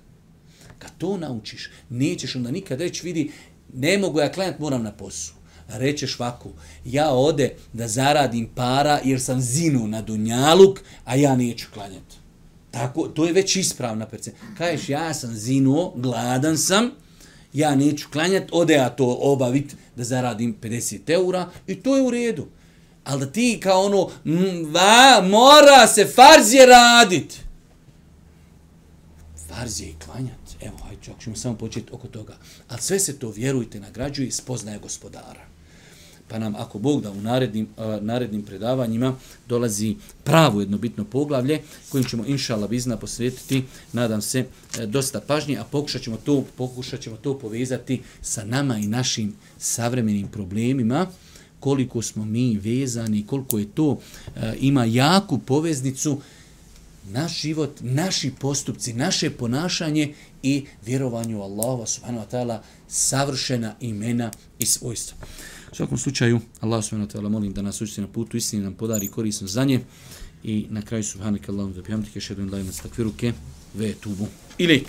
Kad 0.79 0.91
to 0.97 1.17
naučiš, 1.17 1.69
nećeš 1.89 2.35
onda 2.35 2.51
nikad 2.51 2.81
reći, 2.81 3.05
vidi, 3.05 3.31
ne 3.73 3.97
mogu 3.97 4.19
ja 4.19 4.31
klanjati, 4.31 4.61
moram 4.61 4.83
na 4.83 4.91
poslu. 4.91 5.35
Rećeš 5.67 6.19
vaku, 6.19 6.49
ja 6.85 7.11
ode 7.11 7.55
da 7.73 7.87
zaradim 7.87 8.49
para 8.55 8.99
jer 9.03 9.21
sam 9.21 9.41
zinu 9.41 9.87
na 9.87 10.01
dunjaluk, 10.01 10.79
a 11.05 11.15
ja 11.15 11.35
neću 11.35 11.67
klanjati. 11.73 12.15
Tako, 12.71 13.07
to 13.07 13.25
je 13.25 13.33
već 13.33 13.55
ispravna 13.55 14.05
percepcija. 14.05 14.47
Kažeš, 14.57 14.89
ja 14.89 15.13
sam 15.13 15.35
zinuo, 15.35 15.93
gladan 15.95 16.57
sam, 16.57 16.91
ja 17.53 17.75
neću 17.75 18.07
klanjati, 18.11 18.49
ode 18.51 18.73
ja 18.73 18.89
to 18.89 19.17
obavit 19.21 19.75
da 19.95 20.03
zaradim 20.03 20.57
50 20.61 21.09
eura 21.09 21.49
i 21.67 21.75
to 21.75 21.95
je 21.95 22.01
u 22.01 22.09
redu. 22.09 22.47
Ali 23.03 23.19
da 23.19 23.31
ti 23.31 23.59
kao 23.63 23.85
ono, 23.85 24.09
m, 24.25 24.73
va, 24.73 25.27
mora 25.29 25.87
se 25.87 26.05
farzije 26.05 26.65
radit. 26.65 27.39
Farzije 29.49 29.89
i 29.89 29.95
klanjati. 30.05 30.38
Evo, 30.61 30.77
hajde, 30.77 31.01
ćemo 31.23 31.35
samo 31.35 31.55
početi 31.55 31.91
oko 31.91 32.07
toga. 32.07 32.37
Ali 32.67 32.81
sve 32.81 32.99
se 32.99 33.19
to, 33.19 33.31
vjerujte, 33.31 33.79
nagrađuje 33.79 34.27
i 34.27 34.31
spoznaje 34.31 34.79
gospodara. 34.79 35.49
Pa 36.27 36.39
nam, 36.39 36.55
ako 36.55 36.79
Bog 36.79 37.01
da 37.01 37.11
u 37.11 37.21
narednim, 37.21 37.67
uh, 37.77 38.03
narednim 38.03 38.43
predavanjima 38.43 39.15
dolazi 39.47 39.95
pravo 40.23 40.59
jedno 40.59 40.77
bitno 40.77 41.05
poglavlje, 41.05 41.61
kojim 41.89 42.05
ćemo, 42.05 42.25
inša 42.25 42.55
Allah, 42.55 42.69
bizna 42.69 42.97
posvetiti, 42.97 43.63
nadam 43.93 44.21
se, 44.21 44.45
e, 44.79 44.85
dosta 44.85 45.21
pažnje, 45.21 45.57
a 45.57 45.63
pokušat 45.63 46.01
ćemo, 46.01 46.17
to, 46.17 46.43
pokušat 46.57 47.01
ćemo 47.01 47.17
to 47.17 47.39
povezati 47.39 48.01
sa 48.21 48.45
nama 48.45 48.77
i 48.77 48.87
našim 48.87 49.33
savremenim 49.57 50.27
problemima, 50.27 51.07
koliko 51.59 52.01
smo 52.01 52.25
mi 52.25 52.57
vezani, 52.57 53.25
koliko 53.27 53.59
je 53.59 53.65
to, 53.65 53.87
uh, 53.87 53.99
ima 54.59 54.85
jaku 54.85 55.37
poveznicu, 55.37 56.21
naš 57.09 57.41
život, 57.41 57.79
naši 57.81 58.31
postupci, 58.39 58.93
naše 58.93 59.29
ponašanje 59.29 60.13
i 60.43 60.65
vjerovanju 60.85 61.41
Allaha 61.41 61.85
subhanahu 61.85 62.25
wa 62.25 62.31
ta'ala 62.31 62.61
savršena 62.87 63.75
imena 63.79 64.31
i 64.59 64.65
svojstva. 64.65 65.17
U 65.71 65.75
svakom 65.75 65.97
slučaju, 65.97 66.39
Allah 66.61 66.83
subhanahu 66.83 67.09
wa 67.09 67.15
ta'ala 67.15 67.29
molim 67.29 67.53
da 67.53 67.61
nas 67.61 67.81
učite 67.81 68.01
na 68.01 68.07
putu 68.07 68.37
istini, 68.37 68.63
nam 68.63 68.73
podari 68.73 69.07
korisno 69.07 69.47
za 69.47 69.65
nje 69.65 69.79
i 70.43 70.65
na 70.69 70.81
kraju 70.81 71.03
subhanak 71.03 71.49
Allahum 71.49 71.73
da 71.73 71.83
pijamtike 71.83 72.21
šedun 72.21 72.49
lajna 72.51 72.71
stakviruke 72.71 73.33
ve 73.73 73.93
tubu. 73.93 74.27
Ilik. 74.57 74.87